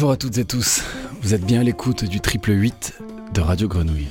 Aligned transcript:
Bonjour 0.00 0.12
à 0.12 0.16
toutes 0.16 0.38
et 0.38 0.46
tous, 0.46 0.82
vous 1.20 1.34
êtes 1.34 1.44
bien 1.44 1.60
à 1.60 1.62
l'écoute 1.62 2.06
du 2.06 2.20
triple 2.20 2.52
8 2.52 2.94
de 3.34 3.40
Radio 3.42 3.68
Grenouille. 3.68 4.08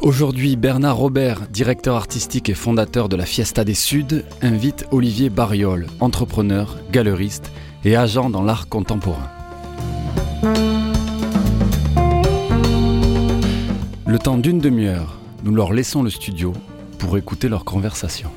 Aujourd'hui, 0.00 0.56
Bernard 0.56 0.96
Robert, 0.96 1.42
directeur 1.48 1.94
artistique 1.94 2.48
et 2.48 2.54
fondateur 2.54 3.08
de 3.08 3.14
la 3.14 3.24
Fiesta 3.24 3.62
des 3.62 3.76
Suds, 3.76 4.24
invite 4.42 4.84
Olivier 4.90 5.30
Bariol, 5.30 5.86
entrepreneur, 6.00 6.76
galeriste 6.90 7.52
et 7.84 7.94
agent 7.94 8.28
dans 8.28 8.42
l'art 8.42 8.68
contemporain. 8.68 9.30
Le 14.08 14.18
temps 14.18 14.38
d'une 14.38 14.58
demi-heure, 14.58 15.20
nous 15.44 15.54
leur 15.54 15.72
laissons 15.72 16.02
le 16.02 16.10
studio 16.10 16.52
pour 16.98 17.16
écouter 17.16 17.48
leur 17.48 17.64
conversation. 17.64 18.32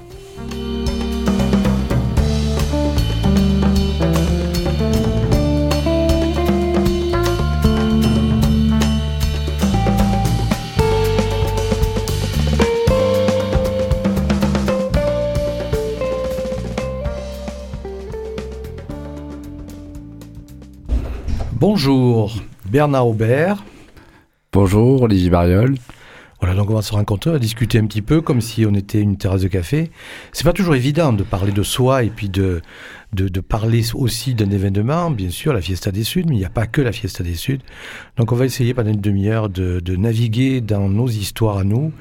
Bonjour, 21.66 22.36
Bernard 22.66 23.08
Aubert. 23.08 23.64
Bonjour, 24.52 25.04
Olivier 25.04 25.30
Bariol. 25.30 25.76
Voilà, 26.42 26.56
donc 26.56 26.70
on 26.70 26.74
va 26.74 26.82
se 26.82 26.92
rencontrer, 26.92 27.30
on 27.30 27.34
va 27.34 27.40
discuter 27.40 27.80
un 27.80 27.86
petit 27.86 28.02
peu 28.02 28.20
comme 28.20 28.42
si 28.42 28.66
on 28.66 28.74
était 28.74 29.00
une 29.00 29.16
terrasse 29.16 29.44
de 29.44 29.48
café. 29.48 29.90
C'est 30.34 30.44
pas 30.44 30.52
toujours 30.52 30.76
évident 30.76 31.14
de 31.14 31.24
parler 31.24 31.54
de 31.54 31.64
soi 31.64 32.04
et 32.04 32.10
puis 32.10 32.28
de, 32.28 32.62
de, 33.14 33.40
parler 33.40 33.84
aussi 33.94 34.34
d'un 34.34 34.50
événement, 34.50 35.12
bien 35.12 35.30
sûr, 35.30 35.54
la 35.54 35.62
Fiesta 35.62 35.92
des 35.92 36.04
Suds, 36.04 36.26
mais 36.28 36.36
il 36.36 36.40
n'y 36.40 36.46
a 36.46 36.50
pas 36.50 36.66
que 36.66 36.82
la 36.82 36.92
Fiesta 36.92 37.24
des 37.24 37.36
Suds. 37.36 37.60
Donc 38.18 38.32
on 38.32 38.36
va 38.36 38.46
essayer 38.46 38.74
pendant 38.74 38.92
une 38.92 39.02
demi-heure 39.02 39.50
de, 39.50 39.80
de, 39.80 39.96
naviguer 39.96 40.62
dans 40.62 40.90
nos 40.90 41.08
histoires 41.08 41.58
à 41.58 41.64
nous 41.64 41.92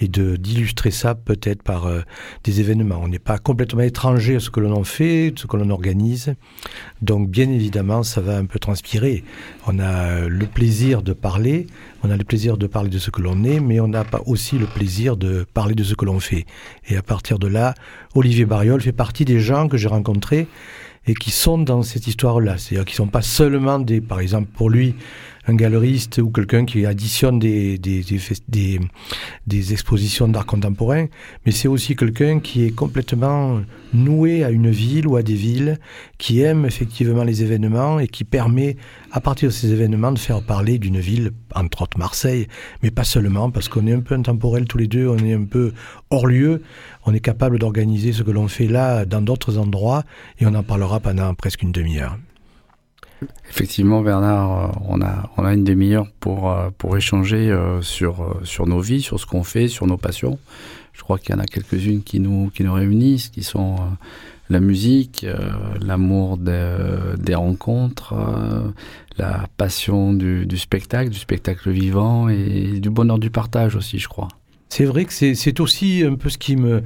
et 0.00 0.08
de 0.08 0.36
d'illustrer 0.36 0.90
ça 0.90 1.14
peut-être 1.14 1.62
par 1.62 1.86
euh, 1.86 2.00
des 2.44 2.60
événements. 2.60 3.00
On 3.02 3.08
n'est 3.08 3.18
pas 3.18 3.38
complètement 3.38 3.82
étranger 3.82 4.36
à 4.36 4.40
ce 4.40 4.50
que 4.50 4.60
l'on 4.60 4.72
en 4.72 4.84
fait, 4.84 5.34
ce 5.36 5.46
que 5.46 5.56
l'on 5.56 5.70
organise. 5.70 6.34
Donc 7.02 7.28
bien 7.28 7.48
évidemment, 7.50 8.02
ça 8.02 8.20
va 8.20 8.36
un 8.36 8.46
peu 8.46 8.58
transpirer. 8.58 9.22
On 9.66 9.78
a 9.78 10.26
le 10.26 10.46
plaisir 10.46 11.02
de 11.02 11.12
parler, 11.12 11.66
on 12.02 12.10
a 12.10 12.16
le 12.16 12.24
plaisir 12.24 12.56
de 12.56 12.66
parler 12.66 12.90
de 12.90 12.98
ce 12.98 13.10
que 13.10 13.20
l'on 13.20 13.44
est, 13.44 13.60
mais 13.60 13.80
on 13.80 13.88
n'a 13.88 14.04
pas 14.04 14.22
aussi 14.26 14.58
le 14.58 14.66
plaisir 14.66 15.16
de 15.16 15.46
parler 15.54 15.74
de 15.74 15.84
ce 15.84 15.94
que 15.94 16.04
l'on 16.04 16.20
fait. 16.20 16.46
Et 16.88 16.96
à 16.96 17.02
partir 17.02 17.38
de 17.38 17.46
là, 17.46 17.74
Olivier 18.14 18.44
Bariol 18.44 18.80
fait 18.80 18.92
partie 18.92 19.24
des 19.24 19.40
gens 19.40 19.68
que 19.68 19.76
j'ai 19.76 19.88
rencontrés 19.88 20.48
et 21.06 21.14
qui 21.14 21.30
sont 21.30 21.58
dans 21.58 21.82
cette 21.82 22.06
histoire-là. 22.06 22.58
C'est-à-dire 22.58 22.84
qu'ils 22.84 22.94
ne 22.94 23.06
sont 23.06 23.12
pas 23.12 23.22
seulement 23.22 23.78
des, 23.78 24.00
par 24.00 24.20
exemple, 24.20 24.48
pour 24.54 24.70
lui, 24.70 24.94
un 25.46 25.54
galeriste 25.54 26.18
ou 26.18 26.30
quelqu'un 26.30 26.64
qui 26.64 26.86
additionne 26.86 27.38
des, 27.38 27.78
des, 27.78 28.04
des, 28.48 28.80
des, 29.46 29.72
expositions 29.72 30.28
d'art 30.28 30.46
contemporain, 30.46 31.06
mais 31.44 31.52
c'est 31.52 31.68
aussi 31.68 31.96
quelqu'un 31.96 32.38
qui 32.38 32.64
est 32.64 32.70
complètement 32.70 33.60
noué 33.92 34.44
à 34.44 34.50
une 34.50 34.70
ville 34.70 35.06
ou 35.06 35.16
à 35.16 35.22
des 35.22 35.34
villes, 35.34 35.78
qui 36.18 36.40
aime 36.42 36.64
effectivement 36.64 37.24
les 37.24 37.42
événements 37.42 37.98
et 37.98 38.06
qui 38.06 38.24
permet, 38.24 38.76
à 39.10 39.20
partir 39.20 39.48
de 39.48 39.52
ces 39.52 39.72
événements, 39.72 40.12
de 40.12 40.18
faire 40.18 40.42
parler 40.42 40.78
d'une 40.78 41.00
ville, 41.00 41.32
entre 41.54 41.82
autres 41.82 41.98
Marseille, 41.98 42.46
mais 42.82 42.90
pas 42.90 43.04
seulement, 43.04 43.50
parce 43.50 43.68
qu'on 43.68 43.86
est 43.86 43.92
un 43.92 44.00
peu 44.00 44.14
intemporel 44.14 44.66
tous 44.66 44.78
les 44.78 44.86
deux, 44.86 45.08
on 45.08 45.18
est 45.18 45.34
un 45.34 45.44
peu 45.44 45.72
hors 46.10 46.26
lieu, 46.26 46.62
on 47.04 47.14
est 47.14 47.20
capable 47.20 47.58
d'organiser 47.58 48.12
ce 48.12 48.22
que 48.22 48.30
l'on 48.30 48.46
fait 48.46 48.68
là 48.68 49.04
dans 49.04 49.22
d'autres 49.22 49.58
endroits, 49.58 50.04
et 50.38 50.46
on 50.46 50.54
en 50.54 50.62
parlera 50.62 51.00
pendant 51.00 51.34
presque 51.34 51.62
une 51.62 51.72
demi-heure. 51.72 52.16
Effectivement, 53.48 54.02
Bernard, 54.02 54.58
euh, 54.58 54.78
on 54.88 55.00
a, 55.02 55.30
on 55.36 55.44
a 55.44 55.54
une 55.54 55.64
demi-heure 55.64 56.06
pour, 56.20 56.50
euh, 56.50 56.70
pour 56.76 56.96
échanger 56.96 57.50
euh, 57.50 57.82
sur, 57.82 58.40
sur 58.44 58.66
nos 58.66 58.80
vies, 58.80 59.02
sur 59.02 59.20
ce 59.20 59.26
qu'on 59.26 59.44
fait, 59.44 59.68
sur 59.68 59.86
nos 59.86 59.96
passions. 59.96 60.38
Je 60.92 61.02
crois 61.02 61.18
qu'il 61.18 61.34
y 61.34 61.38
en 61.38 61.40
a 61.40 61.46
quelques-unes 61.46 62.02
qui 62.02 62.20
nous, 62.20 62.50
qui 62.50 62.64
nous 62.64 62.72
réunissent, 62.74 63.28
qui 63.28 63.42
sont 63.42 63.76
la 64.50 64.60
musique, 64.60 65.26
l'amour 65.80 66.36
des 66.36 67.34
rencontres, 67.34 68.14
la 69.16 69.46
passion 69.56 70.12
du, 70.12 70.44
du 70.44 70.58
spectacle, 70.58 71.08
du 71.08 71.18
spectacle 71.18 71.70
vivant 71.70 72.28
et 72.28 72.78
du 72.78 72.90
bonheur 72.90 73.18
du 73.18 73.30
partage 73.30 73.74
aussi, 73.74 73.98
je 73.98 74.08
crois. 74.08 74.28
C'est 74.74 74.86
vrai 74.86 75.04
que 75.04 75.12
c'est 75.12 75.60
aussi 75.60 76.02
un 76.02 76.14
peu 76.14 76.30
ce 76.30 76.38
qui 76.38 76.56
me, 76.56 76.82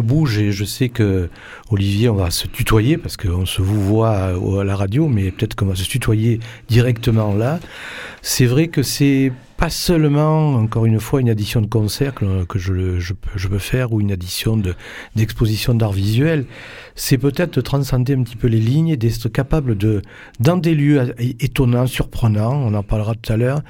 bouge 0.00 0.38
et 0.38 0.50
je 0.50 0.64
sais 0.64 0.88
que 0.88 1.28
Olivier, 1.68 2.08
on 2.08 2.14
va 2.14 2.30
se 2.30 2.46
tutoyer 2.46 2.96
parce 2.96 3.18
qu'on 3.18 3.44
se 3.44 3.60
vous 3.60 3.82
voit 3.82 4.14
à, 4.14 4.64
la 4.64 4.74
radio, 4.74 5.08
mais 5.08 5.30
peut-être 5.30 5.54
qu'on 5.54 5.66
va 5.66 5.74
se 5.74 5.84
tutoyer 5.84 6.40
directement 6.70 7.34
là. 7.34 7.60
C'est 8.22 8.46
vrai 8.46 8.68
que 8.68 8.82
c'est 8.82 9.30
pas 9.58 9.70
seulement, 9.70 10.54
encore 10.54 10.86
une 10.86 11.00
fois, 11.00 11.20
une 11.20 11.28
addition 11.28 11.60
de 11.60 11.66
concert 11.66 12.14
que, 12.14 12.58
je, 12.60 13.12
peux 13.48 13.58
faire 13.58 13.92
ou 13.92 14.00
une 14.00 14.12
addition 14.12 14.56
d'exposition 15.16 15.74
d'art 15.74 15.90
visuel. 15.90 16.46
C'est 16.94 17.18
peut-être 17.18 17.54
de 17.54 17.60
transcender 17.60 18.14
un 18.14 18.22
petit 18.22 18.36
peu 18.36 18.46
les 18.46 18.60
lignes 18.60 18.86
et 18.86 18.96
d'être 18.96 19.28
capable 19.28 19.76
de, 19.76 20.00
dans 20.38 20.56
des 20.56 20.76
lieux 20.76 21.12
étonnants, 21.18 21.88
surprenants, 21.88 22.54
on 22.54 22.72
en 22.72 22.84
parlera 22.84 23.16
tout 23.16 23.32
à 23.32 23.36
l'heure, 23.36 23.62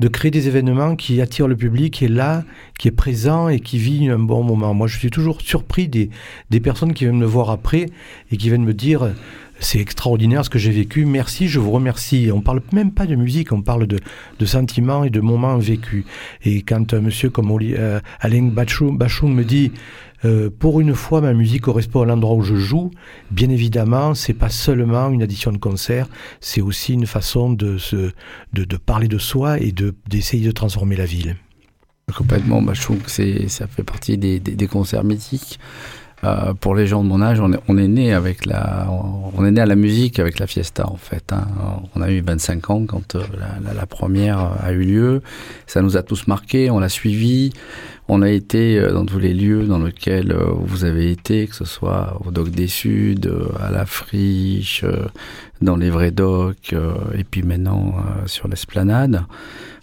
de 0.00 0.08
créer 0.08 0.32
des 0.32 0.48
événements 0.48 0.96
qui 0.96 1.20
attirent 1.20 1.48
le 1.48 1.56
public, 1.56 1.94
qui 1.94 2.06
est 2.06 2.08
là, 2.08 2.42
qui 2.76 2.88
est 2.88 2.92
présent 2.92 3.48
et 3.48 3.60
qui 3.60 3.78
vit 3.78 4.08
un 4.08 4.18
bon 4.18 4.42
moment. 4.42 4.74
Moi, 4.74 4.88
je 4.88 4.98
suis 4.98 5.10
toujours 5.10 5.40
surpris 5.40 5.86
des 5.86 6.60
personnes 6.60 6.92
qui 6.92 7.04
viennent 7.04 7.18
me 7.18 7.24
voir 7.24 7.50
après 7.50 7.86
et 8.32 8.36
qui 8.36 8.48
viennent 8.48 8.64
me 8.64 8.74
dire 8.74 9.12
c'est 9.60 9.78
extraordinaire 9.78 10.44
ce 10.44 10.50
que 10.50 10.58
j'ai 10.58 10.70
vécu. 10.70 11.06
Merci, 11.06 11.48
je 11.48 11.60
vous 11.60 11.70
remercie. 11.70 12.30
On 12.32 12.40
parle 12.40 12.60
même 12.72 12.92
pas 12.92 13.06
de 13.06 13.14
musique, 13.14 13.52
on 13.52 13.62
parle 13.62 13.86
de, 13.86 13.98
sentiments 14.44 15.04
et 15.04 15.10
de 15.10 15.20
moments 15.20 15.58
vécus. 15.58 16.04
Et 16.44 16.62
quand 16.62 16.94
un 16.94 17.00
monsieur 17.00 17.30
comme 17.30 17.50
euh, 17.50 18.00
Alain 18.20 18.42
me 18.42 19.42
dit 19.42 19.72
euh, 20.24 20.50
pour 20.50 20.80
une 20.80 20.94
fois, 20.94 21.20
ma 21.20 21.34
musique 21.34 21.62
correspond 21.62 22.02
à 22.02 22.06
l'endroit 22.06 22.34
où 22.34 22.42
je 22.42 22.56
joue. 22.56 22.90
Bien 23.30 23.50
évidemment, 23.50 24.14
c'est 24.14 24.34
pas 24.34 24.48
seulement 24.48 25.10
une 25.10 25.22
addition 25.22 25.52
de 25.52 25.58
concert, 25.58 26.08
c'est 26.40 26.60
aussi 26.60 26.94
une 26.94 27.06
façon 27.06 27.52
de, 27.52 27.78
se, 27.78 28.12
de, 28.52 28.76
parler 28.76 29.08
de 29.08 29.18
soi 29.18 29.60
et 29.60 29.72
d'essayer 30.08 30.46
de, 30.46 30.52
transformer 30.52 30.96
la 30.96 31.06
ville. 31.06 31.36
Complètement, 32.14 32.62
Bachung, 32.62 32.98
ça 33.06 33.66
fait 33.66 33.82
partie 33.82 34.16
des, 34.16 34.38
des 34.40 34.66
concerts 34.66 35.04
mythiques. 35.04 35.58
Euh, 36.24 36.54
pour 36.54 36.74
les 36.74 36.86
gens 36.86 37.04
de 37.04 37.08
mon 37.08 37.20
âge, 37.20 37.40
on 37.40 37.78
est, 37.78 37.88
né 37.88 38.14
avec 38.14 38.46
la, 38.46 38.88
on 38.90 39.44
est 39.44 39.50
né 39.50 39.60
à 39.60 39.66
la 39.66 39.76
musique 39.76 40.18
avec 40.18 40.38
la 40.38 40.46
fiesta 40.46 40.88
en 40.88 40.96
fait. 40.96 41.32
Hein. 41.32 41.46
On 41.94 42.00
a 42.00 42.10
eu 42.10 42.20
25 42.20 42.70
ans 42.70 42.86
quand 42.86 43.16
euh, 43.16 43.22
la, 43.74 43.86
première 43.86 44.38
a 44.62 44.72
eu 44.72 44.82
lieu. 44.82 45.22
Ça 45.66 45.82
nous 45.82 45.96
a 45.96 46.02
tous 46.02 46.26
marqués, 46.26 46.70
on 46.70 46.80
l'a 46.80 46.88
suivi. 46.88 47.52
On 48.08 48.22
a 48.22 48.30
été 48.30 48.78
euh, 48.78 48.92
dans 48.92 49.04
tous 49.04 49.18
les 49.18 49.34
lieux 49.34 49.64
dans 49.66 49.78
lesquels 49.78 50.34
vous 50.34 50.84
avez 50.84 51.10
été, 51.10 51.48
que 51.48 51.54
ce 51.54 51.66
soit 51.66 52.18
au 52.24 52.30
Doc 52.30 52.48
des 52.48 52.68
Suds, 52.68 53.28
à 53.60 53.70
la 53.70 53.84
Friche, 53.84 54.84
dans 55.60 55.76
les 55.76 55.90
vrais 55.90 56.12
docks, 56.12 56.74
et 57.14 57.24
puis 57.24 57.42
maintenant 57.42 57.94
sur 58.26 58.48
l'esplanade, 58.48 59.16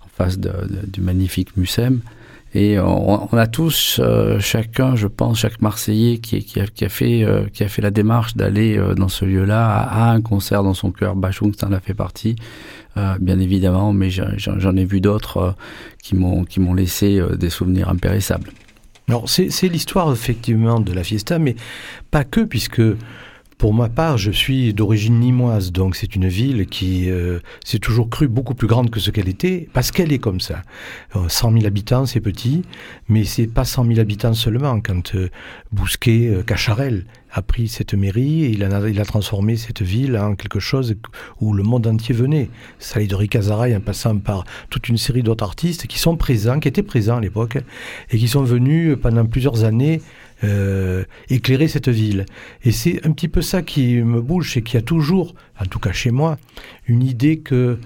en 0.03 0.07
face 0.17 0.39
du 0.39 1.01
magnifique 1.01 1.55
Mucem. 1.57 2.01
Et 2.55 2.79
on, 2.79 3.33
a 3.33 3.47
tous, 3.47 3.99
euh, 4.03 4.39
chacun, 4.39 4.95
je 4.95 5.07
pense, 5.07 5.39
chaque 5.39 5.59
Marseillais 5.59 6.19
qui, 6.19 6.59
a, 6.59 6.89
fait, 6.89 7.23
euh, 7.23 7.47
qui 7.51 7.63
a 7.63 7.67
fait 7.67 7.81
la 7.81 7.89
démarche 7.89 8.35
d'aller 8.35 8.77
euh, 8.77 8.93
dans 8.93 9.07
ce 9.07 9.25
lieu-là, 9.25 9.75
à, 9.75 10.11
un 10.11 10.21
concert 10.21 10.61
dans 10.61 10.75
son 10.75 10.91
cœur. 10.91 11.15
Bachung 11.15 11.51
en 11.63 11.71
a 11.71 11.79
fait 11.79 11.95
partie, 11.95 12.35
bien 12.95 13.39
évidemment, 13.39 13.91
mais 13.91 14.11
j'en 14.11 14.75
ai 14.75 14.85
vu 14.85 15.01
d'autres 15.01 15.55
qui 16.03 16.15
m'ont 16.15 16.43
qui 16.43 16.59
m'ont 16.59 16.75
laissé 16.75 17.19
des 17.39 17.49
souvenirs 17.49 17.89
impérissables. 17.89 18.51
Alors 19.07 19.27
c'est 19.27 19.67
l'histoire 19.67 20.11
effectivement 20.11 20.79
de 20.79 20.93
la 20.93 21.03
fiesta, 21.03 21.39
mais 21.39 21.55
pas 22.11 22.23
que, 22.23 22.41
puisque 22.41 22.81
pour 23.57 23.73
ma 23.73 23.89
part, 23.89 24.17
je 24.17 24.31
suis 24.31 24.73
d'origine 24.73 25.19
nimoise, 25.19 25.71
donc 25.71 25.95
c'est 25.95 26.15
une 26.15 26.27
ville 26.27 26.65
qui 26.67 27.09
euh, 27.09 27.39
s'est 27.63 27.79
toujours 27.79 28.09
crue 28.09 28.27
beaucoup 28.27 28.55
plus 28.55 28.67
grande 28.67 28.89
que 28.89 28.99
ce 28.99 29.11
qu'elle 29.11 29.29
était, 29.29 29.67
parce 29.73 29.91
qu'elle 29.91 30.11
est 30.11 30.19
comme 30.19 30.39
ça. 30.39 30.61
100 31.27 31.49
euh, 31.49 31.53
000 31.53 31.65
habitants, 31.65 32.05
c'est 32.05 32.19
petit, 32.19 32.63
mais 33.07 33.23
c'est 33.23 33.47
pas 33.47 33.65
100 33.65 33.85
000 33.85 33.99
habitants 33.99 34.33
seulement. 34.33 34.79
Quand 34.81 35.15
euh, 35.15 35.29
Bousquet, 35.71 36.43
Cacharel 36.45 37.05
a 37.31 37.41
pris 37.41 37.67
cette 37.67 37.93
mairie, 37.93 38.43
et 38.43 38.49
il 38.49 38.63
a, 38.63 38.89
il 38.89 38.99
a 38.99 39.05
transformé 39.05 39.55
cette 39.55 39.81
ville 39.81 40.17
en 40.17 40.35
quelque 40.35 40.59
chose 40.59 40.95
où 41.41 41.53
le 41.53 41.63
monde 41.63 41.87
entier 41.87 42.13
venait. 42.13 42.49
Salih 42.79 43.07
de 43.07 43.15
Ricazaraï, 43.15 43.75
en 43.75 43.81
passant 43.81 44.17
par 44.17 44.43
toute 44.69 44.89
une 44.89 44.97
série 44.97 45.23
d'autres 45.23 45.43
artistes 45.43 45.87
qui 45.87 45.99
sont 45.99 46.15
présents, 46.15 46.59
qui 46.59 46.67
étaient 46.67 46.83
présents 46.83 47.17
à 47.17 47.21
l'époque, 47.21 47.57
et 48.11 48.17
qui 48.17 48.27
sont 48.27 48.43
venus 48.43 48.97
pendant 49.01 49.25
plusieurs 49.25 49.63
années 49.63 50.01
euh, 50.43 51.03
éclairer 51.29 51.67
cette 51.67 51.89
ville. 51.89 52.25
Et 52.63 52.71
c'est 52.71 53.05
un 53.05 53.11
petit 53.11 53.27
peu 53.27 53.41
ça 53.41 53.61
qui 53.61 53.95
me 53.97 54.21
bouge, 54.21 54.53
c'est 54.53 54.61
qu'il 54.61 54.75
y 54.75 54.77
a 54.77 54.85
toujours, 54.85 55.35
en 55.59 55.65
tout 55.65 55.79
cas 55.79 55.91
chez 55.91 56.11
moi, 56.11 56.37
une 56.87 57.03
idée 57.03 57.39
que 57.39 57.77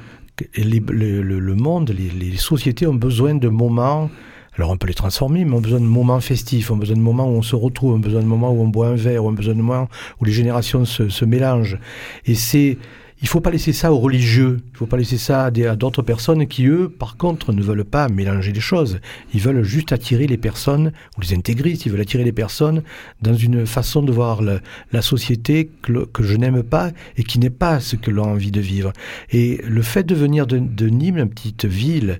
le, 0.55 1.53
monde, 1.55 1.91
les, 1.91 2.37
sociétés 2.37 2.87
ont 2.87 2.93
besoin 2.93 3.35
de 3.35 3.47
moments 3.47 4.09
Alors 4.55 4.71
on 4.71 4.77
peut 4.77 4.87
les 4.87 4.93
transformer, 4.93 5.45
mais 5.45 5.55
on 5.55 5.61
besoin 5.61 5.79
de 5.79 5.85
moments 5.85 6.19
festifs, 6.19 6.71
on 6.71 6.77
besoin 6.77 6.95
de 6.95 7.01
moments 7.01 7.25
où 7.25 7.35
on 7.35 7.41
se 7.41 7.55
retrouve, 7.55 7.93
on 7.93 7.99
besoin 7.99 8.21
de 8.21 8.27
moments 8.27 8.51
où 8.51 8.61
on 8.61 8.67
boit 8.67 8.87
un 8.87 8.95
verre, 8.95 9.25
on 9.25 9.31
besoin 9.31 9.55
de 9.55 9.61
moments 9.61 9.87
où 10.19 10.25
les 10.25 10.31
générations 10.31 10.85
se, 10.85 11.09
se 11.09 11.25
mélangent. 11.25 11.79
Et 12.25 12.35
c'est 12.35 12.77
il 13.21 13.27
faut 13.27 13.41
pas 13.41 13.49
laisser 13.49 13.73
ça 13.73 13.91
aux 13.91 13.97
religieux, 13.97 14.59
il 14.73 14.77
faut 14.77 14.85
pas 14.85 14.97
laisser 14.97 15.17
ça 15.17 15.45
à 15.45 15.51
d'autres 15.51 16.03
personnes 16.03 16.45
qui, 16.47 16.67
eux, 16.67 16.87
par 16.87 17.17
contre, 17.17 17.51
ne 17.51 17.63
veulent 17.63 17.83
pas 17.83 18.09
mélanger 18.09 18.51
les 18.51 18.59
choses. 18.59 18.99
Ils 19.33 19.41
veulent 19.41 19.63
juste 19.63 19.91
attirer 19.91 20.27
les 20.27 20.37
personnes, 20.37 20.91
ou 21.17 21.21
les 21.21 21.33
intégristes, 21.33 21.85
ils 21.85 21.91
veulent 21.91 22.01
attirer 22.01 22.23
les 22.23 22.31
personnes 22.31 22.83
dans 23.21 23.33
une 23.33 23.65
façon 23.65 24.03
de 24.03 24.11
voir 24.11 24.41
la 24.41 25.01
société 25.01 25.69
que, 25.81 26.23
je 26.23 26.35
n'aime 26.35 26.61
pas 26.61 26.91
et 27.17 27.23
qui 27.23 27.39
n'est 27.39 27.49
pas 27.49 27.79
ce 27.79 27.95
que 27.95 28.11
l'on 28.11 28.25
a 28.25 28.27
envie 28.27 28.51
de 28.51 28.61
vivre. 28.61 28.93
Et 29.31 29.61
le 29.67 29.81
fait 29.81 30.03
de 30.03 30.13
venir 30.13 30.45
de, 30.45 30.87
Nîmes, 30.87 31.17
une 31.17 31.29
petite 31.29 31.65
ville 31.65 32.19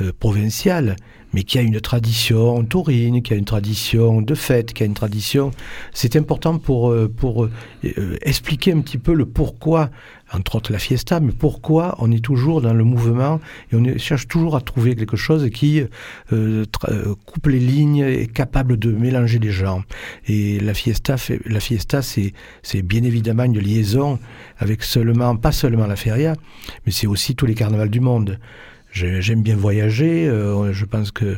euh, 0.00 0.12
provinciale, 0.18 0.96
mais 1.32 1.42
qui 1.42 1.58
a 1.58 1.62
une 1.62 1.80
tradition 1.80 2.64
taurine, 2.64 3.22
qui 3.22 3.32
a 3.32 3.36
une 3.36 3.44
tradition 3.44 4.22
de 4.22 4.34
fête, 4.34 4.72
qui 4.72 4.82
a 4.82 4.86
une 4.86 4.94
tradition. 4.94 5.50
C'est 5.92 6.16
important 6.16 6.58
pour, 6.58 6.90
euh, 6.90 7.12
pour 7.14 7.44
euh, 7.44 8.18
expliquer 8.22 8.72
un 8.72 8.80
petit 8.80 8.98
peu 8.98 9.14
le 9.14 9.26
pourquoi 9.26 9.90
entre 10.32 10.56
autres 10.56 10.72
la 10.72 10.78
fiesta, 10.78 11.20
mais 11.20 11.32
pourquoi 11.32 11.96
on 11.98 12.10
est 12.10 12.22
toujours 12.22 12.60
dans 12.60 12.74
le 12.74 12.84
mouvement 12.84 13.40
et 13.72 13.76
on 13.76 13.98
cherche 13.98 14.28
toujours 14.28 14.56
à 14.56 14.60
trouver 14.60 14.94
quelque 14.94 15.16
chose 15.16 15.48
qui 15.50 15.80
euh, 16.32 16.64
euh, 16.88 17.14
coupe 17.24 17.46
les 17.46 17.58
lignes, 17.58 17.98
est 17.98 18.32
capable 18.32 18.78
de 18.78 18.92
mélanger 18.92 19.38
les 19.38 19.50
gens. 19.50 19.82
Et 20.26 20.60
la 20.60 20.74
fiesta, 20.74 21.16
la 21.46 21.60
fiesta, 21.60 22.02
c'est 22.02 22.32
c'est 22.62 22.82
bien 22.82 23.04
évidemment 23.04 23.44
une 23.44 23.58
liaison 23.58 24.18
avec 24.58 24.82
seulement, 24.82 25.36
pas 25.36 25.52
seulement 25.52 25.86
la 25.86 25.96
feria, 25.96 26.34
mais 26.84 26.92
c'est 26.92 27.06
aussi 27.06 27.34
tous 27.34 27.46
les 27.46 27.54
carnavals 27.54 27.90
du 27.90 28.00
monde. 28.00 28.38
J'aime 28.90 29.42
bien 29.42 29.56
voyager. 29.56 30.28
Euh, 30.28 30.72
je 30.72 30.84
pense 30.84 31.10
que 31.10 31.36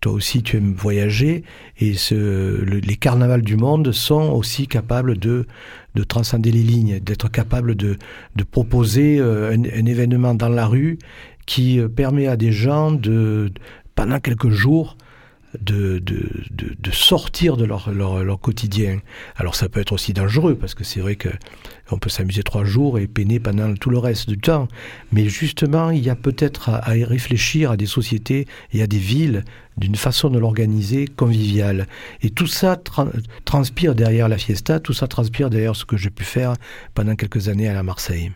toi 0.00 0.12
aussi 0.12 0.42
tu 0.42 0.56
aimes 0.58 0.74
voyager 0.74 1.42
et 1.78 1.94
ce, 1.94 2.62
les 2.64 2.96
carnavals 2.96 3.42
du 3.42 3.56
monde 3.56 3.92
sont 3.92 4.30
aussi 4.30 4.66
capables 4.66 5.18
de, 5.18 5.46
de 5.94 6.04
transcender 6.04 6.50
les 6.52 6.62
lignes, 6.62 7.00
d'être 7.00 7.30
capables 7.30 7.74
de, 7.74 7.96
de 8.36 8.44
proposer 8.44 9.18
euh, 9.18 9.52
un, 9.52 9.86
événement 9.86 10.34
dans 10.34 10.48
la 10.48 10.66
rue 10.66 10.98
qui 11.46 11.80
euh, 11.80 11.88
permet 11.88 12.26
à 12.26 12.36
des 12.36 12.52
gens 12.52 12.92
de, 12.92 13.50
pendant 13.94 14.20
quelques 14.20 14.50
jours, 14.50 14.96
de, 15.60 15.98
de, 15.98 16.28
de, 16.50 16.90
sortir 16.90 17.56
de 17.56 17.64
leur, 17.64 17.90
leur, 17.92 18.40
quotidien. 18.40 19.00
Alors 19.36 19.54
ça 19.54 19.68
peut 19.68 19.80
être 19.80 19.92
aussi 19.92 20.12
dangereux, 20.12 20.54
parce 20.54 20.74
que 20.74 20.84
c'est 20.84 21.00
vrai 21.00 21.16
qu'on 21.16 21.98
peut 21.98 22.08
s'amuser 22.08 22.42
trois 22.42 22.64
jours 22.64 22.98
et 22.98 23.06
peiner 23.06 23.40
pendant 23.40 23.74
tout 23.74 23.90
le 23.90 23.98
reste 23.98 24.28
du 24.28 24.38
temps. 24.38 24.68
Mais 25.12 25.28
justement, 25.28 25.90
il 25.90 26.04
y 26.04 26.10
a 26.10 26.16
peut-être 26.16 26.68
à, 26.68 26.88
à, 26.88 26.92
réfléchir 26.92 27.70
à 27.70 27.76
des 27.76 27.86
sociétés 27.86 28.46
et 28.72 28.82
à 28.82 28.86
des 28.86 28.98
villes 28.98 29.44
d'une 29.76 29.96
façon 29.96 30.30
de 30.30 30.38
l'organiser 30.38 31.06
conviviale. 31.06 31.86
Et 32.22 32.30
tout 32.30 32.46
ça 32.46 32.80
transpire 33.44 33.94
derrière 33.94 34.28
la 34.28 34.38
fiesta, 34.38 34.80
tout 34.80 34.94
ça 34.94 35.06
transpire 35.06 35.50
derrière 35.50 35.76
ce 35.76 35.84
que 35.84 35.96
j'ai 35.96 36.10
pu 36.10 36.24
faire 36.24 36.54
pendant 36.94 37.14
quelques 37.14 37.48
années 37.48 37.68
à 37.68 37.74
la 37.74 37.82
Marseille. 37.82 38.32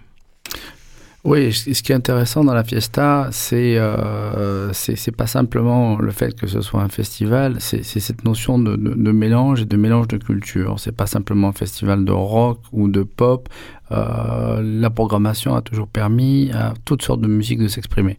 Oui, 1.23 1.53
ce 1.53 1.83
qui 1.83 1.93
est 1.93 1.95
intéressant 1.95 2.45
dans 2.45 2.55
la 2.55 2.65
fiesta, 2.65 3.29
c'est 3.31 3.77
euh, 3.77 4.73
c'est 4.73 5.15
pas 5.15 5.27
simplement 5.27 5.99
le 5.99 6.13
fait 6.13 6.35
que 6.35 6.47
ce 6.47 6.63
soit 6.63 6.81
un 6.81 6.89
festival, 6.89 7.57
c'est 7.59 7.83
cette 7.83 8.25
notion 8.25 8.59
de, 8.59 8.75
de, 8.75 9.13
mélange 9.13 9.61
et 9.61 9.65
de 9.67 9.77
mélange 9.77 10.09
de 10.09 10.17
culture. 10.17 10.81
C'est 10.81 10.97
pas 10.97 11.07
simplement 11.07 11.49
un 11.49 11.53
festival 11.53 12.07
de 12.07 12.13
rock 12.13 12.61
ou 12.73 12.89
de 12.89 13.03
pop. 13.03 13.51
Euh, 13.93 14.63
la 14.63 14.89
programmation 14.89 15.55
a 15.55 15.61
toujours 15.61 15.89
permis 15.89 16.53
à 16.53 16.73
toutes 16.87 17.03
sortes 17.03 17.21
de 17.21 17.29
musiques 17.29 17.59
de 17.59 17.69
s'exprimer. 17.69 18.19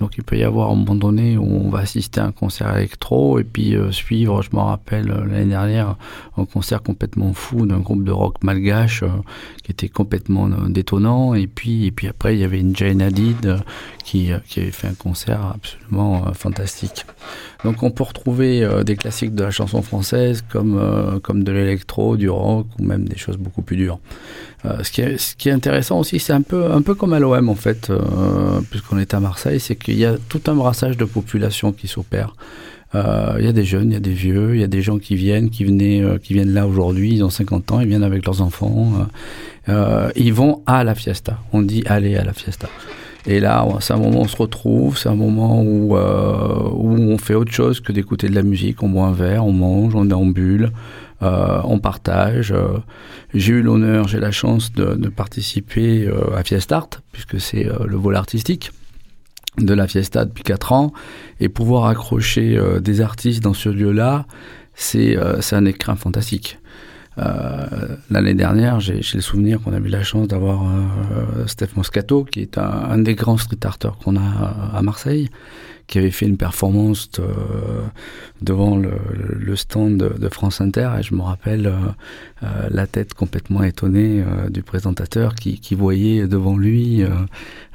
Donc 0.00 0.16
il 0.16 0.24
peut 0.24 0.36
y 0.36 0.42
avoir 0.42 0.70
un 0.70 0.74
moment 0.74 0.94
donné 0.94 1.36
où 1.36 1.44
on 1.44 1.70
va 1.70 1.80
assister 1.80 2.20
à 2.20 2.26
un 2.26 2.32
concert 2.32 2.76
électro 2.76 3.38
et 3.38 3.44
puis 3.44 3.76
euh, 3.76 3.92
suivre, 3.92 4.42
je 4.42 4.50
me 4.52 4.60
rappelle 4.60 5.10
euh, 5.10 5.24
l'année 5.24 5.50
dernière, 5.50 5.96
un 6.36 6.44
concert 6.44 6.82
complètement 6.82 7.32
fou 7.32 7.66
d'un 7.66 7.78
groupe 7.78 8.04
de 8.04 8.10
rock 8.10 8.42
malgache 8.42 9.02
euh, 9.02 9.08
qui 9.62 9.72
était 9.72 9.88
complètement 9.88 10.48
détonnant. 10.68 11.34
Et 11.34 11.46
puis, 11.46 11.86
et 11.86 11.90
puis 11.90 12.08
après, 12.08 12.34
il 12.34 12.40
y 12.40 12.44
avait 12.44 12.60
une 12.60 12.76
Jane 12.76 13.00
Hadid 13.00 13.62
qui, 14.04 14.30
qui 14.48 14.60
avait 14.60 14.70
fait 14.70 14.88
un 14.88 14.94
concert 14.94 15.54
absolument 15.54 16.32
fantastique. 16.34 17.06
Donc 17.64 17.82
on 17.82 17.90
peut 17.90 18.04
retrouver 18.04 18.68
des 18.84 18.96
classiques 18.96 19.34
de 19.34 19.44
la 19.44 19.50
chanson 19.50 19.82
française 19.82 20.44
comme, 20.48 21.20
comme 21.22 21.42
de 21.44 21.52
l'électro, 21.52 22.16
du 22.16 22.28
rock 22.28 22.66
ou 22.78 22.84
même 22.84 23.08
des 23.08 23.16
choses 23.16 23.38
beaucoup 23.38 23.62
plus 23.62 23.76
dures. 23.76 23.98
Euh, 24.66 24.82
ce, 24.82 24.90
qui 25.36 25.48
est, 25.48 25.52
intéressant 25.52 26.00
aussi, 26.00 26.18
c'est 26.18 26.32
un 26.32 26.40
peu, 26.40 26.72
un 26.72 26.80
peu 26.80 26.94
comme 26.94 27.12
à 27.12 27.18
l'OM 27.18 27.48
en 27.48 27.54
fait, 27.54 27.90
euh, 27.90 28.60
puisqu'on 28.70 28.98
est 28.98 29.12
à 29.12 29.20
Marseille, 29.20 29.60
c'est 29.60 29.76
qu'il 29.76 29.98
y 29.98 30.06
a 30.06 30.14
tout 30.28 30.40
un 30.46 30.54
brassage 30.54 30.96
de 30.96 31.04
population 31.04 31.72
qui 31.72 31.86
s'opère. 31.86 32.34
Euh, 32.94 33.34
il 33.38 33.44
y 33.44 33.48
a 33.48 33.52
des 33.52 33.64
jeunes, 33.64 33.90
il 33.90 33.94
y 33.94 33.96
a 33.96 34.00
des 34.00 34.12
vieux, 34.12 34.54
il 34.54 34.60
y 34.60 34.64
a 34.64 34.68
des 34.68 34.80
gens 34.80 34.98
qui 34.98 35.16
viennent, 35.16 35.50
qui 35.50 35.64
venaient, 35.64 36.02
qui 36.22 36.32
viennent 36.32 36.54
là 36.54 36.66
aujourd'hui, 36.66 37.12
ils 37.12 37.24
ont 37.24 37.30
50 37.30 37.72
ans, 37.72 37.80
ils 37.80 37.88
viennent 37.88 38.04
avec 38.04 38.24
leurs 38.24 38.40
enfants, 38.40 39.08
ils 39.68 40.32
vont 40.32 40.62
à 40.66 40.84
la 40.84 40.94
fiesta. 40.94 41.38
On 41.52 41.60
dit 41.60 41.82
aller 41.86 42.16
à 42.16 42.24
la 42.24 42.32
fiesta. 42.32 42.68
Et 43.26 43.40
là, 43.40 43.66
c'est 43.80 43.94
un 43.94 43.96
moment 43.96 44.20
où 44.20 44.24
on 44.24 44.28
se 44.28 44.36
retrouve, 44.36 44.98
c'est 44.98 45.08
un 45.08 45.14
moment 45.14 45.62
où, 45.62 45.96
où 45.96 46.98
on 46.98 47.18
fait 47.18 47.34
autre 47.34 47.52
chose 47.52 47.80
que 47.80 47.90
d'écouter 47.90 48.28
de 48.28 48.34
la 48.34 48.42
musique, 48.42 48.82
on 48.82 48.90
boit 48.90 49.06
un 49.06 49.12
verre, 49.12 49.46
on 49.46 49.52
mange, 49.52 49.94
on 49.94 50.04
déambule, 50.04 50.70
euh, 51.24 51.60
on 51.64 51.78
partage. 51.78 52.52
Euh, 52.52 52.78
j'ai 53.32 53.54
eu 53.54 53.62
l'honneur, 53.62 54.08
j'ai 54.08 54.20
la 54.20 54.30
chance 54.30 54.72
de, 54.72 55.08
participer 55.08 56.06
euh, 56.06 56.36
à 56.36 56.44
Fiestart, 56.44 56.88
puisque 57.12 57.40
c'est 57.40 57.66
le 57.86 57.96
vol 57.96 58.16
artistique 58.16 58.72
de 59.58 59.72
la 59.72 59.86
Fiesta 59.86 60.24
depuis 60.24 60.42
4 60.42 60.72
ans, 60.72 60.92
et 61.40 61.48
pouvoir 61.48 61.86
accrocher 61.86 62.58
des 62.80 63.00
artistes 63.00 63.42
dans 63.42 63.54
ce 63.54 63.68
lieu-là, 63.68 64.26
c'est 64.74 65.16
un 65.52 65.64
écrin 65.64 65.94
fantastique. 65.94 66.58
L'année 67.16 68.34
dernière, 68.34 68.80
j'ai 68.80 69.00
le 69.14 69.20
souvenir 69.20 69.60
qu'on 69.60 69.72
a 69.72 69.78
eu 69.78 69.88
la 69.88 70.02
chance 70.02 70.28
d'avoir 70.28 70.62
Steph 71.46 71.70
Moscato, 71.76 72.24
qui 72.24 72.40
est 72.40 72.58
un, 72.58 72.62
un 72.62 72.98
des 72.98 73.14
grands 73.14 73.36
street 73.38 73.64
arters 73.64 73.96
qu'on 73.98 74.16
a 74.16 74.20
à 74.74 74.82
Marseille, 74.82 75.28
qui 75.86 75.98
avait 75.98 76.10
fait 76.10 76.26
une 76.26 76.36
performance 76.36 77.10
de, 77.12 77.24
devant 78.42 78.76
le, 78.76 79.56
stand 79.56 79.96
de, 79.96 80.28
France 80.28 80.60
Inter 80.60 80.90
et 80.98 81.02
je 81.02 81.14
me 81.14 81.22
rappelle 81.22 81.66
euh, 81.66 81.72
euh, 82.42 82.68
la 82.70 82.86
tête 82.86 83.14
complètement 83.14 83.62
étonnée 83.62 84.22
euh, 84.22 84.48
du 84.48 84.62
présentateur 84.62 85.34
qui, 85.34 85.74
voyait 85.74 86.28
devant 86.28 86.56
lui 86.56 87.02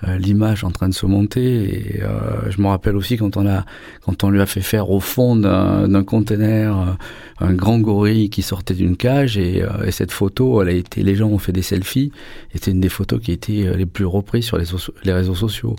l'image 0.08 0.63
en 0.63 0.72
train 0.72 0.88
de 0.88 0.94
se 0.94 1.06
monter 1.06 1.98
et 1.98 2.01
je 2.50 2.62
me 2.62 2.68
rappelle 2.68 2.96
aussi 2.96 3.18
quand 3.18 3.36
on 3.36 3.46
a 3.46 3.66
quand 4.01 4.24
on 4.24 4.30
lui 4.30 4.39
a 4.39 4.46
fait 4.46 4.62
faire 4.62 4.89
au 4.89 5.01
fond 5.01 5.36
d'un 5.36 6.04
conteneur 6.06 6.98
un 7.42 7.54
grand 7.54 7.80
gorille 7.80 8.30
qui 8.30 8.42
sortait 8.42 8.74
d'une 8.74 8.96
cage 8.96 9.38
et, 9.38 9.66
et, 9.86 9.92
cette 9.92 10.13
photo 10.13 10.62
elle 10.62 10.70
a 10.70 10.72
été 10.72 11.04
les 11.04 11.16
gens 11.16 11.28
ont 11.28 11.39
fait 11.39 11.51
des 11.51 11.62
selfies 11.62 12.13
c'était 12.54 12.72
une 12.72 12.80
des 12.80 12.89
photos 12.89 13.20
qui 13.20 13.34
étaient 13.34 13.75
les 13.75 13.86
plus 13.86 14.06
reprises 14.06 14.46
sur 14.46 14.58
les, 14.58 14.66
les 15.04 15.13
réseaux 15.13 15.36
sociaux. 15.36 15.75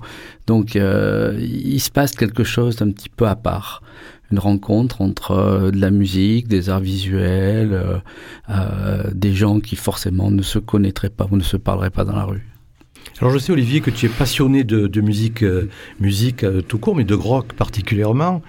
Donc 0.47 0.75
il 0.75 1.81
se 1.81 1.91
passe 1.91 2.15
quelque 2.21 2.45
chose 2.45 2.77
d'un 2.77 2.91
petit 2.93 3.09
peu 3.09 3.27
à 3.27 3.35
part 3.35 3.83
une 4.31 4.39
rencontre 4.39 5.01
entre 5.01 5.33
euh, 5.33 5.71
de 5.71 5.81
la 5.81 5.91
musique, 5.91 6.49
des 6.49 6.69
arts 6.69 6.81
visuels, 6.81 7.73
euh, 7.73 7.99
euh, 8.51 9.11
des 9.13 9.33
gens 9.33 9.59
qui 9.61 9.75
forcément 9.75 10.31
ne 10.31 10.43
se 10.43 10.59
connaîtraient 10.59 11.11
pas 11.11 11.27
ou 11.31 11.37
ne 11.37 11.43
se 11.43 11.57
parleraient 11.57 11.91
pas 11.91 12.05
dans 12.05 12.15
la 12.15 12.25
rue. 12.25 12.47
Alors 13.21 13.35
je 13.35 13.39
sais 13.39 13.53
Olivier 13.53 13.83
que 13.83 13.91
tu 13.91 14.07
es 14.07 14.09
passionné 14.09 14.65
de, 14.65 14.87
de 14.87 15.01
musique, 15.03 15.43
euh, 15.43 15.69
musique 16.01 16.43
euh, 16.43 16.63
tout 16.63 16.79
court, 16.79 16.97
mais 16.97 17.05
de 17.05 17.13
rock 17.13 17.53
particulièrement. 17.53 18.41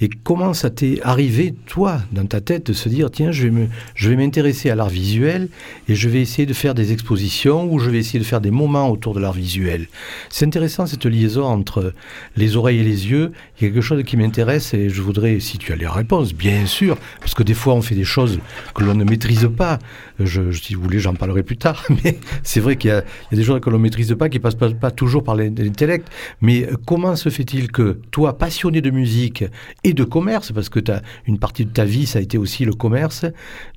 Et 0.00 0.08
comment 0.08 0.54
ça 0.54 0.70
t'est 0.70 1.00
arrivé, 1.02 1.52
toi, 1.66 2.02
dans 2.12 2.24
ta 2.24 2.40
tête, 2.40 2.66
de 2.68 2.72
se 2.72 2.88
dire 2.88 3.10
tiens, 3.10 3.32
je 3.32 3.42
vais 3.42 3.50
me, 3.50 3.66
je 3.96 4.08
vais 4.08 4.14
m'intéresser 4.14 4.70
à 4.70 4.76
l'art 4.76 4.88
visuel 4.88 5.48
et 5.88 5.96
je 5.96 6.08
vais 6.08 6.20
essayer 6.20 6.46
de 6.46 6.54
faire 6.54 6.76
des 6.76 6.92
expositions 6.92 7.72
ou 7.72 7.80
je 7.80 7.90
vais 7.90 7.98
essayer 7.98 8.20
de 8.20 8.24
faire 8.24 8.40
des 8.40 8.52
moments 8.52 8.88
autour 8.88 9.14
de 9.14 9.20
l'art 9.20 9.32
visuel? 9.32 9.88
C'est 10.28 10.46
intéressant 10.46 10.86
cette 10.86 11.06
liaison 11.06 11.46
entre 11.46 11.92
les 12.36 12.56
oreilles 12.56 12.78
et 12.78 12.84
les 12.84 13.10
yeux. 13.10 13.32
Il 13.58 13.64
y 13.64 13.66
a 13.66 13.72
quelque 13.72 13.82
chose 13.82 14.00
qui 14.04 14.16
m'intéresse 14.16 14.74
et 14.74 14.90
je 14.90 15.02
voudrais, 15.02 15.40
si 15.40 15.58
tu 15.58 15.72
as 15.72 15.76
les 15.76 15.88
réponses, 15.88 16.34
bien 16.34 16.66
sûr, 16.66 16.96
parce 17.18 17.34
que 17.34 17.42
des 17.42 17.54
fois 17.54 17.74
on 17.74 17.82
fait 17.82 17.96
des 17.96 18.04
choses 18.04 18.38
que 18.76 18.84
l'on 18.84 18.94
ne 18.94 19.02
maîtrise 19.02 19.50
pas. 19.56 19.80
Si 20.26 20.74
vous 20.74 20.82
voulez, 20.82 20.98
j'en 20.98 21.14
parlerai 21.14 21.42
plus 21.42 21.56
tard, 21.56 21.84
mais 22.04 22.18
c'est 22.42 22.60
vrai 22.60 22.76
qu'il 22.76 22.90
y, 22.90 22.92
a 22.92 23.02
des 23.32 23.42
choses 23.42 23.60
que 23.60 23.70
l'on 23.70 23.78
maîtrise 23.78 24.14
pas, 24.18 24.28
qui 24.28 24.38
passe 24.38 24.54
pas, 24.54 24.70
pas 24.70 24.90
toujours 24.90 25.24
par 25.24 25.34
l'intellect, 25.34 26.08
mais 26.40 26.66
euh, 26.66 26.76
comment 26.86 27.16
se 27.16 27.28
fait-il 27.28 27.70
que 27.70 27.98
toi, 28.10 28.36
passionné 28.36 28.80
de 28.80 28.90
musique 28.90 29.44
et 29.84 29.92
de 29.92 30.04
commerce, 30.04 30.52
parce 30.52 30.68
que 30.68 30.80
as, 30.90 31.02
une 31.26 31.38
partie 31.38 31.64
de 31.64 31.70
ta 31.70 31.84
vie, 31.84 32.06
ça 32.06 32.18
a 32.18 32.22
été 32.22 32.38
aussi 32.38 32.64
le 32.64 32.72
commerce, 32.72 33.24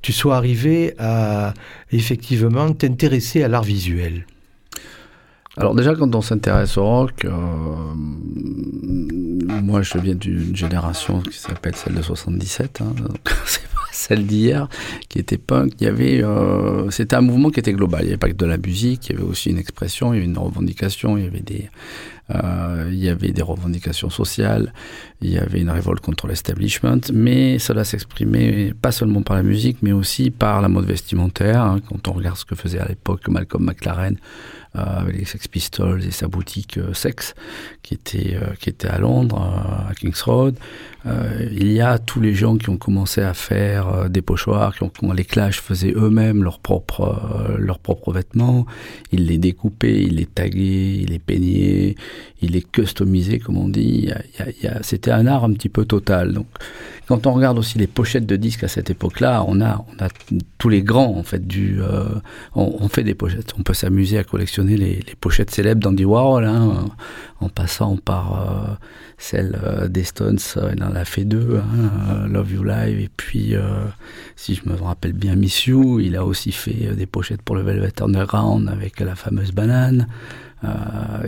tu 0.01 0.11
sois 0.11 0.35
arrivé 0.35 0.93
à 0.99 1.53
effectivement 1.91 2.71
t'intéresser 2.73 3.43
à 3.43 3.47
l'art 3.47 3.63
visuel? 3.63 4.25
Alors 5.55 5.75
déjà, 5.75 5.93
quand 5.93 6.15
on 6.15 6.21
s'intéresse 6.21 6.77
au 6.77 6.83
rock, 6.83 7.25
euh, 7.25 7.31
moi 9.61 9.83
je 9.83 9.99
viens 9.99 10.15
d'une 10.15 10.55
génération 10.55 11.21
qui 11.21 11.37
s'appelle 11.37 11.75
celle 11.75 11.93
de 11.93 12.01
77, 12.01 12.81
hein, 12.81 12.93
donc 12.97 13.19
c'est 13.45 13.67
pas 13.69 13.82
celle 13.93 14.25
d'hier, 14.25 14.67
qui 15.09 15.19
était 15.19 15.37
punk. 15.37 15.73
Il 15.79 15.85
y 15.85 15.87
avait, 15.87 16.23
euh, 16.23 16.89
c'était 16.89 17.15
un 17.15 17.21
mouvement 17.21 17.49
qui 17.49 17.59
était 17.59 17.73
global. 17.73 18.01
Il 18.01 18.05
n'y 18.05 18.11
avait 18.11 18.17
pas 18.17 18.29
que 18.29 18.33
de 18.33 18.45
la 18.45 18.57
musique, 18.57 19.09
il 19.09 19.13
y 19.13 19.15
avait 19.15 19.27
aussi 19.27 19.49
une 19.49 19.59
expression, 19.59 20.13
il 20.13 20.17
y 20.17 20.19
avait 20.19 20.29
une 20.29 20.37
revendication, 20.37 21.17
il 21.17 21.23
y 21.23 21.27
avait 21.27 21.41
des, 21.41 21.69
Euh, 22.29 22.89
il 22.91 23.03
y 23.03 23.09
avait 23.09 23.31
des 23.31 23.41
revendications 23.41 24.09
sociales, 24.09 24.73
il 25.21 25.29
y 25.29 25.37
avait 25.37 25.59
une 25.59 25.69
révolte 25.69 26.01
contre 26.01 26.27
l'establishment, 26.27 27.01
mais 27.13 27.59
cela 27.59 27.83
s'exprimait 27.83 28.73
pas 28.81 28.91
seulement 28.91 29.21
par 29.21 29.35
la 29.35 29.43
musique, 29.43 29.77
mais 29.81 29.91
aussi 29.91 30.31
par 30.31 30.61
la 30.61 30.69
mode 30.69 30.85
vestimentaire. 30.85 31.61
Hein, 31.61 31.81
quand 31.87 32.07
on 32.07 32.13
regarde 32.13 32.37
ce 32.37 32.45
que 32.45 32.55
faisait 32.55 32.79
à 32.79 32.87
l'époque 32.87 33.27
Malcolm 33.27 33.65
McLaren 33.65 34.17
euh, 34.75 34.79
avec 34.79 35.17
les 35.17 35.25
Sex 35.25 35.47
Pistols 35.47 36.03
et 36.05 36.11
sa 36.11 36.27
boutique 36.27 36.77
euh, 36.77 36.93
Sex, 36.93 37.35
qui 37.81 37.93
était, 37.93 38.37
qui 38.59 38.69
était 38.69 38.87
à 38.87 38.99
Londres, 38.99 39.41
à 39.89 39.93
Kings 39.93 40.21
Road. 40.25 40.55
il 41.51 41.71
y 41.73 41.81
a 41.81 41.99
tous 41.99 42.21
les 42.21 42.33
gens 42.33 42.55
qui 42.57 42.69
ont 42.69 42.77
commencé 42.77 43.21
à 43.21 43.33
faire 43.33 44.09
des 44.09 44.21
pochoirs, 44.21 44.73
qui 44.73 44.83
ont, 44.83 45.11
les 45.11 45.25
Clash 45.25 45.59
faisaient 45.59 45.93
eux-mêmes 45.93 46.43
leurs 46.43 46.59
propres, 46.59 47.57
leurs 47.59 47.79
propres 47.79 48.13
vêtements. 48.13 48.65
Ils 49.11 49.25
les 49.25 49.37
découpaient, 49.37 50.01
ils 50.01 50.15
les 50.15 50.25
taguaient, 50.25 50.95
ils 51.01 51.09
les 51.09 51.19
peignaient, 51.19 51.95
ils 52.41 52.51
les 52.51 52.61
customisaient, 52.61 53.39
comme 53.39 53.57
on 53.57 53.69
dit. 53.69 54.09
C'était 54.81 55.11
un 55.11 55.27
art 55.27 55.43
un 55.43 55.53
petit 55.53 55.69
peu 55.69 55.85
total. 55.85 56.33
Donc, 56.33 56.47
quand 57.07 57.27
on 57.27 57.33
regarde 57.33 57.57
aussi 57.57 57.77
les 57.77 57.87
pochettes 57.87 58.25
de 58.25 58.35
disques 58.35 58.63
à 58.63 58.67
cette 58.67 58.89
époque-là, 58.89 59.43
on 59.47 59.61
a, 59.61 59.85
on 59.89 60.03
a 60.03 60.09
tous 60.57 60.69
les 60.69 60.81
grands 60.81 61.17
en 61.17 61.23
fait 61.23 61.45
du, 61.45 61.79
on, 62.55 62.87
fait 62.87 63.03
des 63.03 63.15
pochettes. 63.15 63.53
On 63.57 63.63
peut 63.63 63.73
s'amuser 63.73 64.17
à 64.17 64.23
collectionner 64.23 64.77
les, 64.77 65.03
pochettes 65.19 65.51
célèbres 65.51 65.81
d'Andy 65.81 66.05
Warhol, 66.05 66.45
hein, 66.45 66.85
en 67.39 67.49
passant 67.49 67.97
par 67.97 68.33
euh, 68.33 68.73
celle 69.17 69.59
euh, 69.63 69.87
des 69.87 70.03
Stones, 70.03 70.39
euh, 70.57 70.73
il 70.75 70.83
en 70.83 70.95
a 70.95 71.05
fait 71.05 71.25
deux, 71.25 71.59
hein, 71.59 72.27
Love 72.27 72.51
You 72.53 72.63
Live, 72.63 72.99
et 72.99 73.09
puis, 73.15 73.55
si 74.35 74.55
je 74.55 74.67
me 74.69 74.75
rappelle 74.75 75.13
bien, 75.13 75.35
Miss 75.35 75.65
You, 75.65 75.99
il 75.99 76.15
a 76.15 76.25
aussi 76.25 76.51
fait 76.51 76.95
des 76.95 77.05
pochettes 77.05 77.41
pour 77.41 77.55
le 77.55 77.61
Velvet 77.61 78.01
Underground 78.01 78.69
avec 78.69 78.99
la 78.99 79.15
fameuse 79.15 79.51
banane. 79.51 80.07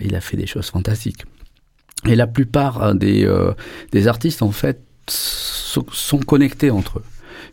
Il 0.01 0.15
a 0.15 0.21
fait 0.21 0.37
des 0.37 0.47
choses 0.47 0.69
fantastiques. 0.69 1.25
Et 2.07 2.15
la 2.15 2.27
plupart 2.27 2.95
des, 2.95 3.27
des 3.91 4.07
artistes, 4.07 4.41
en 4.41 4.51
fait, 4.51 4.81
sont 5.07 6.19
connectés 6.19 6.71
entre 6.71 6.99
eux. 6.99 7.03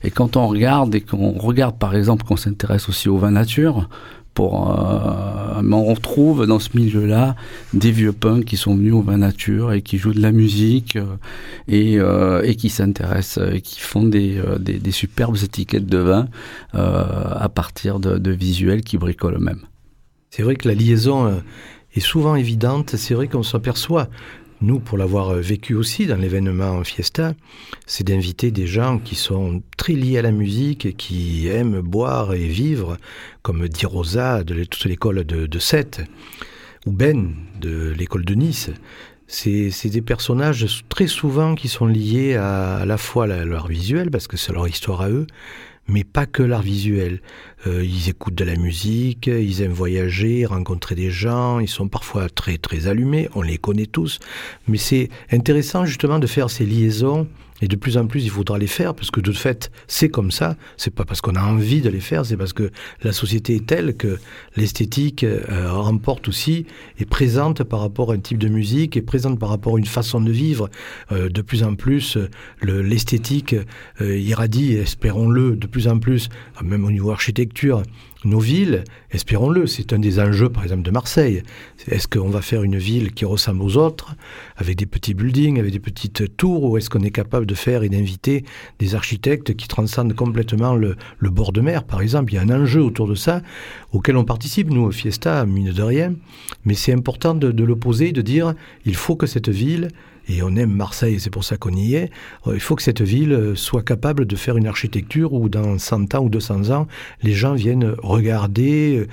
Et 0.04 0.10
quand 0.10 0.36
on 0.36 0.46
regarde 0.46 0.94
et 0.94 1.00
qu'on 1.00 1.32
regarde 1.32 1.78
par 1.78 1.94
exemple 1.94 2.24
qu'on 2.24 2.36
s'intéresse 2.36 2.88
aussi 2.88 3.08
au 3.08 3.18
vin 3.18 3.30
nature, 3.30 3.88
pour, 4.34 4.70
euh, 4.70 5.62
on 5.62 5.84
retrouve 5.84 6.46
dans 6.46 6.58
ce 6.58 6.70
milieu-là 6.74 7.36
des 7.74 7.90
vieux 7.90 8.12
punks 8.12 8.46
qui 8.46 8.56
sont 8.56 8.74
venus 8.74 8.94
au 8.94 9.02
vin 9.02 9.18
nature 9.18 9.72
et 9.72 9.82
qui 9.82 9.98
jouent 9.98 10.14
de 10.14 10.22
la 10.22 10.32
musique 10.32 10.96
euh, 10.96 11.16
et, 11.68 11.98
euh, 11.98 12.42
et 12.42 12.54
qui 12.54 12.70
s'intéressent 12.70 13.52
et 13.52 13.60
qui 13.60 13.78
font 13.78 14.04
des, 14.04 14.40
des, 14.58 14.78
des, 14.78 14.90
superbes 14.90 15.36
étiquettes 15.36 15.86
de 15.86 15.98
vin 15.98 16.28
à 16.72 17.48
partir 17.50 18.00
de, 18.00 18.16
de, 18.16 18.30
visuels 18.30 18.82
qui 18.82 18.96
bricolent 18.96 19.34
eux-mêmes. 19.34 19.66
C'est 20.34 20.42
vrai 20.42 20.56
que 20.56 20.66
la 20.66 20.74
liaison 20.74 21.42
est 21.94 22.00
souvent 22.00 22.36
évidente. 22.36 22.96
C'est 22.96 23.12
vrai 23.12 23.28
qu'on 23.28 23.42
s'aperçoit 23.42 24.08
nous, 24.62 24.78
pour 24.78 24.96
l'avoir 24.96 25.30
euh, 25.30 25.40
vécu 25.40 25.74
aussi 25.74 26.06
dans 26.06 26.16
l'événement 26.16 26.82
Fiesta, 26.84 27.34
c'est 27.84 28.06
d'inviter 28.06 28.50
des 28.50 28.66
gens 28.66 28.98
qui 28.98 29.16
sont 29.16 29.62
très 29.76 29.92
liés 29.92 30.18
à 30.18 30.22
la 30.22 30.30
musique 30.30 30.86
et 30.86 30.92
qui 30.92 31.48
aiment 31.48 31.80
boire 31.80 32.32
et 32.32 32.46
vivre, 32.46 32.96
comme 33.42 33.68
Di 33.68 33.86
Rosa 33.86 34.44
de 34.44 34.64
toute 34.64 34.84
l'école 34.84 35.24
de, 35.24 35.46
de 35.46 35.58
Sète, 35.58 36.00
ou 36.86 36.92
Ben 36.92 37.34
de 37.60 37.90
l'école 37.90 38.24
de 38.24 38.34
Nice. 38.34 38.70
C'est 39.26 39.88
des 39.88 40.02
personnages 40.02 40.84
très 40.88 41.06
souvent 41.06 41.54
qui 41.54 41.68
sont 41.68 41.86
liés 41.86 42.36
à, 42.36 42.76
à 42.76 42.84
la 42.84 42.98
fois 42.98 43.24
à 43.24 43.44
leur 43.44 43.66
visuel, 43.66 44.10
parce 44.10 44.28
que 44.28 44.36
c'est 44.36 44.52
leur 44.52 44.68
histoire 44.68 45.00
à 45.00 45.10
eux, 45.10 45.26
mais 45.88 46.04
pas 46.04 46.26
que 46.26 46.42
l'art 46.42 46.62
visuel. 46.62 47.20
Euh, 47.66 47.84
ils 47.84 48.08
écoutent 48.08 48.34
de 48.34 48.44
la 48.44 48.56
musique, 48.56 49.26
ils 49.26 49.62
aiment 49.62 49.72
voyager, 49.72 50.46
rencontrer 50.46 50.94
des 50.94 51.10
gens, 51.10 51.58
ils 51.60 51.68
sont 51.68 51.88
parfois 51.88 52.28
très 52.28 52.58
très 52.58 52.86
allumés, 52.86 53.28
on 53.34 53.42
les 53.42 53.58
connaît 53.58 53.86
tous, 53.86 54.18
mais 54.68 54.78
c'est 54.78 55.08
intéressant 55.30 55.84
justement 55.84 56.18
de 56.18 56.26
faire 56.26 56.50
ces 56.50 56.66
liaisons 56.66 57.28
et 57.62 57.68
de 57.68 57.76
plus 57.76 57.96
en 57.96 58.06
plus, 58.06 58.24
il 58.24 58.30
faudra 58.30 58.58
les 58.58 58.66
faire 58.66 58.92
parce 58.92 59.12
que 59.12 59.20
de 59.20 59.32
fait, 59.32 59.70
c'est 59.86 60.08
comme 60.08 60.32
ça. 60.32 60.56
C'est 60.76 60.92
pas 60.92 61.04
parce 61.04 61.20
qu'on 61.20 61.36
a 61.36 61.42
envie 61.42 61.80
de 61.80 61.88
les 61.88 62.00
faire, 62.00 62.26
c'est 62.26 62.36
parce 62.36 62.52
que 62.52 62.70
la 63.02 63.12
société 63.12 63.54
est 63.54 63.66
telle 63.66 63.96
que 63.96 64.18
l'esthétique 64.56 65.22
euh, 65.22 65.70
remporte 65.70 66.26
aussi, 66.26 66.66
est 66.98 67.04
présente 67.04 67.62
par 67.62 67.80
rapport 67.80 68.10
à 68.10 68.14
un 68.14 68.18
type 68.18 68.38
de 68.38 68.48
musique, 68.48 68.96
est 68.96 69.02
présente 69.02 69.38
par 69.38 69.48
rapport 69.48 69.76
à 69.76 69.78
une 69.78 69.86
façon 69.86 70.20
de 70.20 70.32
vivre. 70.32 70.68
Euh, 71.12 71.28
de 71.28 71.40
plus 71.40 71.62
en 71.62 71.76
plus, 71.76 72.18
l'esthétique 72.62 73.54
euh, 74.00 74.18
irradie, 74.18 74.74
espérons-le, 74.74 75.54
de 75.54 75.66
plus 75.68 75.86
en 75.86 76.00
plus, 76.00 76.28
même 76.62 76.84
au 76.84 76.90
niveau 76.90 77.12
architecture, 77.12 77.82
nos 78.24 78.40
villes, 78.40 78.84
espérons-le, 79.12 79.66
c'est 79.66 79.92
un 79.92 79.98
des 79.98 80.18
enjeux 80.18 80.48
par 80.48 80.62
exemple 80.62 80.82
de 80.82 80.90
Marseille. 80.90 81.42
Est-ce 81.88 82.08
qu'on 82.08 82.30
va 82.30 82.42
faire 82.42 82.62
une 82.62 82.78
ville 82.78 83.12
qui 83.12 83.24
ressemble 83.24 83.62
aux 83.62 83.76
autres, 83.76 84.14
avec 84.56 84.76
des 84.76 84.86
petits 84.86 85.14
buildings, 85.14 85.58
avec 85.58 85.72
des 85.72 85.80
petites 85.80 86.36
tours, 86.36 86.64
ou 86.64 86.76
est-ce 86.76 86.90
qu'on 86.90 87.02
est 87.02 87.10
capable 87.10 87.46
de 87.46 87.54
faire 87.54 87.82
et 87.82 87.88
d'inviter 87.88 88.44
des 88.78 88.94
architectes 88.94 89.54
qui 89.54 89.68
transcendent 89.68 90.14
complètement 90.14 90.74
le, 90.74 90.96
bord 91.22 91.52
de 91.52 91.60
mer, 91.60 91.84
par 91.84 92.00
exemple? 92.00 92.32
Il 92.32 92.36
y 92.36 92.38
a 92.38 92.42
un 92.42 92.50
enjeu 92.50 92.82
autour 92.82 93.06
de 93.06 93.14
ça 93.14 93.42
auquel 93.92 94.16
on 94.16 94.24
participe, 94.24 94.70
nous, 94.70 94.82
au 94.82 94.90
Fiesta, 94.90 95.44
mine 95.46 95.72
de 95.72 95.82
rien, 95.82 96.14
mais 96.64 96.74
c'est 96.74 96.92
important 96.92 97.34
de, 97.34 97.52
de 97.52 97.64
le 97.64 97.76
poser, 97.76 98.12
de 98.12 98.22
dire 98.22 98.54
il 98.84 98.94
faut 98.94 99.16
que 99.16 99.26
cette 99.26 99.48
ville 99.48 99.88
et 100.28 100.42
on 100.42 100.54
aime 100.54 100.70
Marseille, 100.70 101.18
c'est 101.18 101.30
pour 101.30 101.44
ça 101.44 101.56
qu'on 101.56 101.72
y 101.72 101.94
est, 101.94 102.10
euh, 102.46 102.54
il 102.54 102.60
faut 102.60 102.76
que 102.76 102.82
cette 102.82 103.02
ville 103.02 103.32
euh, 103.32 103.54
soit 103.54 103.82
capable 103.82 104.24
de 104.24 104.36
faire 104.36 104.56
une 104.56 104.66
architecture 104.66 105.32
où 105.32 105.48
dans 105.48 105.78
100 105.78 106.14
ans 106.14 106.24
ou 106.24 106.28
200 106.28 106.70
ans, 106.70 106.86
les 107.22 107.32
gens 107.32 107.54
viennent 107.54 107.94
regarder, 108.02 109.01
euh, 109.02 109.06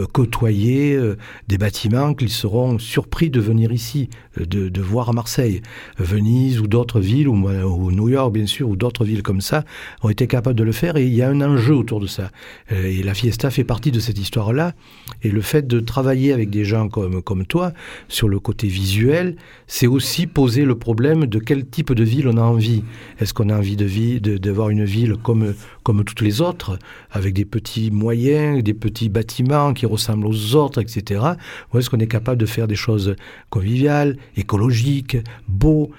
côtoyer 0.00 0.94
euh, 0.94 1.16
des 1.48 1.58
bâtiments 1.58 2.14
qu'ils 2.14 2.30
seront 2.30 2.78
surpris 2.78 3.30
de 3.30 3.40
venir 3.40 3.72
ici, 3.72 4.08
euh, 4.40 4.46
de, 4.46 4.68
de 4.68 4.80
voir 4.80 5.08
à 5.08 5.12
Marseille. 5.12 5.62
Venise 5.98 6.60
ou 6.60 6.66
d'autres 6.66 7.00
villes, 7.00 7.28
ou, 7.28 7.90
New 7.90 8.08
York 8.08 8.32
bien 8.32 8.46
sûr, 8.46 8.68
ou 8.68 8.76
d'autres 8.76 9.04
villes 9.04 9.22
comme 9.22 9.40
ça, 9.40 9.64
ont 10.02 10.10
été 10.10 10.26
capables 10.26 10.56
de 10.56 10.64
le 10.64 10.72
faire 10.72 10.96
et 10.96 11.06
il 11.06 11.14
y 11.14 11.22
a 11.22 11.28
un 11.28 11.40
enjeu 11.40 11.74
autour 11.74 12.00
de 12.00 12.06
ça. 12.06 12.30
Euh, 12.72 12.84
et 12.84 13.02
la 13.02 13.14
Fiesta 13.14 13.50
fait 13.50 13.64
partie 13.64 13.90
de 13.90 14.00
cette 14.00 14.18
histoire-là. 14.18 14.74
Et 15.22 15.30
le 15.30 15.40
fait 15.40 15.66
de 15.66 15.80
travailler 15.80 16.32
avec 16.32 16.50
des 16.50 16.64
gens 16.64 16.88
comme, 16.88 17.22
comme 17.22 17.46
toi 17.46 17.72
sur 18.08 18.28
le 18.28 18.38
côté 18.38 18.66
visuel, 18.66 19.36
c'est 19.66 19.86
aussi 19.86 20.26
poser 20.26 20.64
le 20.64 20.74
problème 20.74 21.26
de 21.26 21.38
quel 21.38 21.66
type 21.66 21.92
de 21.92 22.04
ville 22.04 22.28
on 22.28 22.36
a 22.36 22.42
envie. 22.42 22.82
Est-ce 23.20 23.34
qu'on 23.34 23.48
a 23.48 23.56
envie 23.56 23.76
de, 23.76 23.84
vie, 23.84 24.20
de, 24.20 24.38
de 24.38 24.50
voir 24.50 24.70
une 24.70 24.84
ville 24.84 25.16
comme, 25.22 25.54
comme 25.82 26.04
toutes 26.04 26.20
les 26.20 26.40
autres, 26.40 26.78
avec 27.10 27.34
des 27.34 27.44
petits 27.44 27.90
moyens, 27.90 28.62
des 28.62 28.74
petits 28.74 29.08
bâtiments 29.08 29.72
qui 29.72 29.83
ressemblent 29.86 30.26
aux 30.26 30.54
autres, 30.54 30.80
etc. 30.80 31.20
Ou 31.72 31.78
est-ce 31.78 31.90
qu'on 31.90 31.98
est 31.98 32.06
capable 32.06 32.38
de 32.38 32.46
faire 32.46 32.66
des 32.66 32.76
choses 32.76 33.16
conviviales, 33.50 34.16
écologiques, 34.36 35.16
beaux, 35.48 35.90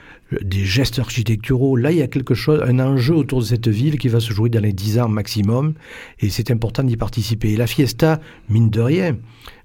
des 0.41 0.65
gestes 0.65 0.99
architecturaux 0.99 1.75
Là, 1.75 1.91
il 1.91 1.97
y 1.97 2.01
a 2.01 2.07
quelque 2.07 2.33
chose, 2.33 2.61
un 2.65 2.79
enjeu 2.79 3.15
autour 3.15 3.39
de 3.39 3.45
cette 3.45 3.67
ville 3.67 3.97
qui 3.97 4.07
va 4.07 4.19
se 4.19 4.33
jouer 4.33 4.49
dans 4.49 4.61
les 4.61 4.73
dix 4.73 4.99
ans 4.99 5.07
maximum, 5.07 5.73
et 6.19 6.29
c'est 6.29 6.51
important 6.51 6.83
d'y 6.83 6.97
participer. 6.97 7.53
Et 7.53 7.57
la 7.57 7.67
fiesta, 7.67 8.19
mine 8.49 8.69
de 8.69 8.81
rien, 8.81 9.17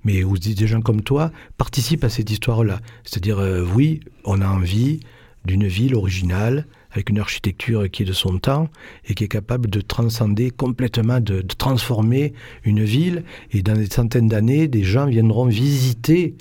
mais 0.04 0.22
vous 0.22 0.38
dites 0.38 0.58
des 0.58 0.66
gens 0.66 0.80
comme 0.80 1.02
toi, 1.02 1.30
participent 1.56 2.04
à 2.04 2.08
cette 2.08 2.30
histoire-là. 2.30 2.80
C'est-à-dire, 3.04 3.38
euh, 3.38 3.64
oui, 3.74 4.00
on 4.24 4.40
a 4.40 4.48
envie 4.48 5.00
d'une 5.44 5.66
ville 5.66 5.94
originale, 5.94 6.66
avec 6.92 7.08
une 7.08 7.18
architecture 7.18 7.88
qui 7.90 8.02
est 8.02 8.06
de 8.06 8.12
son 8.12 8.38
temps 8.38 8.68
et 9.06 9.14
qui 9.14 9.24
est 9.24 9.28
capable 9.28 9.70
de 9.70 9.80
transcender 9.80 10.50
complètement, 10.50 11.20
de, 11.20 11.42
transformer 11.42 12.32
une 12.64 12.82
ville. 12.82 13.24
Et 13.52 13.62
dans 13.62 13.74
des 13.74 13.86
centaines 13.86 14.28
d'années, 14.28 14.68
des 14.68 14.82
gens 14.82 15.06
viendront 15.06 15.46
visiter 15.46 16.34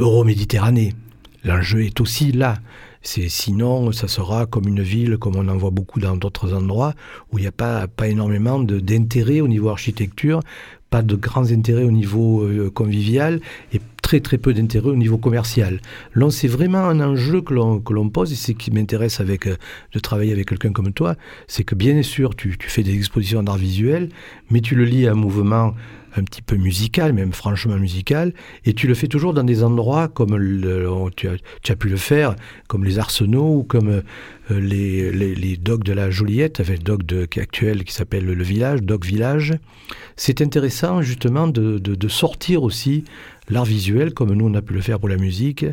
Euroméditerranée. 0.00 0.94
L'enjeu 1.44 1.84
est 1.84 2.00
aussi 2.00 2.32
là. 2.32 2.58
C'est 3.00 3.28
sinon, 3.28 3.92
ça 3.92 4.08
sera 4.08 4.46
comme 4.46 4.66
une 4.66 4.82
ville, 4.82 5.18
comme 5.18 5.36
on 5.36 5.48
en 5.48 5.56
voit 5.56 5.70
beaucoup 5.70 6.00
dans 6.00 6.16
d'autres 6.16 6.52
endroits, 6.52 6.94
où 7.30 7.38
il 7.38 7.42
n'y 7.42 7.46
a 7.46 7.52
pas, 7.52 7.86
pas 7.86 8.08
énormément 8.08 8.58
d'intérêt 8.58 9.40
au 9.40 9.46
niveau 9.46 9.68
architecture, 9.68 10.40
pas 10.90 11.02
de 11.02 11.16
grands 11.16 11.50
intérêts 11.50 11.84
au 11.84 11.90
niveau 11.90 12.42
euh, 12.42 12.70
convivial 12.70 13.40
et 13.72 13.80
très 14.02 14.20
très 14.20 14.38
peu 14.38 14.54
d'intérêt 14.54 14.88
au 14.88 14.96
niveau 14.96 15.18
commercial. 15.18 15.80
Là, 16.14 16.30
c'est 16.30 16.48
vraiment 16.48 16.78
un 16.78 17.00
enjeu 17.00 17.42
que 17.42 17.52
l'on, 17.52 17.78
que 17.78 17.92
l'on 17.92 18.08
pose 18.08 18.32
et 18.32 18.36
c'est 18.36 18.54
qui 18.54 18.70
m'intéresse 18.70 19.20
avec, 19.20 19.46
euh, 19.46 19.56
de 19.92 19.98
travailler 19.98 20.32
avec 20.32 20.48
quelqu'un 20.48 20.72
comme 20.72 20.92
toi, 20.92 21.14
c'est 21.46 21.64
que 21.64 21.74
bien 21.74 22.02
sûr, 22.02 22.34
tu, 22.34 22.56
tu 22.56 22.68
fais 22.68 22.82
des 22.82 22.94
expositions 22.94 23.42
d'art 23.42 23.58
visuel, 23.58 24.08
mais 24.50 24.60
tu 24.60 24.74
le 24.74 24.84
lis 24.84 25.06
à 25.06 25.12
un 25.12 25.14
mouvement 25.14 25.74
un 26.16 26.24
petit 26.24 26.42
peu 26.42 26.56
musical, 26.56 27.12
même 27.12 27.32
franchement 27.32 27.76
musical, 27.76 28.32
et 28.64 28.72
tu 28.74 28.86
le 28.86 28.94
fais 28.94 29.08
toujours 29.08 29.34
dans 29.34 29.44
des 29.44 29.62
endroits 29.62 30.08
comme 30.08 30.30
tu, 31.16 31.28
as, 31.28 31.36
tu, 31.62 31.72
as, 31.72 31.76
pu 31.76 31.88
le 31.88 31.96
faire, 31.96 32.34
comme 32.66 32.84
les 32.84 32.98
arsenaux 32.98 33.58
ou 33.58 33.62
comme 33.62 33.88
euh, 33.88 34.00
les, 34.50 35.12
les, 35.12 35.34
les 35.34 35.56
docks 35.56 35.84
de 35.84 35.92
la 35.92 36.10
Joliette, 36.10 36.60
avec 36.60 36.78
le 36.78 36.84
dock 36.84 37.02
de, 37.04 37.28
actuel 37.36 37.84
qui 37.84 37.92
s'appelle 37.92 38.24
le 38.24 38.44
village, 38.44 38.82
dock 38.82 39.04
village. 39.04 39.54
C'est 40.16 40.40
intéressant 40.40 41.02
justement 41.02 41.46
de, 41.46 41.78
de, 41.78 41.94
de 41.94 42.08
sortir 42.08 42.62
aussi 42.62 43.04
l'art 43.50 43.64
visuel, 43.64 44.14
comme 44.14 44.32
nous 44.32 44.46
on 44.46 44.54
a 44.54 44.62
pu 44.62 44.74
le 44.74 44.80
faire 44.80 44.98
pour 44.98 45.08
la 45.08 45.16
musique, 45.16 45.64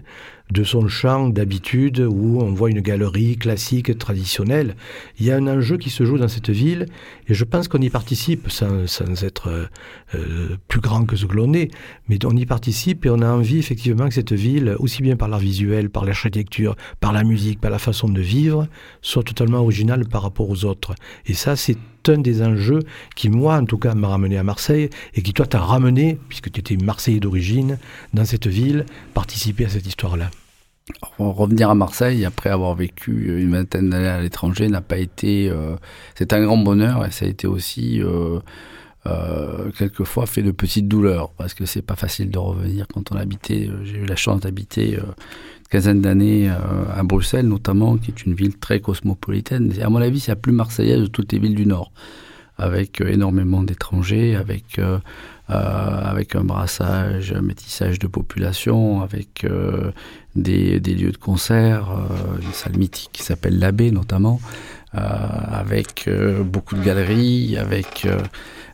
de 0.51 0.63
son 0.63 0.87
champ 0.87 1.29
d'habitude 1.29 1.99
où 1.99 2.39
on 2.39 2.53
voit 2.53 2.69
une 2.69 2.81
galerie 2.81 3.35
classique, 3.35 3.97
traditionnelle. 3.97 4.75
Il 5.19 5.25
y 5.25 5.31
a 5.31 5.37
un 5.37 5.47
enjeu 5.47 5.77
qui 5.77 5.89
se 5.89 6.05
joue 6.05 6.17
dans 6.17 6.27
cette 6.27 6.51
ville 6.51 6.85
et 7.27 7.33
je 7.33 7.43
pense 7.43 7.67
qu'on 7.67 7.79
y 7.79 7.89
participe 7.89 8.51
sans, 8.51 8.87
sans 8.87 9.23
être 9.23 9.49
euh, 9.49 9.65
euh 10.13 10.57
plus 10.67 10.81
grand 10.81 11.05
que 11.05 11.15
ce 11.15 11.25
que 11.25 11.35
l'on 11.35 11.53
est, 11.53 11.71
mais 12.07 12.23
on 12.25 12.35
y 12.35 12.45
participe 12.45 13.05
et 13.05 13.09
on 13.09 13.21
a 13.21 13.29
envie 13.29 13.57
effectivement 13.57 14.07
que 14.07 14.13
cette 14.13 14.33
ville, 14.33 14.75
aussi 14.79 15.01
bien 15.01 15.15
par 15.15 15.27
l'art 15.27 15.39
visuel, 15.39 15.89
par 15.89 16.05
l'architecture, 16.05 16.75
par 16.99 17.11
la 17.11 17.23
musique, 17.23 17.59
par 17.59 17.71
la 17.71 17.79
façon 17.79 18.07
de 18.07 18.21
vivre, 18.21 18.64
soit 19.01 19.23
totalement 19.23 19.59
originale 19.59 20.05
par 20.05 20.21
rapport 20.21 20.49
aux 20.49 20.65
autres. 20.65 20.95
Et 21.25 21.33
ça, 21.33 21.55
c'est 21.55 21.77
un 22.07 22.17
des 22.17 22.41
enjeux 22.41 22.81
qui, 23.15 23.29
moi, 23.29 23.55
en 23.55 23.65
tout 23.65 23.77
cas, 23.77 23.95
m'a 23.95 24.07
ramené 24.07 24.37
à 24.37 24.43
Marseille 24.43 24.89
et 25.13 25.21
qui, 25.21 25.33
toi, 25.33 25.45
t'a 25.45 25.59
ramené, 25.59 26.19
puisque 26.29 26.51
tu 26.51 26.59
étais 26.59 26.77
Marseillais 26.77 27.19
d'origine, 27.19 27.77
dans 28.13 28.25
cette 28.25 28.47
ville, 28.47 28.85
participer 29.13 29.65
à 29.65 29.69
cette 29.69 29.87
histoire-là. 29.87 30.29
Revenir 31.17 31.71
à 31.71 31.75
Marseille 31.75 32.25
après 32.25 32.51
avoir 32.51 32.75
vécu 32.75 33.41
une 33.41 33.51
vingtaine 33.51 33.89
d'années 33.89 34.07
à 34.07 34.21
l'étranger 34.21 34.67
n'a 34.67 34.81
pas 34.81 34.97
été. 34.97 35.49
Euh, 35.49 35.75
c'est 36.13 36.31
un 36.31 36.43
grand 36.43 36.57
bonheur 36.57 37.03
et 37.05 37.11
ça 37.11 37.25
a 37.25 37.27
été 37.27 37.47
aussi 37.47 38.03
euh, 38.03 38.39
euh, 39.07 39.71
quelquefois 39.71 40.27
fait 40.27 40.43
de 40.43 40.51
petites 40.51 40.87
douleurs 40.87 41.31
parce 41.31 41.55
que 41.55 41.65
c'est 41.65 41.81
pas 41.81 41.95
facile 41.95 42.29
de 42.29 42.37
revenir 42.37 42.85
quand 42.93 43.11
on 43.11 43.15
habitait. 43.15 43.67
J'ai 43.83 43.97
eu 43.97 44.05
la 44.05 44.15
chance 44.15 44.41
d'habiter 44.41 44.99
quinzaine 45.69 46.01
d'années 46.01 46.49
euh, 46.49 46.55
à 46.95 47.03
Bruxelles 47.03 47.47
notamment, 47.47 47.97
qui 47.97 48.11
est 48.11 48.25
une 48.25 48.33
ville 48.33 48.57
très 48.57 48.79
cosmopolitaine. 48.79 49.73
à 49.81 49.89
mon 49.89 50.01
avis, 50.01 50.19
c'est 50.19 50.31
la 50.31 50.35
plus 50.35 50.51
marseillaise 50.51 51.01
de 51.01 51.07
toutes 51.07 51.31
les 51.33 51.39
villes 51.39 51.55
du 51.55 51.65
Nord, 51.65 51.91
avec 52.57 53.01
euh, 53.01 53.07
énormément 53.07 53.63
d'étrangers, 53.63 54.35
avec 54.35 54.79
euh, 54.79 54.99
avec 55.47 56.35
un 56.35 56.43
brassage, 56.43 57.31
un 57.31 57.43
métissage 57.43 57.99
de 57.99 58.07
population, 58.07 59.03
avec 59.03 59.45
des, 60.35 60.79
des, 60.79 60.95
lieux 60.95 61.11
de 61.11 61.17
concert, 61.17 61.87
une 62.41 62.51
salle 62.51 62.77
mythique 62.77 63.11
qui 63.13 63.21
s'appelle 63.21 63.59
l'Abbé 63.59 63.91
notamment, 63.91 64.39
avec 64.91 66.09
beaucoup 66.45 66.73
de 66.73 66.81
galeries, 66.81 67.57
avec 67.57 68.07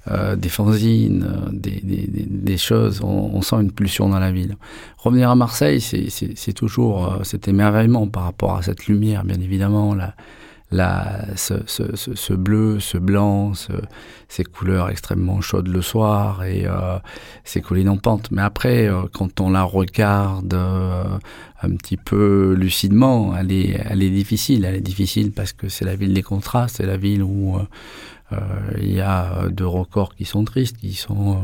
euh, 0.09 0.35
des 0.35 0.49
fanzines, 0.49 1.23
euh, 1.23 1.49
des, 1.51 1.79
des, 1.83 2.07
des 2.07 2.57
choses. 2.57 3.01
On, 3.03 3.31
on, 3.35 3.41
sent 3.43 3.57
une 3.57 3.71
pulsion 3.71 4.09
dans 4.09 4.17
la 4.17 4.31
ville. 4.31 4.55
Revenir 4.97 5.29
à 5.29 5.35
Marseille, 5.35 5.79
c'est 5.79 6.53
toujours 6.53 7.05
euh, 7.05 7.23
cet 7.23 7.47
émerveillement 7.47 8.07
par 8.07 8.23
rapport 8.23 8.55
à 8.55 8.63
cette 8.63 8.87
lumière, 8.87 9.23
bien 9.23 9.39
évidemment. 9.39 9.93
La, 9.93 10.15
la, 10.71 11.25
ce, 11.35 11.53
ce, 11.67 11.83
ce, 11.93 12.33
bleu, 12.33 12.79
ce 12.79 12.97
blanc, 12.97 13.51
ces 14.29 14.43
couleurs 14.43 14.89
extrêmement 14.89 15.41
chaudes 15.41 15.67
le 15.67 15.81
soir 15.81 16.45
et 16.45 16.65
euh, 16.65 16.97
ces 17.43 17.61
collines 17.61 17.89
en 17.89 17.97
pente. 17.97 18.31
Mais 18.31 18.41
après, 18.41 18.89
quand 19.13 19.39
on 19.41 19.51
la 19.51 19.63
regarde 19.63 20.57
un 21.63 21.75
petit 21.75 21.97
peu 21.97 22.53
lucidement, 22.53 23.35
elle 23.37 23.51
est, 23.51 23.79
elle 23.89 24.01
est 24.01 24.09
difficile. 24.09 24.65
Elle 24.65 24.75
est 24.75 24.81
difficile 24.81 25.31
parce 25.31 25.53
que 25.53 25.69
c'est 25.69 25.85
la 25.85 25.95
ville 25.95 26.13
des 26.13 26.23
contrastes, 26.23 26.77
c'est 26.77 26.85
la 26.85 26.97
ville 26.97 27.21
où 27.21 27.57
euh, 27.57 27.61
il 28.77 28.93
y 28.93 29.01
a 29.01 29.49
deux 29.49 29.67
records 29.67 30.15
qui 30.15 30.25
sont 30.25 30.43
tristes, 30.43 30.77
qui 30.77 30.93
sont 30.93 31.31
euh, 31.31 31.35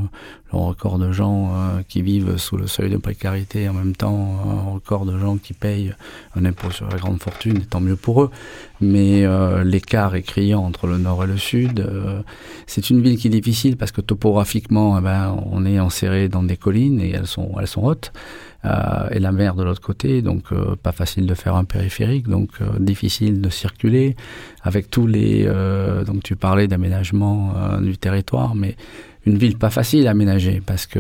le 0.53 0.57
record 0.59 0.99
de 0.99 1.11
gens 1.11 1.51
euh, 1.53 1.81
qui 1.87 2.01
vivent 2.01 2.37
sous 2.37 2.57
le 2.57 2.67
seuil 2.67 2.89
de 2.89 2.97
précarité, 2.97 3.63
et 3.63 3.69
en 3.69 3.73
même 3.73 3.95
temps 3.95 4.37
un 4.45 4.73
record 4.73 5.05
de 5.05 5.17
gens 5.17 5.37
qui 5.37 5.53
payent 5.53 5.93
un 6.35 6.45
impôt 6.45 6.71
sur 6.71 6.87
la 6.89 6.97
grande 6.97 7.21
fortune, 7.21 7.65
tant 7.65 7.79
mieux 7.81 7.95
pour 7.95 8.23
eux. 8.23 8.31
Mais 8.79 9.25
l'écart 9.63 10.15
est 10.15 10.21
criant 10.21 10.63
entre 10.63 10.85
le 10.85 10.97
nord 10.99 11.23
et 11.23 11.27
le 11.27 11.37
sud. 11.37 11.83
c'est 12.67 12.91
une 12.91 13.01
ville 13.01 13.17
qui 13.17 13.27
est 13.27 13.31
difficile 13.31 13.75
parce 13.75 13.91
que 13.91 14.01
topographiquement, 14.01 14.99
eh 14.99 15.01
ben, 15.01 15.35
on 15.51 15.65
est 15.65 15.79
enserré 15.79 16.29
dans 16.29 16.43
des 16.43 16.57
collines 16.57 17.01
et 17.01 17.09
elles 17.09 17.25
sont, 17.25 17.51
elles 17.59 17.67
sont 17.67 17.83
hautes. 17.83 18.11
Euh, 18.67 19.07
et 19.11 19.19
la 19.19 19.31
mer 19.31 19.55
de 19.55 19.63
l'autre 19.63 19.81
côté, 19.81 20.21
donc 20.21 20.51
euh, 20.51 20.75
pas 20.75 20.91
facile 20.91 21.25
de 21.25 21.33
faire 21.33 21.55
un 21.55 21.63
périphérique, 21.63 22.27
donc 22.27 22.49
euh, 22.59 22.65
difficile 22.79 23.39
de 23.39 23.49
circuler 23.49 24.15
avec 24.61 24.89
tous 24.89 25.07
les. 25.07 25.45
donc 26.05 26.23
tu 26.23 26.35
parlais 26.35 26.67
d'aménagement 26.67 27.53
du 27.81 27.97
territoire, 27.97 28.55
mais 28.55 28.75
une 29.25 29.37
ville 29.37 29.57
pas 29.57 29.69
facile 29.69 30.07
à 30.07 30.11
aménager 30.11 30.61
parce 30.65 30.85
que 30.85 30.99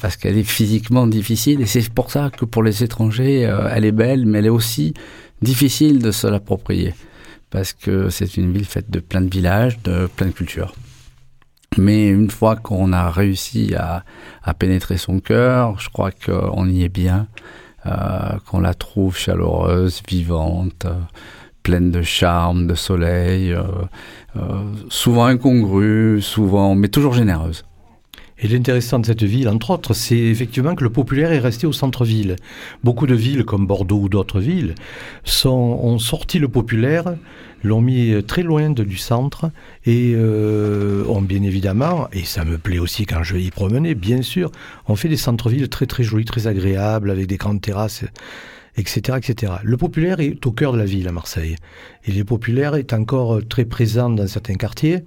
parce 0.00 0.16
qu'elle 0.16 0.36
est 0.36 0.50
physiquement 0.58 1.06
difficile 1.06 1.60
et 1.60 1.66
c'est 1.66 1.88
pour 1.88 2.10
ça 2.10 2.30
que 2.30 2.44
pour 2.44 2.62
les 2.62 2.84
étrangers, 2.84 3.50
elle 3.72 3.84
est 3.84 3.92
belle, 3.92 4.26
mais 4.26 4.38
elle 4.38 4.46
est 4.46 4.56
aussi 4.60 4.94
difficile 5.42 6.00
de 6.00 6.12
se 6.12 6.26
l'approprier 6.26 6.94
parce 7.50 7.72
que 7.72 8.10
c'est 8.10 8.36
une 8.36 8.52
ville 8.52 8.66
faite 8.66 8.90
de 8.90 9.00
plein 9.00 9.22
de 9.22 9.30
villages, 9.30 9.78
de 9.82 10.08
plein 10.14 10.26
de 10.26 10.32
cultures. 10.32 10.74
Mais 11.76 12.08
une 12.08 12.30
fois 12.30 12.56
qu'on 12.56 12.92
a 12.92 13.10
réussi 13.10 13.74
à, 13.76 14.04
à 14.42 14.54
pénétrer 14.54 14.96
son 14.96 15.20
cœur, 15.20 15.78
je 15.78 15.90
crois 15.90 16.10
qu'on 16.10 16.66
y 16.68 16.82
est 16.82 16.88
bien, 16.88 17.28
euh, 17.86 18.38
qu'on 18.46 18.60
la 18.60 18.74
trouve 18.74 19.16
chaleureuse, 19.16 20.02
vivante, 20.08 20.84
euh, 20.84 20.94
pleine 21.62 21.92
de 21.92 22.02
charme, 22.02 22.66
de 22.66 22.74
soleil, 22.74 23.52
euh, 23.52 24.74
souvent 24.88 25.26
incongrue, 25.26 26.20
souvent, 26.20 26.74
mais 26.74 26.88
toujours 26.88 27.14
généreuse. 27.14 27.64
Et 28.40 28.48
l'intéressant 28.48 28.98
de 28.98 29.06
cette 29.06 29.22
ville, 29.22 29.48
entre 29.48 29.70
autres, 29.70 29.94
c'est 29.94 30.16
effectivement 30.16 30.74
que 30.74 30.84
le 30.84 30.90
populaire 30.90 31.32
est 31.32 31.38
resté 31.38 31.66
au 31.66 31.72
centre-ville. 31.72 32.36
Beaucoup 32.84 33.06
de 33.06 33.14
villes, 33.14 33.44
comme 33.44 33.66
Bordeaux 33.66 34.00
ou 34.00 34.08
d'autres 34.08 34.40
villes, 34.40 34.74
ont 35.44 35.98
sorti 35.98 36.38
le 36.38 36.48
populaire 36.48 37.16
l'ont 37.62 37.80
mis 37.80 38.12
euh, 38.12 38.22
très 38.22 38.42
loin 38.42 38.70
du 38.70 38.96
centre 38.96 39.50
et 39.84 40.12
euh, 40.14 41.04
bien 41.20 41.42
évidemment, 41.42 42.08
et 42.12 42.24
ça 42.24 42.44
me 42.44 42.58
plaît 42.58 42.78
aussi 42.78 43.04
quand 43.04 43.22
je 43.22 43.34
vais 43.34 43.42
y 43.42 43.50
promener, 43.50 43.94
bien 43.94 44.22
sûr, 44.22 44.50
on 44.86 44.96
fait 44.96 45.08
des 45.08 45.16
centres-villes 45.16 45.68
très 45.68 45.86
très 45.86 46.02
jolis, 46.02 46.24
très 46.24 46.46
agréables, 46.46 47.10
avec 47.10 47.26
des 47.26 47.36
grandes 47.36 47.60
terrasses 47.60 48.04
etc., 48.76 49.18
etc. 49.18 49.52
Le 49.64 49.76
populaire 49.76 50.20
est 50.20 50.46
au 50.46 50.52
cœur 50.52 50.72
de 50.72 50.78
la 50.78 50.84
ville 50.84 51.08
à 51.08 51.12
Marseille. 51.12 51.56
Et 52.04 52.12
le 52.12 52.24
populaire 52.24 52.76
est 52.76 52.92
encore 52.92 53.40
très 53.48 53.64
présent 53.64 54.08
dans 54.08 54.26
certains 54.28 54.54
quartiers. 54.54 55.04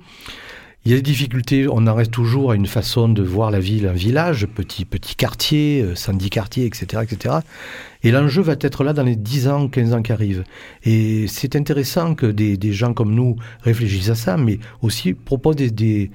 Il 0.83 0.89
y 0.89 0.95
a 0.95 0.97
des 0.97 1.03
difficultés, 1.03 1.67
on 1.69 1.85
en 1.85 1.93
reste 1.93 2.09
toujours 2.09 2.49
à 2.49 2.55
une 2.55 2.65
façon 2.65 3.07
de 3.07 3.21
voir 3.21 3.51
la 3.51 3.59
ville, 3.59 3.85
un 3.85 3.93
village, 3.93 4.47
petit, 4.47 4.83
petit 4.83 5.13
quartier, 5.13 5.85
110 5.93 6.25
euh, 6.25 6.29
quartiers, 6.29 6.65
etc., 6.65 7.03
etc. 7.03 7.35
Et 8.01 8.09
l'enjeu 8.09 8.41
va 8.41 8.55
être 8.59 8.83
là 8.83 8.91
dans 8.91 9.03
les 9.03 9.15
10 9.15 9.47
ans, 9.47 9.67
15 9.67 9.93
ans 9.93 10.01
qui 10.01 10.11
arrivent. 10.11 10.43
Et 10.83 11.27
c'est 11.27 11.55
intéressant 11.55 12.15
que 12.15 12.25
des, 12.25 12.57
des, 12.57 12.73
gens 12.73 12.95
comme 12.95 13.13
nous 13.13 13.35
réfléchissent 13.61 14.09
à 14.09 14.15
ça, 14.15 14.37
mais 14.37 14.57
aussi 14.81 15.13
proposent 15.13 15.57
des, 15.57 15.69
des, 15.69 16.09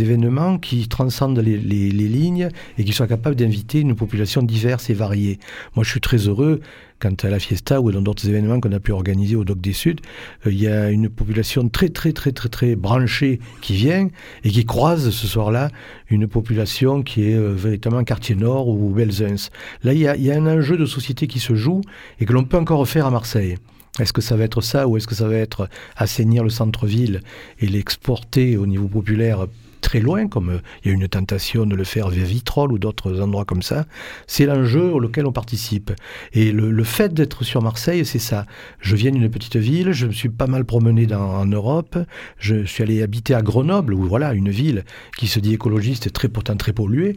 événements 0.00 0.56
qui 0.56 0.88
transcendent 0.88 1.40
les, 1.40 1.58
les, 1.58 1.90
les, 1.90 2.08
lignes 2.08 2.48
et 2.78 2.84
qui 2.84 2.94
soient 2.94 3.08
capables 3.08 3.36
d'inviter 3.36 3.80
une 3.80 3.94
population 3.94 4.42
diverse 4.42 4.88
et 4.88 4.94
variée. 4.94 5.38
Moi, 5.76 5.84
je 5.84 5.90
suis 5.90 6.00
très 6.00 6.16
heureux 6.16 6.60
quand 6.98 7.24
à 7.24 7.30
la 7.30 7.38
Fiesta 7.38 7.80
ou 7.80 7.92
dans 7.92 8.02
d'autres 8.02 8.28
événements 8.28 8.60
qu'on 8.60 8.72
a 8.72 8.80
pu 8.80 8.92
organiser 8.92 9.36
au 9.36 9.44
Doc 9.44 9.60
des 9.60 9.72
Sud, 9.72 10.00
euh, 10.46 10.52
il 10.52 10.60
y 10.60 10.68
a 10.68 10.90
une 10.90 11.08
population 11.08 11.68
très 11.68 11.88
très 11.88 12.12
très 12.12 12.32
très 12.32 12.48
très 12.48 12.76
branchée 12.76 13.40
qui 13.60 13.74
vient 13.74 14.08
et 14.44 14.50
qui 14.50 14.64
croise 14.64 15.10
ce 15.10 15.26
soir-là 15.26 15.70
une 16.10 16.26
population 16.26 17.02
qui 17.02 17.30
est 17.30 17.36
euh, 17.36 17.52
véritablement 17.54 18.04
quartier 18.04 18.34
nord 18.34 18.68
ou 18.68 18.90
Belzens. 18.90 19.50
Là, 19.82 19.92
il 19.92 20.00
y, 20.00 20.08
a, 20.08 20.16
il 20.16 20.22
y 20.22 20.30
a 20.30 20.36
un 20.36 20.46
enjeu 20.46 20.76
de 20.76 20.86
société 20.86 21.26
qui 21.26 21.38
se 21.38 21.54
joue 21.54 21.80
et 22.20 22.26
que 22.26 22.32
l'on 22.32 22.44
peut 22.44 22.56
encore 22.56 22.86
faire 22.88 23.06
à 23.06 23.10
Marseille. 23.10 23.56
Est-ce 24.00 24.12
que 24.12 24.20
ça 24.20 24.36
va 24.36 24.44
être 24.44 24.60
ça 24.60 24.86
ou 24.86 24.96
est-ce 24.96 25.06
que 25.06 25.14
ça 25.14 25.26
va 25.28 25.34
être 25.34 25.68
assainir 25.96 26.44
le 26.44 26.50
centre-ville 26.50 27.22
et 27.60 27.66
l'exporter 27.66 28.56
au 28.56 28.66
niveau 28.66 28.86
populaire 28.86 29.46
très 29.80 30.00
loin, 30.00 30.28
comme 30.28 30.50
euh, 30.50 30.58
il 30.84 30.88
y 30.88 30.90
a 30.90 30.94
une 30.94 31.08
tentation 31.08 31.66
de 31.66 31.74
le 31.74 31.84
faire 31.84 32.08
via 32.08 32.24
Vitrolles 32.24 32.72
ou 32.72 32.78
d'autres 32.78 33.20
endroits 33.20 33.44
comme 33.44 33.62
ça, 33.62 33.86
c'est 34.26 34.46
l'enjeu 34.46 34.92
auquel 34.92 35.26
on 35.26 35.32
participe. 35.32 35.92
Et 36.32 36.52
le, 36.52 36.84
fait 36.84 37.12
d'être 37.12 37.44
sur 37.44 37.62
Marseille, 37.62 38.04
c'est 38.04 38.18
ça. 38.18 38.46
Je 38.80 38.96
viens 38.96 39.10
d'une 39.10 39.28
petite 39.28 39.56
ville, 39.56 39.92
je 39.92 40.06
me 40.06 40.12
suis 40.12 40.28
pas 40.28 40.46
mal 40.46 40.64
promené 40.64 41.12
en 41.14 41.46
Europe, 41.46 41.98
je 42.38 42.64
suis 42.64 42.82
allé 42.82 43.02
habiter 43.02 43.34
à 43.34 43.42
Grenoble, 43.42 43.94
où 43.94 44.04
voilà, 44.04 44.32
une 44.32 44.50
ville 44.50 44.84
qui 45.18 45.26
se 45.26 45.40
dit 45.40 45.54
écologiste 45.54 46.12
très 46.12 46.28
pourtant 46.28 46.56
très 46.56 46.72
polluée, 46.72 47.16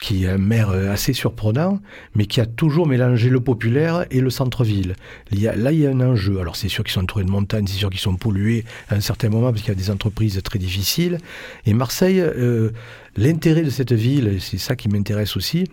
qui 0.00 0.26
a 0.26 0.34
un 0.34 0.38
maire 0.38 0.70
euh, 0.70 0.92
assez 0.92 1.12
surprenant, 1.12 1.80
mais 2.14 2.26
qui 2.26 2.40
a 2.40 2.46
toujours 2.46 2.86
mélangé 2.86 3.28
le 3.28 3.40
populaire 3.40 4.06
et 4.10 4.20
le 4.20 4.30
centre-ville. 4.30 4.94
Là, 5.30 5.72
il 5.72 5.78
y 5.78 5.86
a 5.86 5.90
un 5.90 6.00
enjeu. 6.00 6.40
Alors 6.40 6.56
c'est 6.56 6.68
sûr 6.68 6.84
qu'ils 6.84 6.92
sont 6.92 7.02
entourés 7.02 7.24
de 7.24 7.30
montagnes, 7.30 7.66
c'est 7.66 7.78
sûr 7.78 7.90
qu'ils 7.90 8.00
sont 8.00 8.16
pollués 8.16 8.64
à 8.88 8.96
un 8.96 9.00
certain 9.00 9.28
moment, 9.28 9.50
parce 9.50 9.62
qu'il 9.62 9.70
y 9.70 9.76
a 9.76 9.80
des 9.80 9.90
entreprises 9.90 10.40
très 10.42 10.58
difficiles. 10.58 11.18
Et 11.66 11.74
Marseille, 11.74 12.01
euh, 12.02 12.70
l'intérêt 13.16 13.62
de 13.62 13.70
cette 13.70 13.92
ville, 13.92 14.40
c'est 14.40 14.58
ça 14.58 14.76
qui 14.76 14.88
m'intéresse 14.88 15.36
aussi, 15.36 15.64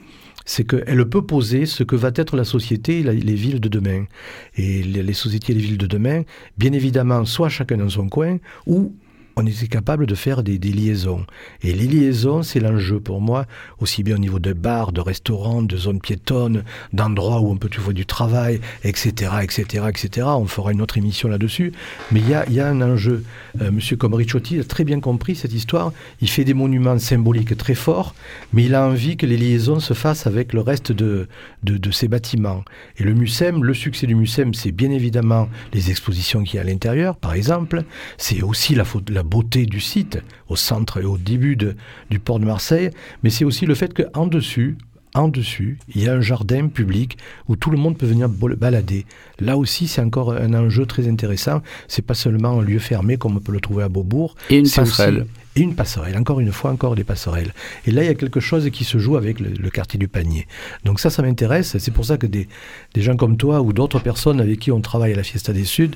c'est 0.46 0.66
qu'elle 0.66 1.08
peut 1.08 1.26
poser 1.26 1.66
ce 1.66 1.84
que 1.84 1.96
va 1.96 2.12
être 2.16 2.36
la 2.36 2.44
société 2.44 3.00
et 3.00 3.04
les 3.04 3.36
villes 3.36 3.60
de 3.60 3.70
demain. 3.70 4.06
Et 4.56 4.82
les, 4.82 5.14
sociétés 5.14 5.52
et 5.54 5.56
les 5.56 5.62
villes 5.62 5.78
de 5.78 5.86
demain, 5.86 6.24
bien 6.58 6.74
évidemment, 6.74 7.24
soit 7.26 7.50
chacun 7.50 7.78
dans 7.78 7.90
son 7.90 8.10
coin, 8.10 8.38
ou 8.66 8.96
on 9.40 9.46
était 9.46 9.68
capable 9.68 10.06
de 10.06 10.16
faire 10.16 10.44
des, 10.44 10.58
liaisons. 10.58 11.26
Et 11.64 11.74
les 11.74 11.88
liaisons, 11.88 12.44
c'est 12.44 12.60
l'enjeu 12.60 13.00
pour 13.00 13.22
moi, 13.22 13.46
aussi 13.80 14.04
bien 14.04 14.16
au 14.16 14.20
niveau 14.20 14.40
de 14.40 14.54
bars, 14.54 14.92
de 14.92 15.02
restaurants, 15.02 15.62
de 15.62 15.78
zones 15.78 16.02
piétonnes, 16.02 16.64
d'endroits 16.94 17.40
où 17.40 17.50
on 17.50 17.58
peut 17.58 17.70
trouver 17.70 17.94
du 17.94 18.06
travail, 18.06 18.60
etc., 18.84 19.32
etc., 19.42 19.86
etc. 19.88 20.28
On 20.28 20.46
fera 20.46 20.72
une 20.74 20.82
autre 20.82 20.98
émission 20.98 21.30
là-dessus. 21.30 21.72
Mais 22.12 22.20
il 22.20 22.30
y 22.54 22.60
a, 22.60 22.68
un 22.68 22.82
enjeu. 22.82 23.24
Euh, 23.62 23.72
Monsieur 23.72 23.96
Comricciotti 23.96 24.60
a 24.60 24.64
très 24.64 24.84
bien 24.84 25.00
compris 25.00 25.36
cette 25.36 25.54
histoire. 25.54 25.94
Il 26.22 26.30
fait 26.30 26.44
des 26.44 26.54
monuments 26.54 27.00
symboliques 27.00 27.56
très 27.58 27.76
forts, 27.76 28.16
mais 28.52 28.66
il 28.66 28.76
a 28.76 28.86
envie 28.86 29.16
que 29.16 29.26
les 29.26 29.38
liaisons 29.38 29.80
se 29.80 29.94
fassent 29.94 30.28
avec 30.28 30.52
le 30.54 30.60
reste 30.60 30.92
de, 30.92 31.28
de, 31.64 31.78
de 31.78 31.92
ces 31.92 32.10
bâtiments. 32.10 32.64
Et 32.98 33.04
le 33.04 33.14
MUSEM, 33.14 33.64
le 33.64 33.74
succès 33.74 34.06
du 34.06 34.16
MUSEM, 34.16 34.54
c'est 34.54 34.72
bien 34.72 34.92
évidemment 34.92 35.48
les 35.74 35.90
expositions 35.90 36.44
qu'il 36.44 36.56
y 36.56 36.60
a 36.60 36.62
à 36.62 36.66
l'intérieur, 36.66 37.16
par 37.16 37.34
exemple. 37.34 37.84
C'est 38.18 38.42
aussi 38.42 38.76
la, 38.76 38.84
la 39.10 39.24
beauté 39.30 39.66
du 39.66 39.80
site, 39.80 40.20
au 40.48 40.56
centre 40.56 41.00
et 41.00 41.06
au 41.06 41.18
début 41.18 41.56
du 41.56 42.20
port 42.20 42.40
de 42.40 42.46
Marseille, 42.46 42.90
mais 43.24 43.30
c'est 43.30 43.46
aussi 43.46 43.66
le 43.66 43.76
fait 43.76 43.94
qu'en 43.94 44.28
dessus, 44.28 44.78
en 45.16 45.28
dessus, 45.28 45.80
il 45.96 46.04
y 46.04 46.08
a 46.08 46.14
un 46.14 46.22
jardin 46.22 46.68
public 46.68 47.18
où 47.48 47.56
tout 47.56 47.72
le 47.72 47.78
monde 47.78 47.98
peut 47.98 48.06
venir 48.06 48.30
balader. 48.30 49.06
Là 49.40 49.58
aussi, 49.58 49.88
c'est 49.88 50.02
encore 50.02 50.34
un 50.34 50.54
enjeu 50.54 50.86
très 50.86 51.08
intéressant. 51.08 51.62
C'est 51.88 52.06
pas 52.06 52.14
seulement 52.14 52.60
un 52.60 52.62
lieu 52.62 52.80
fermé 52.80 53.18
comme 53.18 53.38
on 53.38 53.40
peut 53.40 53.52
le 53.52 53.60
trouver 53.60 53.84
à 53.84 53.90
Beaubourg. 53.90 54.36
Et 54.50 54.58
une 54.58 54.70
passerelle 54.70 55.26
une 55.64 55.76
passerelle. 55.76 56.18
Encore 56.18 56.40
une 56.40 56.52
fois, 56.52 56.72
encore 56.72 56.96
des 56.96 57.04
passerelles. 57.04 57.54
Et 57.86 57.92
là, 57.92 58.04
il 58.04 58.08
y 58.08 58.10
a 58.10 58.16
quelque 58.16 58.40
chose 58.40 58.70
qui 58.70 58.84
se 58.84 58.98
joue 58.98 59.18
avec 59.18 59.40
le, 59.40 59.70
quartier 59.70 60.00
du 60.00 60.08
panier. 60.08 60.48
Donc 60.84 61.00
ça, 61.00 61.10
ça 61.10 61.22
m'intéresse. 61.22 61.78
C'est 61.78 61.92
pour 61.92 62.06
ça 62.06 62.18
que 62.18 62.28
des, 62.28 62.48
gens 62.96 63.16
comme 63.16 63.38
toi 63.38 63.62
ou 63.62 63.74
d'autres 63.74 64.00
personnes 64.00 64.42
avec 64.42 64.60
qui 64.60 64.72
on 64.72 64.82
travaille 64.82 65.14
à 65.14 65.16
la 65.16 65.24
Fiesta 65.24 65.54
des 65.54 65.64
Suds, 65.64 65.92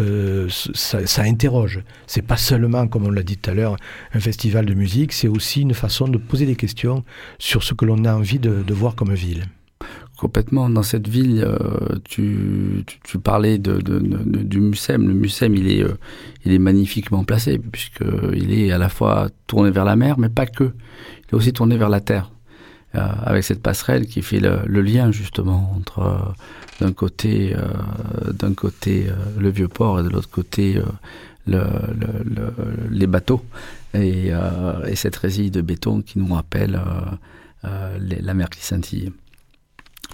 euh, 0.00 0.48
ça, 0.48 1.06
ça, 1.06 1.22
interroge. 1.22 1.82
C'est 2.06 2.22
pas 2.22 2.36
seulement, 2.36 2.86
comme 2.86 3.06
on 3.06 3.10
l'a 3.10 3.22
dit 3.22 3.36
tout 3.36 3.50
à 3.50 3.54
l'heure, 3.54 3.76
un 4.12 4.20
festival 4.20 4.66
de 4.66 4.74
musique, 4.74 5.12
c'est 5.12 5.28
aussi 5.28 5.62
une 5.62 5.74
façon 5.74 6.08
de 6.08 6.18
poser 6.18 6.46
des 6.46 6.56
questions 6.56 7.04
sur 7.38 7.62
ce 7.62 7.74
que 7.74 7.84
l'on 7.84 8.04
a 8.04 8.14
envie 8.14 8.38
de 8.38 8.74
voir 8.74 8.94
comme 8.94 9.14
ville 9.14 9.46
complètement. 10.16 10.68
Dans 10.68 10.82
cette 10.82 11.08
ville, 11.08 11.44
euh, 11.44 11.98
tu, 12.04 12.84
parlais 13.22 13.58
de, 13.58 13.80
du 13.80 14.60
Mucem. 14.60 15.06
Le 15.08 15.14
Mucem, 15.14 15.54
il 15.54 15.70
est, 15.70 15.82
euh, 15.82 16.58
magnifiquement 16.58 17.24
placé, 17.24 17.58
puisqu'il 17.58 18.52
est 18.52 18.72
à 18.72 18.78
la 18.78 18.88
fois 18.88 19.28
tourné 19.46 19.70
vers 19.70 19.84
la 19.84 19.96
mer, 19.96 20.18
mais 20.18 20.28
pas 20.28 20.46
que. 20.46 20.64
Il 20.64 21.30
est 21.32 21.34
aussi 21.34 21.52
tourné 21.52 21.76
vers 21.76 21.88
la 21.88 22.00
terre, 22.00 22.30
euh, 22.94 23.06
avec 23.24 23.44
cette 23.44 23.62
passerelle 23.62 24.06
qui 24.06 24.22
fait 24.22 24.40
le, 24.40 24.82
lien, 24.82 25.10
justement, 25.10 25.72
entre 25.76 26.00
euh, 26.00 26.18
d'un 26.80 26.92
côté, 26.92 27.54
le 29.38 29.50
vieux 29.50 29.68
port 29.68 30.00
et 30.00 30.02
de 30.02 30.08
l'autre 30.08 30.30
côté 30.30 30.80
le, 31.46 31.62
le, 31.96 32.52
les 32.90 33.06
bateaux. 33.06 33.44
Et, 33.94 34.32
cette 34.94 35.16
résille 35.16 35.50
de 35.50 35.60
béton 35.60 36.02
qui 36.02 36.18
nous 36.18 36.34
rappelle 36.34 36.80
la 37.62 38.34
mer 38.34 38.50
qui 38.50 38.64
scintille. 38.64 39.12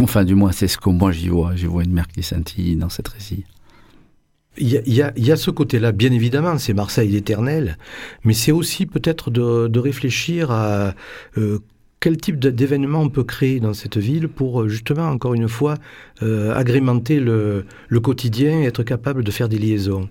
Enfin, 0.00 0.24
du 0.24 0.34
moins, 0.34 0.52
c'est 0.52 0.68
ce 0.68 0.78
que 0.78 0.90
moi 0.90 1.12
j'y 1.12 1.28
vois. 1.28 1.54
J'y 1.54 1.66
vois 1.66 1.84
une 1.84 1.92
mer 1.92 2.08
qui 2.08 2.22
scintille 2.22 2.76
dans 2.76 2.88
cette 2.88 3.08
récit. 3.08 3.44
Il 4.58 4.68
y, 4.68 5.00
a, 5.00 5.12
y 5.16 5.30
a, 5.30 5.36
ce 5.36 5.50
côté-là, 5.50 5.92
bien 5.92 6.10
évidemment, 6.10 6.58
c'est 6.58 6.74
Marseille 6.74 7.16
éternel, 7.16 7.78
mais 8.24 8.34
c'est 8.34 8.50
aussi 8.50 8.84
peut-être 8.84 9.30
de, 9.30 9.68
de, 9.68 9.78
réfléchir 9.78 10.50
à 10.50 10.94
euh, 11.38 11.60
quel 12.00 12.16
type 12.16 12.38
d'événement 12.38 13.02
on 13.02 13.10
peut 13.10 13.24
créer 13.24 13.60
dans 13.60 13.74
cette 13.74 13.98
ville 13.98 14.28
pour 14.28 14.68
justement, 14.68 15.08
encore 15.08 15.34
une 15.34 15.48
fois, 15.48 15.76
euh, 16.22 16.54
agrémenter 16.54 17.20
le, 17.20 17.66
le, 17.88 18.00
quotidien 18.00 18.62
et 18.62 18.64
être 18.64 18.82
capable 18.82 19.22
de 19.22 19.30
faire 19.30 19.50
des 19.50 19.58
liaisons? 19.58 20.08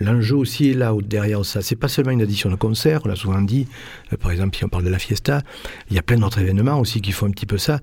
L'enjeu 0.00 0.36
aussi 0.36 0.70
est 0.70 0.74
là 0.74 0.94
derrière 1.02 1.44
ça. 1.44 1.60
C'est 1.60 1.76
pas 1.76 1.88
seulement 1.88 2.12
une 2.12 2.22
addition 2.22 2.48
de 2.48 2.54
concerts, 2.54 3.02
on 3.04 3.08
l'a 3.08 3.16
souvent 3.16 3.42
dit. 3.42 3.66
Euh, 4.12 4.16
par 4.16 4.30
exemple, 4.30 4.56
si 4.56 4.64
on 4.64 4.68
parle 4.68 4.84
de 4.84 4.88
la 4.88 5.00
fiesta, 5.00 5.42
il 5.90 5.96
y 5.96 5.98
a 5.98 6.02
plein 6.02 6.18
d'autres 6.18 6.40
événements 6.40 6.78
aussi 6.78 7.00
qui 7.00 7.10
font 7.10 7.26
un 7.26 7.30
petit 7.30 7.46
peu 7.46 7.58
ça. 7.58 7.80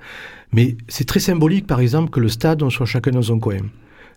Mais 0.53 0.77
c'est 0.87 1.05
très 1.05 1.19
symbolique, 1.19 1.67
par 1.67 1.81
exemple, 1.81 2.09
que 2.11 2.19
le 2.21 2.29
stade, 2.29 2.63
on 2.63 2.69
soit 2.69 2.85
chacun 2.85 3.11
dans 3.11 3.21
son 3.21 3.39
coin. 3.39 3.59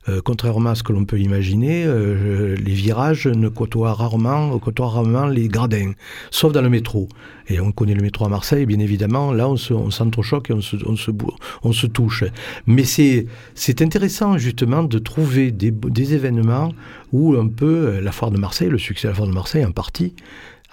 Euh, 0.08 0.20
contrairement 0.24 0.70
à 0.70 0.74
ce 0.74 0.82
que 0.82 0.92
l'on 0.92 1.04
peut 1.04 1.20
imaginer, 1.20 1.84
euh, 1.86 2.56
les 2.56 2.72
virages 2.72 3.28
ne 3.28 3.48
côtoient 3.48 3.94
rarement, 3.94 4.58
côtoient 4.58 4.88
rarement 4.88 5.26
les 5.26 5.46
gradins, 5.46 5.92
sauf 6.30 6.52
dans 6.52 6.62
le 6.62 6.68
métro. 6.68 7.08
Et 7.48 7.60
on 7.60 7.70
connaît 7.70 7.94
le 7.94 8.02
métro 8.02 8.24
à 8.24 8.28
Marseille, 8.28 8.66
bien 8.66 8.80
évidemment. 8.80 9.32
Là, 9.32 9.48
on, 9.48 9.56
se, 9.56 9.72
on 9.72 9.90
s'entrechoque 9.90 10.50
et 10.50 10.54
on 10.54 10.60
se, 10.60 10.76
on 11.62 11.72
se, 11.72 11.86
touche. 11.86 12.24
Mais 12.66 12.82
c'est, 12.84 13.26
c'est 13.54 13.80
intéressant 13.80 14.38
justement 14.38 14.82
de 14.82 14.98
trouver 14.98 15.52
des, 15.52 15.70
des 15.70 16.14
événements 16.14 16.72
où 17.12 17.36
un 17.36 17.48
peu 17.48 18.00
la 18.00 18.10
foire 18.10 18.32
de 18.32 18.38
Marseille, 18.38 18.70
le 18.70 18.78
succès 18.78 19.06
de 19.06 19.12
la 19.12 19.16
foire 19.16 19.28
de 19.28 19.34
Marseille, 19.34 19.64
en 19.64 19.72
partie, 19.72 20.14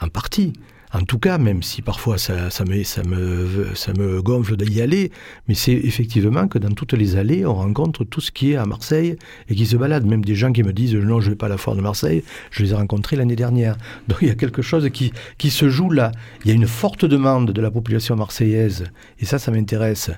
en 0.02 0.08
partie, 0.08 0.54
en 0.92 1.02
tout 1.02 1.20
cas, 1.20 1.38
même 1.38 1.62
si 1.62 1.82
parfois 1.82 2.18
ça, 2.18 2.50
me, 2.68 2.84
ça, 2.84 3.04
me, 3.04 3.76
ça 3.76 3.94
gonfle 4.24 4.58
d'y 4.58 4.82
aller, 4.82 5.12
mais 5.48 5.54
c'est 5.54 5.74
effectivement 5.74 6.48
que 6.48 6.58
dans 6.58 6.72
toutes 6.72 6.94
les 6.94 7.16
allées, 7.16 7.46
on 7.46 7.54
rencontre 7.54 8.04
tout 8.04 8.22
ce 8.22 8.32
qui 8.32 8.54
est 8.54 8.56
à 8.56 8.66
Marseille 8.66 9.16
et 9.50 9.56
qui 9.56 9.66
se 9.66 9.78
balade. 9.78 10.06
Même 10.06 10.26
des 10.26 10.36
gens 10.36 10.52
qui 10.52 10.64
me 10.64 10.74
disent 10.74 10.96
non, 10.96 11.20
je 11.20 11.28
ne 11.28 11.32
vais 11.32 11.36
pas 11.38 11.46
à 11.46 11.50
la 11.50 11.58
foire 11.58 11.76
de 11.76 11.82
Marseille, 11.82 12.24
je 12.50 12.64
les 12.64 12.72
ai 12.72 12.76
rencontrés 12.76 13.16
l'année 13.16 13.36
dernière. 13.36 13.78
Donc 14.08 14.20
il 14.22 14.30
y 14.30 14.32
a 14.32 14.36
quelque 14.36 14.62
chose 14.62 14.90
qui, 14.90 15.14
qui 15.38 15.52
se 15.52 15.70
joue 15.70 15.92
là. 15.92 16.12
Il 16.44 16.50
y 16.50 16.52
a 16.52 16.56
une 16.56 16.68
forte 16.68 17.06
demande 17.06 17.52
de 17.52 17.62
la 17.62 17.70
population 17.70 18.16
marseillaise, 18.16 18.86
et 19.20 19.26
ça, 19.26 19.38
ça 19.38 19.52
m'intéresse. 19.52 20.10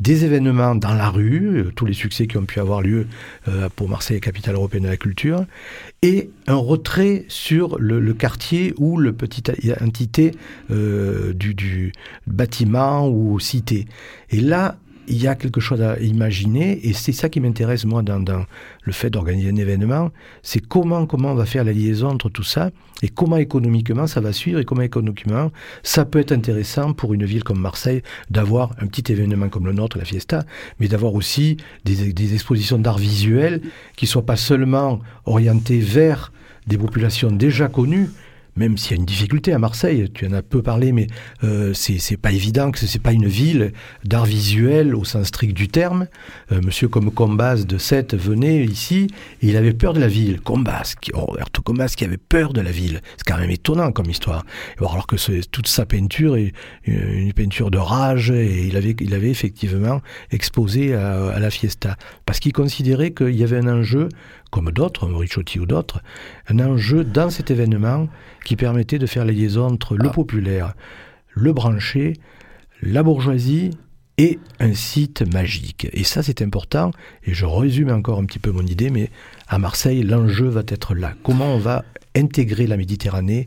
Des 0.00 0.24
événements 0.24 0.74
dans 0.74 0.94
la 0.94 1.10
rue, 1.10 1.58
euh, 1.58 1.72
tous 1.74 1.84
les 1.84 1.92
succès 1.92 2.26
qui 2.26 2.38
ont 2.38 2.44
pu 2.44 2.58
avoir 2.58 2.80
lieu 2.80 3.06
euh, 3.48 3.68
pour 3.74 3.88
Marseille, 3.88 4.20
capitale 4.20 4.54
européenne 4.54 4.84
de 4.84 4.88
la 4.88 4.96
culture, 4.96 5.44
et 6.02 6.30
un 6.46 6.56
retrait 6.56 7.24
sur 7.28 7.78
le, 7.78 8.14
quartier 8.14 8.72
ou 8.78 8.96
le 8.96 9.12
petit 9.12 9.42
entité 9.80 10.32
euh, 10.70 11.34
du, 11.34 11.54
du, 11.54 11.92
bâtiment 12.26 13.08
ou 13.08 13.38
cité. 13.38 13.86
Et 14.30 14.40
là, 14.40 14.76
il 15.10 15.20
y 15.20 15.26
a 15.26 15.34
quelque 15.34 15.60
chose 15.60 15.82
à 15.82 15.98
imaginer, 15.98 16.86
et 16.86 16.92
c'est 16.92 17.12
ça 17.12 17.28
qui 17.28 17.40
m'intéresse 17.40 17.84
moi 17.84 18.02
dans, 18.02 18.24
le 18.82 18.92
fait 18.92 19.10
d'organiser 19.10 19.50
un 19.50 19.56
événement, 19.56 20.10
c'est 20.42 20.60
comment 20.60 21.06
comment 21.06 21.32
on 21.32 21.34
va 21.34 21.46
faire 21.46 21.64
la 21.64 21.72
liaison 21.72 22.08
entre 22.08 22.28
tout 22.28 22.44
ça, 22.44 22.70
et 23.02 23.08
comment 23.08 23.36
économiquement 23.36 24.06
ça 24.06 24.20
va 24.20 24.32
suivre, 24.32 24.60
et 24.60 24.64
comment 24.64 24.82
économiquement 24.82 25.50
ça 25.82 26.04
peut 26.04 26.20
être 26.20 26.32
intéressant 26.32 26.92
pour 26.92 27.12
une 27.12 27.24
ville 27.24 27.44
comme 27.44 27.60
Marseille 27.60 28.02
d'avoir 28.30 28.70
un 28.80 28.86
petit 28.86 29.12
événement 29.12 29.48
comme 29.48 29.66
le 29.66 29.72
nôtre, 29.72 29.98
la 29.98 30.04
Fiesta, 30.04 30.44
mais 30.78 30.88
d'avoir 30.88 31.14
aussi 31.14 31.56
des, 31.84 32.12
des 32.12 32.34
expositions 32.34 32.78
d'art 32.78 32.98
visuel 32.98 33.60
qui 33.96 34.06
soient 34.06 34.26
pas 34.26 34.36
seulement 34.36 35.00
orientées 35.26 35.80
vers 35.80 36.32
des 36.66 36.78
populations 36.78 37.32
déjà 37.32 37.68
connues, 37.68 38.10
même 38.56 38.76
s'il 38.76 38.92
y 38.92 38.94
a 38.94 38.96
une 38.96 39.06
difficulté 39.06 39.52
à 39.52 39.58
Marseille, 39.58 40.10
tu 40.12 40.26
en 40.26 40.32
as 40.32 40.42
peu 40.42 40.62
parlé, 40.62 40.92
mais 40.92 41.06
euh, 41.44 41.72
c'est 41.74 42.16
pas 42.16 42.32
évident 42.32 42.70
que 42.70 42.78
ce 42.78 42.92
n'est 42.92 43.02
pas 43.02 43.12
une 43.12 43.26
ville 43.26 43.72
d'art 44.04 44.26
visuel 44.26 44.94
au 44.94 45.04
sens 45.04 45.28
strict 45.28 45.56
du 45.56 45.68
terme. 45.68 46.06
Euh, 46.52 46.60
monsieur 46.64 46.88
comme 46.88 47.10
Combas 47.10 47.64
de 47.64 47.78
Sète 47.78 48.14
venait 48.14 48.64
ici 48.64 49.08
et 49.42 49.48
il 49.48 49.56
avait 49.56 49.72
peur 49.72 49.92
de 49.92 50.00
la 50.00 50.08
ville. 50.08 50.40
Combas, 50.40 50.94
qui, 51.00 51.12
Roberto 51.12 51.62
Combas 51.62 51.94
qui 51.96 52.04
avait 52.04 52.16
peur 52.16 52.52
de 52.52 52.60
la 52.60 52.70
ville. 52.70 53.00
C'est 53.16 53.26
quand 53.26 53.38
même 53.38 53.50
étonnant 53.50 53.92
comme 53.92 54.10
histoire. 54.10 54.44
Alors 54.78 55.06
que 55.06 55.16
toute 55.46 55.68
sa 55.68 55.86
peinture 55.86 56.36
est 56.36 56.52
une 56.86 57.32
peinture 57.32 57.70
de 57.70 57.78
rage 57.78 58.30
et 58.30 58.66
il 58.66 58.76
avait, 58.76 58.96
il 59.00 59.14
avait 59.14 59.30
effectivement 59.30 60.00
exposé 60.30 60.94
à 60.94 61.38
la 61.38 61.50
fiesta. 61.50 61.96
Parce 62.26 62.40
qu'il 62.40 62.52
considérait 62.52 63.12
qu'il 63.12 63.36
y 63.36 63.44
avait 63.44 63.58
un 63.58 63.68
enjeu 63.68 64.08
comme 64.50 64.70
d'autres, 64.70 65.06
Ricciotti 65.06 65.58
ou 65.60 65.66
d'autres, 65.66 66.02
un 66.48 66.58
enjeu 66.60 67.04
dans 67.04 67.30
cet 67.30 67.50
événement 67.50 68.08
qui 68.44 68.56
permettait 68.56 68.98
de 68.98 69.06
faire 69.06 69.24
la 69.24 69.32
liaison 69.32 69.66
entre 69.66 69.96
le 69.96 70.08
ah. 70.08 70.12
populaire, 70.12 70.74
le 71.34 71.52
branché, 71.52 72.14
la 72.82 73.02
bourgeoisie 73.02 73.70
et 74.18 74.38
un 74.58 74.74
site 74.74 75.22
magique. 75.32 75.88
Et 75.92 76.04
ça, 76.04 76.22
c'est 76.22 76.42
important. 76.42 76.90
Et 77.24 77.32
je 77.32 77.46
résume 77.46 77.90
encore 77.90 78.18
un 78.18 78.24
petit 78.24 78.38
peu 78.38 78.50
mon 78.50 78.66
idée, 78.66 78.90
mais 78.90 79.10
à 79.48 79.58
Marseille, 79.58 80.02
l'enjeu 80.02 80.48
va 80.48 80.62
être 80.68 80.94
là. 80.94 81.14
Comment 81.22 81.54
on 81.54 81.58
va 81.58 81.84
intégrer 82.14 82.66
la 82.66 82.76
Méditerranée 82.76 83.46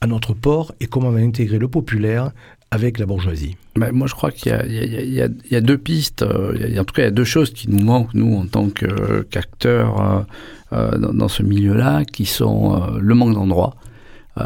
à 0.00 0.06
notre 0.06 0.32
port 0.32 0.72
et 0.80 0.86
comment 0.86 1.08
on 1.08 1.12
va 1.12 1.20
intégrer 1.20 1.58
le 1.58 1.68
populaire 1.68 2.30
avec 2.74 2.98
la 2.98 3.06
bourgeoisie 3.06 3.56
ben, 3.76 3.92
Moi, 3.92 4.08
je 4.08 4.14
crois 4.14 4.32
qu'il 4.32 4.50
y, 4.50 5.56
a 5.56 5.60
deux 5.60 5.78
pistes. 5.78 6.22
Euh, 6.22 6.78
en 6.78 6.84
tout 6.84 6.92
cas, 6.92 7.02
il 7.02 7.04
y 7.04 7.08
a 7.08 7.12
deux 7.12 7.24
choses 7.24 7.52
qui 7.52 7.70
nous 7.70 7.82
manquent, 7.82 8.14
nous, 8.14 8.36
en 8.36 8.46
tant 8.46 8.68
qu'acteurs 8.68 10.00
euh, 10.00 10.20
euh, 10.72 11.12
dans, 11.12 11.28
ce 11.28 11.44
milieu-là, 11.44 12.04
qui 12.04 12.26
sont 12.26 12.98
le 12.98 13.14
manque 13.14 13.34
d'endroits. 13.34 13.76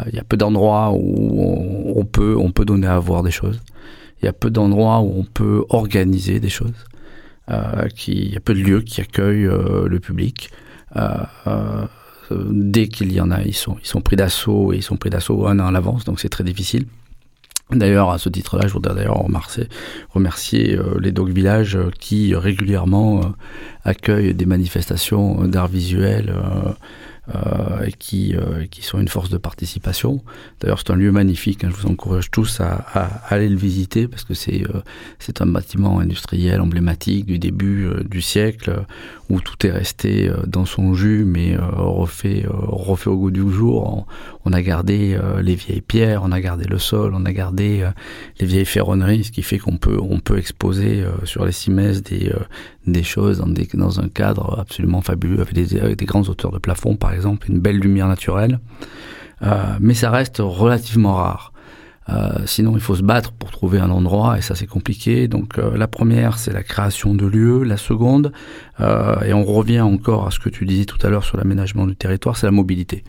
Il 0.07 0.15
y 0.15 0.19
a 0.19 0.23
peu 0.23 0.37
d'endroits 0.37 0.91
où 0.93 1.93
on, 1.95 2.05
peut, 2.05 2.35
on 2.37 2.51
peut 2.51 2.65
donner 2.65 2.85
à 2.85 2.99
voir 2.99 3.23
des 3.23 3.31
choses. 3.31 3.59
Il 4.21 4.25
y 4.25 4.27
a 4.27 4.33
peu 4.33 4.51
d'endroits 4.51 4.99
où 4.99 5.11
on 5.17 5.23
peut 5.23 5.65
organiser 5.69 6.39
des 6.39 6.49
choses. 6.49 6.85
Il 7.49 8.31
y 8.31 8.37
a 8.37 8.39
peu 8.39 8.53
de 8.53 8.59
lieux 8.59 8.81
qui 8.81 9.01
accueillent 9.01 9.49
le 9.49 9.99
public. 9.99 10.51
dès 12.31 12.87
qu'il 12.89 13.11
y 13.11 13.19
en 13.19 13.31
a, 13.31 13.41
ils 13.41 13.55
sont 13.55 14.01
pris 14.03 14.15
d'assaut 14.15 14.71
et 14.73 14.77
ils 14.77 14.83
sont 14.83 14.97
pris 14.97 15.09
d'assaut 15.09 15.47
un 15.47 15.59
an 15.59 15.65
à 15.65 15.71
l'avance, 15.71 16.05
donc 16.05 16.19
c'est 16.19 16.29
très 16.29 16.43
difficile. 16.43 16.85
D'ailleurs, 17.71 18.09
à 18.09 18.17
ce 18.17 18.29
titre-là, 18.29 18.67
je 18.67 18.73
voudrais 18.73 18.95
d'ailleurs 18.95 19.23
remercier, 20.09 20.75
euh, 20.75 20.97
les 20.99 21.11
Dog 21.11 21.29
Village 21.29 21.75
euh, 21.75 21.91
qui 21.99 22.33
régulièrement 22.33 23.19
euh, 23.19 23.23
accueillent 23.83 24.33
des 24.33 24.47
manifestations 24.47 25.47
d'art 25.47 25.67
visuel 25.67 26.33
et 27.85 27.91
qui, 27.91 28.35
euh, 28.35 28.65
qui 28.69 28.81
sont 28.81 28.99
une 28.99 29.07
force 29.07 29.29
de 29.29 29.37
participation. 29.37 30.21
D'ailleurs, 30.59 30.79
c'est 30.79 30.91
un 30.91 30.95
lieu 30.95 31.11
magnifique. 31.11 31.63
Hein, 31.63 31.69
je 31.71 31.81
vous 31.81 31.87
encourage 31.87 32.31
tous 32.31 32.59
à, 32.59 32.85
à, 32.93 33.33
aller 33.33 33.49
le 33.49 33.57
visiter 33.57 34.07
parce 34.07 34.23
que 34.23 34.33
c'est 34.33 34.63
euh, 34.63 34.81
c'est 35.19 35.41
un 35.41 35.45
bâtiment 35.45 35.99
industriel 35.99 36.61
emblématique 36.61 37.25
du 37.25 37.39
début 37.39 37.85
euh, 37.85 38.03
du 38.03 38.21
siècle 38.21 38.83
où 39.29 39.41
tout 39.41 39.65
est 39.65 39.71
resté 39.71 40.27
euh, 40.27 40.37
dans 40.47 40.65
son 40.65 40.93
jus, 40.93 41.23
mais 41.25 41.55
refait, 41.57 42.45
refait 42.47 43.09
au 43.09 43.17
goût 43.17 43.31
du 43.31 43.49
jour. 43.51 44.05
On, 44.45 44.53
a 44.53 44.61
gardé 44.63 45.15
les 45.43 45.53
vieilles 45.53 45.81
pierres, 45.81 46.21
on 46.23 46.31
a 46.31 46.41
gardé 46.41 46.65
le 46.65 46.79
sol, 46.79 47.13
on 47.13 47.23
a 47.25 47.31
gardé 47.31 47.87
les 48.39 48.47
vieilles 48.47 48.65
ferronneries, 48.65 49.25
ce 49.25 49.31
qui 49.31 49.43
fait 49.43 49.59
qu'on 49.59 49.77
peut, 49.77 49.99
on 50.01 50.19
peut 50.19 50.39
exposer 50.39 51.03
sur 51.23 51.45
les 51.45 51.51
cimaises 51.51 52.01
des, 52.01 52.33
des 52.87 53.03
choses 53.03 53.37
dans, 53.37 53.47
des, 53.47 53.67
dans 53.75 53.99
un 53.99 54.07
cadre 54.07 54.57
absolument 54.59 55.01
fabuleux 55.01 55.41
avec 55.41 55.53
des, 55.53 55.79
avec 55.79 55.97
des 55.97 56.05
grandes 56.05 56.29
hauteurs 56.29 56.51
de 56.51 56.57
plafond, 56.57 56.95
par 56.95 57.13
exemple 57.13 57.18
exemple, 57.19 57.51
une 57.51 57.59
belle 57.59 57.79
lumière 57.79 58.07
naturelle. 58.07 58.59
Euh, 59.41 59.77
mais 59.79 59.93
ça 59.93 60.09
reste 60.09 60.37
relativement 60.39 61.15
rare. 61.15 61.53
Euh, 62.09 62.39
sinon, 62.45 62.73
il 62.75 62.81
faut 62.81 62.95
se 62.95 63.03
battre 63.03 63.31
pour 63.31 63.51
trouver 63.51 63.79
un 63.79 63.91
endroit 63.91 64.37
et 64.37 64.41
ça 64.41 64.55
c'est 64.55 64.65
compliqué. 64.65 65.27
Donc 65.27 65.59
euh, 65.59 65.77
la 65.77 65.87
première, 65.87 66.39
c'est 66.39 66.51
la 66.51 66.63
création 66.63 67.13
de 67.13 67.25
lieux. 67.25 67.63
La 67.63 67.77
seconde, 67.77 68.31
et 69.25 69.33
on 69.33 69.43
revient 69.43 69.81
encore 69.81 70.27
à 70.27 70.31
ce 70.31 70.39
que 70.39 70.49
tu 70.49 70.65
disais 70.65 70.85
tout 70.85 70.97
à 71.05 71.09
l'heure 71.09 71.23
sur 71.23 71.37
l'aménagement 71.37 71.85
du 71.85 71.95
territoire, 71.95 72.37
c'est 72.37 72.47
la 72.47 72.51
mobilité. 72.51 73.03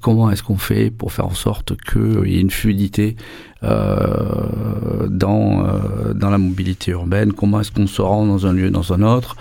Comment 0.00 0.32
est-ce 0.32 0.42
qu'on 0.42 0.58
fait 0.58 0.90
pour 0.90 1.12
faire 1.12 1.26
en 1.26 1.34
sorte 1.34 1.80
qu'il 1.80 2.26
y 2.26 2.36
ait 2.36 2.40
une 2.40 2.50
fluidité 2.50 3.14
dans, 3.62 5.08
dans 5.08 6.30
la 6.30 6.38
mobilité 6.38 6.90
urbaine? 6.90 7.32
Comment 7.32 7.60
est-ce 7.60 7.70
qu'on 7.70 7.86
se 7.86 8.02
rend 8.02 8.26
dans 8.26 8.48
un 8.48 8.52
lieu, 8.52 8.70
dans 8.70 8.92
un 8.92 9.02
autre? 9.02 9.36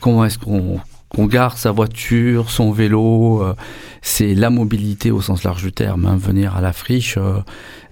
Comment 0.00 0.24
est-ce 0.24 0.40
qu'on 0.40 0.80
qu'on 1.10 1.26
garde 1.26 1.56
sa 1.56 1.72
voiture, 1.72 2.50
son 2.50 2.70
vélo, 2.70 3.42
euh, 3.42 3.54
c'est 4.00 4.34
la 4.34 4.48
mobilité 4.48 5.10
au 5.10 5.20
sens 5.20 5.42
large 5.42 5.62
du 5.62 5.72
terme. 5.72 6.06
Hein. 6.06 6.16
Venir 6.16 6.56
à 6.56 6.60
la 6.60 6.72
friche, 6.72 7.16
euh, 7.18 7.40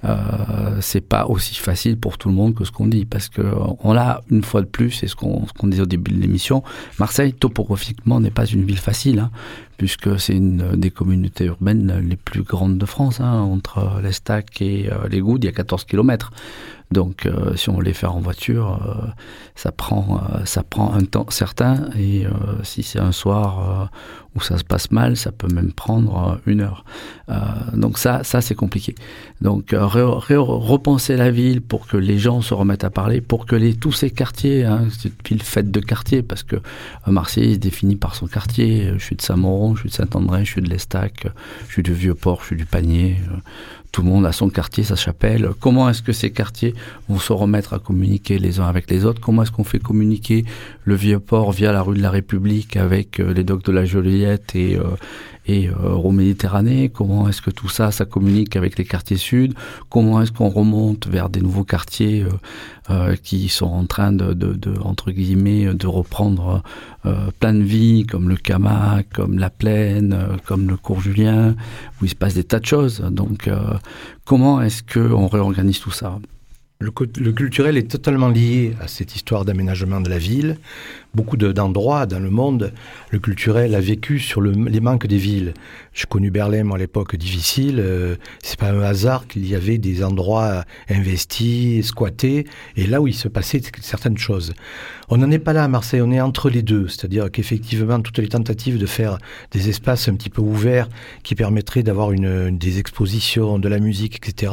euh, 0.04 0.78
c'est 0.80 1.00
pas 1.00 1.26
aussi 1.26 1.56
facile 1.56 1.98
pour 1.98 2.16
tout 2.16 2.28
le 2.28 2.34
monde 2.34 2.54
que 2.54 2.64
ce 2.64 2.70
qu'on 2.70 2.86
dit, 2.86 3.04
parce 3.04 3.28
que 3.28 3.42
on 3.82 3.92
l'a 3.92 4.22
une 4.30 4.44
fois 4.44 4.60
de 4.60 4.66
plus, 4.66 4.92
c'est 4.92 5.08
ce 5.08 5.16
qu'on 5.16 5.46
ce 5.46 5.66
disait 5.66 5.82
au 5.82 5.86
début 5.86 6.12
de 6.12 6.20
l'émission. 6.20 6.62
Marseille, 7.00 7.32
topographiquement, 7.32 8.20
n'est 8.20 8.30
pas 8.30 8.46
une 8.46 8.64
ville 8.64 8.78
facile, 8.78 9.18
hein, 9.18 9.30
puisque 9.78 10.20
c'est 10.20 10.34
une 10.34 10.76
des 10.76 10.90
communautés 10.90 11.46
urbaines 11.46 12.04
les 12.06 12.16
plus 12.16 12.42
grandes 12.42 12.76
de 12.76 12.86
France, 12.86 13.20
hein, 13.20 13.40
entre 13.40 14.00
l'Estac 14.02 14.60
et 14.60 14.90
les 15.08 15.20
Goudes, 15.20 15.44
il 15.44 15.46
y 15.46 15.50
a 15.50 15.52
14 15.52 15.84
kilomètres. 15.84 16.30
Donc, 16.90 17.26
euh, 17.26 17.54
si 17.54 17.68
on 17.68 17.76
veut 17.76 17.84
les 17.84 17.92
faire 17.92 18.14
en 18.14 18.20
voiture, 18.20 18.80
euh, 18.86 19.06
ça 19.54 19.72
prend 19.72 20.22
euh, 20.32 20.44
ça 20.46 20.62
prend 20.62 20.94
un 20.94 21.04
temps 21.04 21.26
certain. 21.28 21.90
Et 21.98 22.24
si 22.62 22.82
c'est 22.82 22.98
un 22.98 23.12
soir 23.12 23.90
où 24.34 24.40
ça 24.40 24.58
se 24.58 24.64
passe 24.64 24.90
mal, 24.90 25.16
ça 25.16 25.32
peut 25.32 25.48
même 25.48 25.72
prendre 25.72 26.40
une 26.46 26.60
heure. 26.60 26.84
donc 27.74 27.98
ça, 27.98 28.24
ça 28.24 28.40
c'est 28.40 28.54
compliqué. 28.54 28.94
Donc 29.40 29.74
repenser 29.74 31.16
la 31.16 31.30
ville 31.30 31.60
pour 31.60 31.86
que 31.86 31.96
les 31.96 32.18
gens 32.18 32.40
se 32.40 32.54
remettent 32.54 32.84
à 32.84 32.90
parler, 32.90 33.20
pour 33.20 33.46
que 33.46 33.72
tous 33.72 33.92
ces 33.92 34.10
quartiers, 34.10 34.64
hein, 34.64 34.86
c'est 34.90 35.08
une 35.08 35.36
ville 35.36 35.42
faite 35.42 35.70
de 35.70 35.80
quartiers, 35.80 36.22
parce 36.22 36.42
que 36.42 36.56
Marseille 37.06 37.52
est 37.52 37.58
défini 37.58 37.96
par 37.96 38.14
son 38.14 38.26
quartier. 38.26 38.92
Je 38.94 39.04
suis 39.04 39.16
de 39.16 39.22
Saint-Mauron, 39.22 39.67
je 39.74 39.80
suis 39.80 39.90
de 39.90 39.94
Saint-André, 39.94 40.44
je 40.44 40.52
suis 40.52 40.62
de 40.62 40.68
l'Estac, 40.68 41.26
je 41.66 41.72
suis 41.72 41.82
du 41.82 41.92
Vieux-Port, 41.92 42.40
je 42.40 42.46
suis 42.46 42.56
du 42.56 42.66
Panier 42.66 43.16
tout 43.92 44.02
le 44.02 44.08
monde 44.08 44.26
a 44.26 44.32
son 44.32 44.50
quartier, 44.50 44.84
sa 44.84 44.96
chapelle. 44.96 45.50
Comment 45.60 45.88
est-ce 45.88 46.02
que 46.02 46.12
ces 46.12 46.30
quartiers 46.30 46.74
vont 47.08 47.18
se 47.18 47.32
remettre 47.32 47.72
à 47.72 47.78
communiquer 47.78 48.38
les 48.38 48.60
uns 48.60 48.66
avec 48.66 48.90
les 48.90 49.04
autres? 49.04 49.20
Comment 49.20 49.42
est-ce 49.42 49.50
qu'on 49.50 49.64
fait 49.64 49.78
communiquer 49.78 50.44
le 50.84 50.94
Vieux-Port 50.94 51.52
via 51.52 51.72
la 51.72 51.82
rue 51.82 51.96
de 51.96 52.02
la 52.02 52.10
République 52.10 52.76
avec 52.76 53.18
euh, 53.18 53.32
les 53.32 53.44
docks 53.44 53.64
de 53.64 53.72
la 53.72 53.84
Joliette 53.84 54.54
et, 54.54 54.76
euh, 54.76 54.84
et 55.48 55.68
euh, 55.68 56.12
Méditerranée 56.12 56.88
Comment 56.88 57.28
est-ce 57.28 57.42
que 57.42 57.50
tout 57.50 57.68
ça, 57.68 57.90
ça 57.90 58.04
communique 58.04 58.56
avec 58.56 58.78
les 58.78 58.84
quartiers 58.84 59.16
sud? 59.16 59.54
Comment 59.88 60.22
est-ce 60.22 60.32
qu'on 60.32 60.48
remonte 60.48 61.06
vers 61.06 61.28
des 61.28 61.40
nouveaux 61.40 61.64
quartiers 61.64 62.22
euh, 62.22 62.28
euh, 62.90 63.16
qui 63.16 63.48
sont 63.48 63.66
en 63.66 63.84
train 63.86 64.12
de, 64.12 65.86
reprendre 65.86 66.62
plein 67.40 67.54
de 67.54 67.62
vie, 67.62 68.04
comme 68.06 68.28
le 68.28 68.36
Camac, 68.36 69.08
comme 69.14 69.38
la 69.38 69.50
Plaine, 69.50 70.16
comme 70.44 70.68
le 70.68 70.76
Cours 70.76 71.00
Julien, 71.00 71.54
où 72.00 72.04
il 72.04 72.08
se 72.10 72.14
passe 72.14 72.34
des 72.34 72.44
tas 72.44 72.60
de 72.60 72.66
choses. 72.66 73.00
Donc, 73.10 73.50
comment 74.24 74.60
est-ce 74.60 74.82
qu'on 74.82 75.26
réorganise 75.28 75.80
tout 75.80 75.90
ça? 75.90 76.18
Le, 76.80 76.92
culturel 76.92 77.76
est 77.76 77.90
totalement 77.90 78.28
lié 78.28 78.76
à 78.80 78.86
cette 78.86 79.16
histoire 79.16 79.44
d'aménagement 79.44 80.00
de 80.00 80.08
la 80.08 80.18
ville. 80.18 80.58
Beaucoup 81.12 81.36
d'endroits 81.36 82.06
de, 82.06 82.14
dans 82.14 82.20
le 82.20 82.30
monde, 82.30 82.72
le 83.10 83.18
culturel 83.18 83.74
a 83.74 83.80
vécu 83.80 84.20
sur 84.20 84.40
le, 84.40 84.52
les 84.52 84.78
manques 84.78 85.08
des 85.08 85.16
villes. 85.16 85.54
J'ai 85.92 86.06
connu 86.06 86.30
Berlin 86.30 86.70
à 86.70 86.78
l'époque 86.78 87.16
difficile. 87.16 87.80
Euh, 87.80 88.14
c'est 88.44 88.60
pas 88.60 88.70
un 88.70 88.82
hasard 88.82 89.26
qu'il 89.26 89.48
y 89.48 89.56
avait 89.56 89.78
des 89.78 90.04
endroits 90.04 90.64
investis, 90.88 91.84
squattés, 91.86 92.46
et 92.76 92.86
là 92.86 93.00
où 93.00 93.08
il 93.08 93.14
se 93.14 93.26
passait 93.26 93.60
certaines 93.80 94.18
choses. 94.18 94.52
On 95.08 95.16
n'en 95.16 95.30
est 95.32 95.40
pas 95.40 95.54
là 95.54 95.64
à 95.64 95.68
Marseille, 95.68 96.02
on 96.02 96.12
est 96.12 96.20
entre 96.20 96.48
les 96.48 96.62
deux. 96.62 96.86
C'est-à-dire 96.86 97.30
qu'effectivement, 97.32 97.98
toutes 98.00 98.18
les 98.18 98.28
tentatives 98.28 98.78
de 98.78 98.86
faire 98.86 99.18
des 99.50 99.68
espaces 99.68 100.08
un 100.08 100.14
petit 100.14 100.30
peu 100.30 100.42
ouverts 100.42 100.88
qui 101.24 101.34
permettraient 101.34 101.82
d'avoir 101.82 102.12
des 102.12 102.78
expositions, 102.78 103.58
de 103.58 103.68
la 103.68 103.80
musique, 103.80 104.16
etc., 104.16 104.52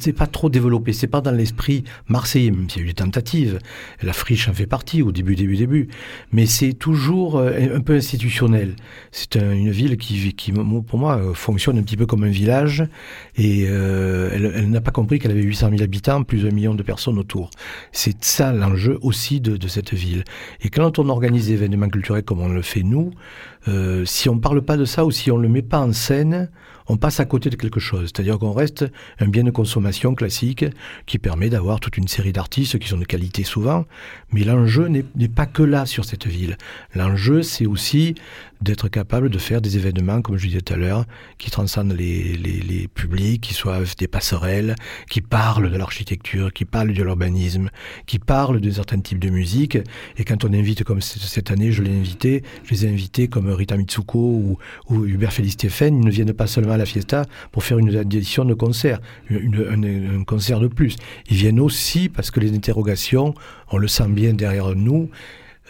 c'est 0.00 0.12
pas 0.14 0.28
trop 0.28 0.48
développé. 0.48 0.92
C'est 0.94 1.08
pas 1.08 1.20
l'esprit 1.34 1.84
marseillais, 2.08 2.50
même 2.50 2.68
s'il 2.68 2.82
y 2.82 2.84
a 2.84 2.84
eu 2.84 2.88
des 2.88 2.94
tentatives. 2.94 3.58
La 4.02 4.12
friche 4.12 4.48
en 4.48 4.54
fait 4.54 4.66
partie 4.66 5.02
au 5.02 5.12
début, 5.12 5.36
début, 5.36 5.56
début. 5.56 5.88
Mais 6.32 6.46
c'est 6.46 6.72
toujours 6.72 7.36
euh, 7.36 7.74
un 7.74 7.80
peu 7.80 7.94
institutionnel. 7.94 8.76
C'est 9.12 9.36
un, 9.36 9.52
une 9.52 9.70
ville 9.70 9.96
qui, 9.96 10.52
pour 10.86 10.98
moi, 10.98 11.18
euh, 11.18 11.34
fonctionne 11.34 11.78
un 11.78 11.82
petit 11.82 11.96
peu 11.96 12.06
comme 12.06 12.24
un 12.24 12.30
village 12.30 12.84
et 13.36 13.66
euh, 13.68 14.30
elle, 14.32 14.70
n'a 14.70 14.80
pas 14.80 14.90
compris 14.90 15.18
qu'elle 15.18 15.32
avait 15.32 15.42
800 15.42 15.70
000 15.70 15.82
habitants, 15.82 16.22
plus 16.22 16.44
d'un 16.44 16.50
million 16.50 16.74
de 16.74 16.82
personnes 16.82 17.18
autour. 17.18 17.50
C'est 17.92 18.24
ça 18.24 18.52
l'enjeu 18.52 18.98
aussi 19.02 19.40
de, 19.40 19.68
cette 19.68 19.94
ville. 19.94 20.24
Et 20.60 20.68
quand 20.68 20.98
on 20.98 21.08
organise 21.08 21.48
des 21.48 21.54
événements 21.54 21.88
culturels 21.88 22.22
comme 22.22 22.40
on 22.40 22.48
le 22.48 22.62
fait 22.62 22.82
nous, 22.82 23.12
si 24.04 24.28
on 24.28 24.38
parle 24.38 24.62
pas 24.62 24.76
de 24.76 24.84
ça 24.84 25.06
ou 25.06 25.10
si 25.10 25.30
on 25.30 25.38
le 25.38 25.48
met 25.48 25.62
pas 25.62 25.80
en 25.80 25.92
scène, 25.92 26.50
on 26.88 26.96
passe 26.96 27.20
à 27.20 27.24
côté 27.24 27.50
de 27.50 27.56
quelque 27.56 27.80
chose. 27.80 28.10
C'est-à-dire 28.14 28.38
qu'on 28.38 28.52
reste 28.52 28.84
un 29.18 29.28
bien 29.28 29.44
de 29.44 29.50
consommation 29.50 30.14
classique 30.14 30.64
qui 31.06 31.18
permet 31.18 31.48
d'avoir 31.48 31.80
toute 31.80 31.96
une 31.96 32.08
série 32.08 32.32
d'artistes 32.32 32.78
qui 32.78 32.88
sont 32.88 32.98
de 32.98 33.04
qualité 33.04 33.44
souvent. 33.44 33.86
Mais 34.32 34.44
l'enjeu 34.44 34.88
n'est 34.88 35.28
pas 35.28 35.46
que 35.46 35.62
là 35.62 35.86
sur 35.86 36.04
cette 36.04 36.26
ville. 36.26 36.56
L'enjeu, 36.94 37.42
c'est 37.42 37.66
aussi 37.66 38.14
d'être 38.60 38.88
capable 38.88 39.28
de 39.28 39.38
faire 39.38 39.60
des 39.60 39.76
événements, 39.76 40.22
comme 40.22 40.36
je 40.36 40.46
disais 40.46 40.60
tout 40.60 40.72
à 40.72 40.76
l'heure, 40.76 41.04
qui 41.38 41.50
transcendent 41.50 41.92
les, 41.92 42.34
les, 42.34 42.88
publics, 42.88 43.42
qui 43.42 43.54
soient 43.54 43.80
des 43.98 44.08
passerelles, 44.08 44.74
qui 45.10 45.20
parlent 45.20 45.70
de 45.70 45.76
l'architecture, 45.76 46.52
qui 46.52 46.64
parlent 46.64 46.92
de 46.92 47.02
l'urbanisme, 47.02 47.70
qui 48.06 48.18
parlent 48.18 48.60
de 48.60 48.70
certains 48.70 49.00
types 49.00 49.18
de 49.18 49.28
musique. 49.28 49.76
Et 50.16 50.24
quand 50.24 50.44
on 50.44 50.52
invite, 50.52 50.82
comme 50.84 51.00
cette 51.00 51.50
année, 51.50 51.72
je 51.72 51.82
l'ai 51.82 51.94
invité, 51.94 52.42
je 52.64 52.70
les 52.70 52.86
ai 52.86 52.88
invités 52.88 53.28
comme 53.28 53.48
Rita 53.50 53.76
Mitsuko 53.76 54.18
ou, 54.18 54.58
ou 54.88 55.04
Hubert 55.04 55.32
Félix 55.32 55.54
Stéphane, 55.54 55.98
ils 55.98 56.04
ne 56.04 56.10
viennent 56.10 56.32
pas 56.32 56.46
seulement 56.46 56.73
à 56.74 56.78
la 56.78 56.86
fiesta 56.86 57.24
pour 57.52 57.64
faire 57.64 57.78
une 57.78 57.94
édition 57.94 58.44
de 58.44 58.54
concert, 58.54 59.00
un, 59.30 60.24
concert 60.24 60.60
de 60.60 60.68
plus. 60.68 60.96
Ils 61.30 61.36
viennent 61.36 61.60
aussi 61.60 62.08
parce 62.08 62.30
que 62.30 62.40
les 62.40 62.54
interrogations, 62.54 63.34
on 63.70 63.78
le 63.78 63.88
sent 63.88 64.08
bien 64.08 64.34
derrière 64.34 64.74
nous, 64.74 65.10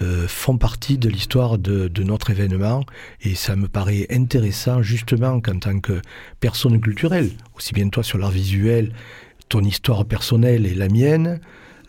euh, 0.02 0.26
font 0.26 0.58
partie 0.58 0.98
de 0.98 1.08
l'histoire 1.08 1.56
de, 1.56 1.86
de, 1.86 2.02
notre 2.02 2.30
événement. 2.30 2.84
Et 3.22 3.34
ça 3.34 3.54
me 3.54 3.68
paraît 3.68 4.06
intéressant 4.10 4.82
justement 4.82 5.40
qu'en 5.40 5.58
tant 5.58 5.78
que 5.78 6.02
personne 6.40 6.80
culturelle, 6.80 7.30
aussi 7.56 7.72
bien 7.74 7.88
toi 7.88 8.02
sur 8.02 8.18
l'art 8.18 8.32
visuel, 8.32 8.92
ton 9.48 9.60
histoire 9.60 10.04
personnelle 10.04 10.66
et 10.66 10.74
la 10.74 10.88
mienne, 10.88 11.40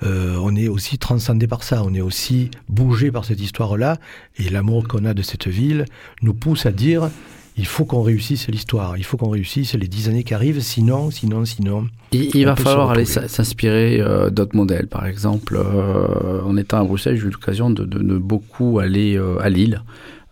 euh, 0.04 0.38
on 0.42 0.56
est 0.56 0.68
aussi 0.68 0.98
transcendé 0.98 1.48
par 1.48 1.64
ça, 1.64 1.84
on 1.84 1.94
est 1.94 2.02
aussi 2.02 2.52
bougé 2.70 3.12
par 3.12 3.26
cette 3.26 3.40
histoire-là. 3.40 3.98
Et 4.38 4.50
l'amour 4.50 4.88
qu'on 4.88 5.06
a 5.06 5.14
de 5.14 5.22
cette 5.22 5.48
ville 5.48 5.86
nous 6.22 6.34
pousse 6.34 6.66
à 6.66 6.72
dire 6.72 7.10
il 7.58 7.66
faut 7.66 7.86
qu'on 7.86 8.02
réussisse 8.02 8.48
l'histoire, 8.50 8.98
il 8.98 9.04
faut 9.04 9.16
qu'on 9.16 9.30
réussisse 9.30 9.76
les 9.76 9.88
dix 9.88 10.10
années 10.10 10.24
qui 10.24 10.34
arrivent, 10.34 10.60
sinon, 10.60 11.10
sinon, 11.10 11.46
sinon. 11.46 11.88
Il, 12.12 12.36
il 12.36 12.46
va 12.46 12.56
falloir 12.56 12.92
aller 12.92 13.06
s'inspirer 13.06 14.02
euh, 14.02 14.30
d'autres 14.30 14.56
modèles. 14.56 14.88
Par 14.88 15.06
exemple, 15.06 15.58
euh, 15.58 16.42
en 16.44 16.58
étant 16.58 16.82
à 16.82 16.84
Bruxelles, 16.84 17.18
j'ai 17.18 17.28
eu 17.28 17.32
l'occasion 17.32 17.70
de, 17.70 17.86
de, 17.86 18.00
de, 18.00 18.18
beaucoup 18.18 18.80
aller 18.80 19.18
euh, 19.18 19.40
à 19.40 19.50
Lille. 19.50 19.82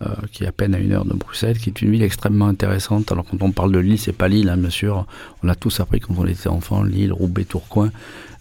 Euh, 0.06 0.16
qui 0.32 0.44
est 0.44 0.48
à 0.48 0.52
peine 0.52 0.74
à 0.74 0.80
une 0.80 0.92
heure 0.92 1.06
de 1.06 1.14
Bruxelles, 1.14 1.58
qui 1.60 1.70
est 1.70 1.82
une 1.82 1.92
ville 1.92 2.04
extrêmement 2.04 2.48
intéressante. 2.48 3.12
Alors 3.12 3.26
quand 3.26 3.42
on 3.42 3.52
parle 3.52 3.72
de 3.72 3.80
Lille, 3.80 4.00
c'est 4.00 4.12
pas 4.14 4.28
Lille, 4.28 4.50
hein, 4.50 4.58
bien 4.58 4.70
sûr. 4.70 5.06
On 5.44 5.50
a 5.50 5.56
tous 5.56 5.80
appris 5.80 6.00
quand 6.00 6.16
on 6.18 6.26
était 6.26 6.50
enfant, 6.50 6.84
Lille, 6.84 7.14
Roubaix, 7.14 7.44
Tourcoing. 7.46 7.92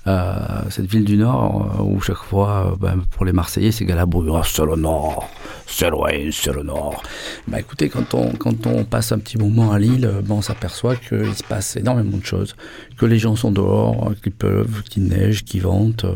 Euh, 0.07 0.33
cette 0.71 0.87
ville 0.87 1.05
du 1.05 1.17
Nord 1.17 1.77
euh, 1.79 1.83
où 1.83 2.01
chaque 2.01 2.17
fois, 2.17 2.77
ben, 2.81 3.03
pour 3.11 3.25
les 3.25 3.33
Marseillais, 3.33 3.71
c'est 3.71 3.85
Galabru. 3.85 4.31
Ah, 4.35 4.43
c'est 4.45 4.65
le 4.65 4.77
Nord, 4.77 5.29
c'est 5.67 5.91
loin, 5.91 6.11
c'est 6.33 6.53
le 6.53 6.63
Nord. 6.63 7.03
Ben, 7.47 7.59
écoutez, 7.59 7.89
quand 7.89 8.15
on, 8.15 8.33
quand 8.33 8.67
on 8.67 8.85
passe 8.85 9.13
un 9.13 9.19
petit 9.19 9.37
moment 9.37 9.73
à 9.73 9.79
Lille, 9.79 10.11
ben, 10.25 10.37
on 10.37 10.43
s'aperçoit 10.43 10.97
qu'il 10.97 11.35
se 11.35 11.45
passe 11.45 11.77
énormément 11.77 12.17
de 12.17 12.25
choses, 12.25 12.57
que 12.97 13.07
les 13.07 13.19
gens 13.19 13.37
sont 13.37 13.53
dehors, 13.53 14.13
qu'ils 14.23 14.33
peuvent, 14.33 14.83
qu'il 14.83 15.05
neige, 15.05 15.45
qu'il 15.45 15.63
vente. 15.63 16.07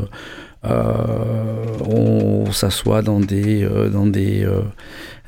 On 0.68 2.50
s'assoit 2.52 3.02
dans 3.02 3.20
des, 3.20 3.68
dans 3.92 4.06
des 4.06 4.46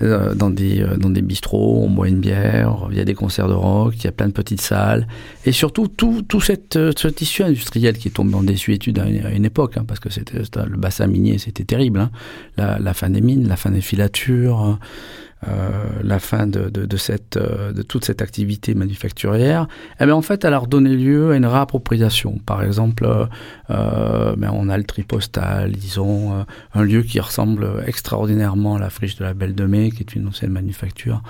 euh, 0.00 0.32
dans, 0.34 0.50
des, 0.50 0.80
euh, 0.80 0.96
dans 0.96 1.10
des 1.10 1.22
bistrots, 1.22 1.82
on 1.82 1.90
boit 1.90 2.08
une 2.08 2.20
bière, 2.20 2.86
il 2.92 2.96
y 2.96 3.00
a 3.00 3.04
des 3.04 3.14
concerts 3.14 3.48
de 3.48 3.54
rock, 3.54 3.94
il 3.96 4.04
y 4.04 4.06
a 4.06 4.12
plein 4.12 4.28
de 4.28 4.32
petites 4.32 4.60
salles. 4.60 5.08
Et 5.44 5.50
surtout, 5.50 5.88
tout, 5.88 6.22
tout 6.22 6.40
cette, 6.40 6.76
euh, 6.76 6.92
ce 6.96 7.08
tissu 7.08 7.42
industriel 7.42 7.98
qui 7.98 8.06
est 8.06 8.12
tombé 8.12 8.36
en 8.36 8.44
désuétude 8.44 9.00
à 9.00 9.08
une, 9.08 9.44
époque, 9.44 9.76
hein, 9.76 9.84
parce 9.86 9.98
que 9.98 10.08
c'était 10.08 10.38
le 10.38 10.76
bassin 10.76 11.08
minier, 11.08 11.38
c'était 11.38 11.64
terrible. 11.64 11.98
Hein. 11.98 12.10
La, 12.56 12.78
la, 12.78 12.94
fin 12.94 13.10
des 13.10 13.20
mines, 13.20 13.48
la 13.48 13.56
fin 13.56 13.72
des 13.72 13.80
filatures. 13.80 14.78
Euh, 15.46 15.84
la 16.02 16.18
fin 16.18 16.48
de, 16.48 16.68
de, 16.68 16.84
de, 16.84 16.96
cette, 16.96 17.36
euh, 17.36 17.72
de 17.72 17.82
toute 17.82 18.04
cette 18.04 18.22
activité 18.22 18.74
manufacturière, 18.74 19.68
eh 20.00 20.04
bien, 20.04 20.16
en 20.16 20.22
fait, 20.22 20.44
elle 20.44 20.52
a 20.52 20.58
redonné 20.58 20.90
lieu 20.90 21.30
à 21.30 21.36
une 21.36 21.46
réappropriation. 21.46 22.38
Par 22.44 22.64
exemple, 22.64 23.06
euh, 23.70 24.36
ben, 24.36 24.50
on 24.52 24.68
a 24.68 24.76
le 24.76 24.82
tripostal, 24.82 25.70
disons, 25.72 26.44
un 26.74 26.82
lieu 26.82 27.02
qui 27.02 27.20
ressemble 27.20 27.84
extraordinairement 27.86 28.76
à 28.76 28.78
la 28.80 28.90
friche 28.90 29.14
de 29.16 29.24
la 29.24 29.32
Belle 29.32 29.54
de 29.54 29.64
Mai, 29.64 29.92
qui 29.92 30.00
est 30.00 30.16
une 30.16 30.26
ancienne 30.26 30.50
manufacture 30.50 31.22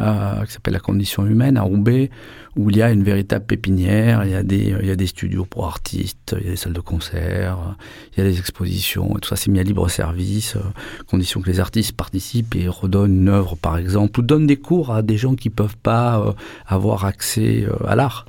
euh, 0.00 0.44
qui 0.44 0.52
s'appelle 0.52 0.74
La 0.74 0.80
Condition 0.80 1.24
Humaine 1.26 1.56
à 1.56 1.62
Roubaix, 1.62 2.10
où 2.56 2.70
il 2.70 2.76
y 2.76 2.82
a 2.82 2.90
une 2.90 3.02
véritable 3.02 3.44
pépinière, 3.44 4.24
il 4.24 4.30
y 4.30 4.34
a 4.34 4.42
des, 4.42 4.74
il 4.80 4.86
y 4.86 4.90
a 4.90 4.96
des 4.96 5.06
studios 5.06 5.44
pour 5.44 5.66
artistes, 5.66 6.36
il 6.38 6.44
y 6.44 6.48
a 6.48 6.50
des 6.52 6.56
salles 6.56 6.72
de 6.72 6.80
concert, 6.80 7.76
il 8.12 8.22
y 8.22 8.26
a 8.26 8.30
des 8.30 8.38
expositions, 8.38 9.16
et 9.16 9.20
tout 9.20 9.28
ça 9.28 9.36
c'est 9.36 9.50
mis 9.50 9.60
à 9.60 9.62
libre 9.62 9.88
service, 9.88 10.56
euh, 10.56 10.60
condition 11.06 11.40
que 11.40 11.50
les 11.50 11.60
artistes 11.60 11.92
participent 11.92 12.54
et 12.54 12.68
redonnent 12.68 13.16
une 13.16 13.28
œuvre 13.28 13.56
par 13.56 13.76
exemple, 13.76 14.20
ou 14.20 14.22
donnent 14.22 14.46
des 14.46 14.56
cours 14.56 14.92
à 14.92 15.02
des 15.02 15.16
gens 15.16 15.34
qui 15.34 15.50
peuvent 15.50 15.76
pas 15.76 16.20
euh, 16.20 16.32
avoir 16.66 17.04
accès 17.04 17.64
euh, 17.64 17.86
à 17.86 17.96
l'art. 17.96 18.26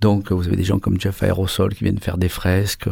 Donc 0.00 0.30
vous 0.30 0.46
avez 0.46 0.56
des 0.56 0.64
gens 0.64 0.78
comme 0.78 1.00
Jeff 1.00 1.22
Aerosol 1.22 1.74
qui 1.74 1.84
viennent 1.84 1.98
faire 1.98 2.18
des 2.18 2.28
fresques, 2.28 2.86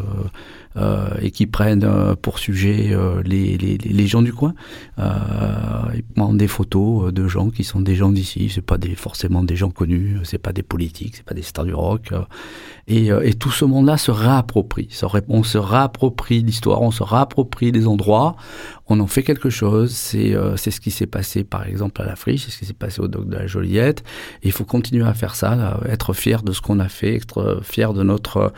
et 0.76 1.30
qui 1.30 1.46
prennent 1.46 1.84
euh, 1.84 2.16
pour 2.16 2.38
sujet 2.38 2.88
euh, 2.92 3.22
les, 3.24 3.56
les, 3.56 3.78
les, 3.78 4.06
gens 4.06 4.22
du 4.22 4.32
coin. 4.32 4.54
ils 4.98 6.02
prennent 6.02 6.36
des 6.36 6.48
photos 6.48 7.12
de 7.12 7.28
gens 7.28 7.50
qui 7.50 7.62
sont 7.62 7.80
des 7.80 7.94
gens 7.94 8.10
d'ici. 8.10 8.50
C'est 8.52 8.60
pas 8.60 8.78
des, 8.78 8.94
forcément 8.96 9.42
des 9.42 9.56
gens 9.56 9.70
connus, 9.70 10.18
c'est 10.24 10.38
pas 10.38 10.52
des 10.52 10.62
politiques, 10.62 11.16
c'est 11.16 11.24
pas 11.24 11.34
des 11.34 11.42
stars 11.42 11.64
du 11.64 11.74
rock. 11.74 12.12
Et, 12.88 13.06
et 13.06 13.34
tout 13.34 13.50
ce 13.50 13.64
monde-là 13.64 13.96
se 13.96 14.10
réapproprie. 14.10 14.88
On 15.28 15.42
se 15.42 15.58
réapproprie 15.58 16.42
l'histoire, 16.42 16.82
on 16.82 16.90
se 16.90 17.02
réapproprie 17.02 17.70
les 17.70 17.86
endroits, 17.86 18.36
on 18.88 19.00
en 19.00 19.06
fait 19.06 19.22
quelque 19.22 19.50
chose. 19.50 19.92
C'est 19.92 20.34
c'est 20.56 20.70
ce 20.70 20.80
qui 20.80 20.90
s'est 20.90 21.06
passé 21.06 21.44
par 21.44 21.66
exemple 21.66 22.02
à 22.02 22.04
la 22.04 22.16
Friche, 22.16 22.44
c'est 22.44 22.50
ce 22.50 22.58
qui 22.58 22.66
s'est 22.66 22.72
passé 22.74 23.00
au 23.00 23.08
Doc 23.08 23.28
de 23.28 23.36
la 23.36 23.46
Joliette. 23.46 24.00
Et 24.42 24.48
il 24.48 24.52
faut 24.52 24.64
continuer 24.64 25.06
à 25.06 25.14
faire 25.14 25.34
ça, 25.36 25.80
être 25.88 26.12
fier 26.12 26.42
de 26.42 26.52
ce 26.52 26.60
qu'on 26.60 26.80
a 26.80 26.88
fait, 26.88 27.14
être 27.16 27.60
fier 27.62 27.92
de 27.94 28.02
notre 28.02 28.52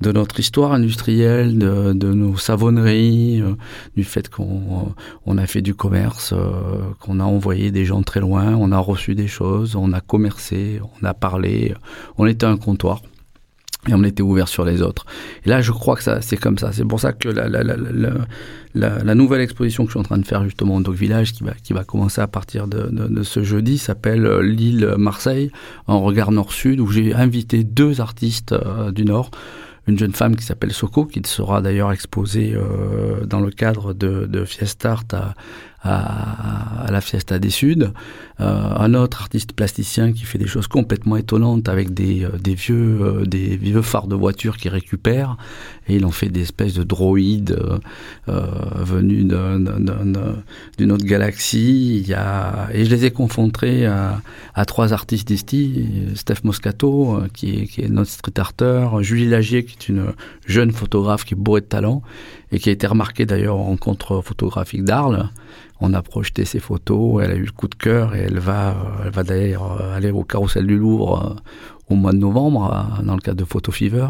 de 0.00 0.12
notre 0.12 0.38
histoire 0.38 0.72
industrielle, 0.72 1.57
de, 1.58 1.92
nos 1.92 2.36
savonneries, 2.36 3.40
euh, 3.42 3.54
du 3.96 4.04
fait 4.04 4.28
qu'on 4.28 4.94
on 5.26 5.38
a 5.38 5.46
fait 5.46 5.62
du 5.62 5.74
commerce, 5.74 6.32
euh, 6.32 6.80
qu'on 7.00 7.20
a 7.20 7.24
envoyé 7.24 7.70
des 7.70 7.84
gens 7.84 8.02
très 8.02 8.20
loin, 8.20 8.54
on 8.54 8.72
a 8.72 8.78
reçu 8.78 9.14
des 9.14 9.28
choses, 9.28 9.76
on 9.76 9.92
a 9.92 10.00
commercé, 10.00 10.80
on 11.00 11.04
a 11.04 11.14
parlé, 11.14 11.74
on 12.16 12.26
était 12.26 12.46
un 12.46 12.56
comptoir. 12.56 13.02
Et 13.88 13.94
on 13.94 14.02
était 14.02 14.22
ouvert 14.22 14.48
sur 14.48 14.64
les 14.64 14.82
autres. 14.82 15.06
Et 15.46 15.48
là, 15.48 15.62
je 15.62 15.70
crois 15.70 15.94
que 15.94 16.02
ça, 16.02 16.20
c'est 16.20 16.36
comme 16.36 16.58
ça. 16.58 16.72
C'est 16.72 16.84
pour 16.84 16.98
ça 16.98 17.12
que 17.12 17.28
la, 17.28 19.14
nouvelle 19.14 19.40
exposition 19.40 19.84
que 19.84 19.90
je 19.90 19.92
suis 19.92 20.00
en 20.00 20.02
train 20.02 20.18
de 20.18 20.26
faire 20.26 20.42
justement 20.44 20.76
au 20.76 20.80
Doc 20.80 20.96
Village, 20.96 21.32
qui 21.32 21.72
va, 21.72 21.84
commencer 21.84 22.20
à 22.20 22.26
partir 22.26 22.66
de, 22.66 23.22
ce 23.22 23.42
jeudi, 23.44 23.78
s'appelle 23.78 24.26
euh, 24.26 24.42
l'île 24.42 24.94
Marseille, 24.98 25.52
en 25.86 26.00
regard 26.00 26.32
nord-sud, 26.32 26.80
où 26.80 26.88
j'ai 26.88 27.14
invité 27.14 27.62
deux 27.62 28.00
artistes 28.00 28.54
du 28.92 29.04
Nord 29.04 29.30
une 29.88 29.98
jeune 29.98 30.12
femme 30.12 30.36
qui 30.36 30.44
s'appelle 30.44 30.72
Soko, 30.72 31.06
qui 31.06 31.22
sera 31.24 31.62
d'ailleurs 31.62 31.92
exposée 31.92 32.52
euh, 32.54 33.24
dans 33.24 33.40
le 33.40 33.50
cadre 33.50 33.94
de, 33.94 34.44
Fiestart 34.44 35.06
à, 35.12 35.34
à, 35.82 36.86
à, 36.86 36.90
la 36.90 37.00
Fiesta 37.00 37.38
des 37.38 37.50
Suds. 37.50 37.92
Euh, 38.40 38.72
un 38.76 38.94
autre 38.94 39.20
artiste 39.20 39.52
plasticien 39.52 40.12
qui 40.12 40.24
fait 40.24 40.38
des 40.38 40.46
choses 40.46 40.66
complètement 40.66 41.16
étonnantes 41.16 41.68
avec 41.68 41.92
des, 41.92 42.24
euh, 42.24 42.30
des 42.38 42.54
vieux, 42.54 42.98
euh, 43.00 43.24
des 43.24 43.56
vieux 43.56 43.82
phares 43.82 44.06
de 44.06 44.14
voiture 44.14 44.56
qu'il 44.56 44.70
récupère. 44.70 45.36
Et 45.88 45.96
il 45.96 46.04
en 46.04 46.10
fait 46.10 46.28
des 46.28 46.42
espèces 46.42 46.74
de 46.74 46.82
droïdes 46.82 47.58
venus 48.26 49.26
d'une 49.26 50.92
autre 50.92 51.04
galaxie. 51.06 51.98
Il 52.00 52.06
y 52.06 52.14
a, 52.14 52.68
et 52.72 52.84
je 52.84 52.90
les 52.90 53.06
ai 53.06 53.10
confrontés 53.10 53.86
à, 53.86 54.20
à 54.54 54.64
trois 54.66 54.92
artistes 54.92 55.26
d'ici. 55.26 55.88
Steph 56.14 56.44
Moscato, 56.44 57.22
qui 57.32 57.60
est, 57.60 57.66
qui 57.66 57.80
est 57.80 57.88
notre 57.88 58.10
street 58.10 58.38
arter. 58.38 58.86
Julie 59.00 59.28
Lagier, 59.28 59.64
qui 59.64 59.76
est 59.76 59.88
une 59.88 60.12
jeune 60.46 60.72
photographe 60.72 61.24
qui 61.24 61.32
est 61.32 61.38
bourrée 61.38 61.62
de 61.62 61.66
talent 61.66 62.02
et 62.52 62.58
qui 62.58 62.68
a 62.68 62.72
été 62.72 62.86
remarquée 62.86 63.24
d'ailleurs 63.24 63.56
en 63.56 63.64
rencontre 63.64 64.20
photographique 64.22 64.84
d'Arles 64.84 65.30
on 65.80 65.92
a 65.94 66.02
projeté 66.02 66.44
ses 66.44 66.58
photos, 66.58 67.22
elle 67.22 67.30
a 67.30 67.34
eu 67.34 67.44
le 67.44 67.52
coup 67.52 67.68
de 67.68 67.74
cœur 67.74 68.14
et 68.14 68.20
elle 68.20 68.38
va, 68.38 68.70
euh, 68.70 69.04
elle 69.04 69.10
va 69.10 69.22
d'ailleurs 69.22 69.80
euh, 69.80 69.96
aller 69.96 70.10
au 70.10 70.24
carrousel 70.24 70.66
du 70.66 70.76
Louvre 70.76 71.36
euh, 71.38 71.92
au 71.92 71.94
mois 71.94 72.12
de 72.12 72.18
novembre 72.18 73.00
dans 73.02 73.14
le 73.14 73.20
cadre 73.20 73.38
de 73.38 73.44
Photo 73.44 73.72
Fever. 73.72 74.08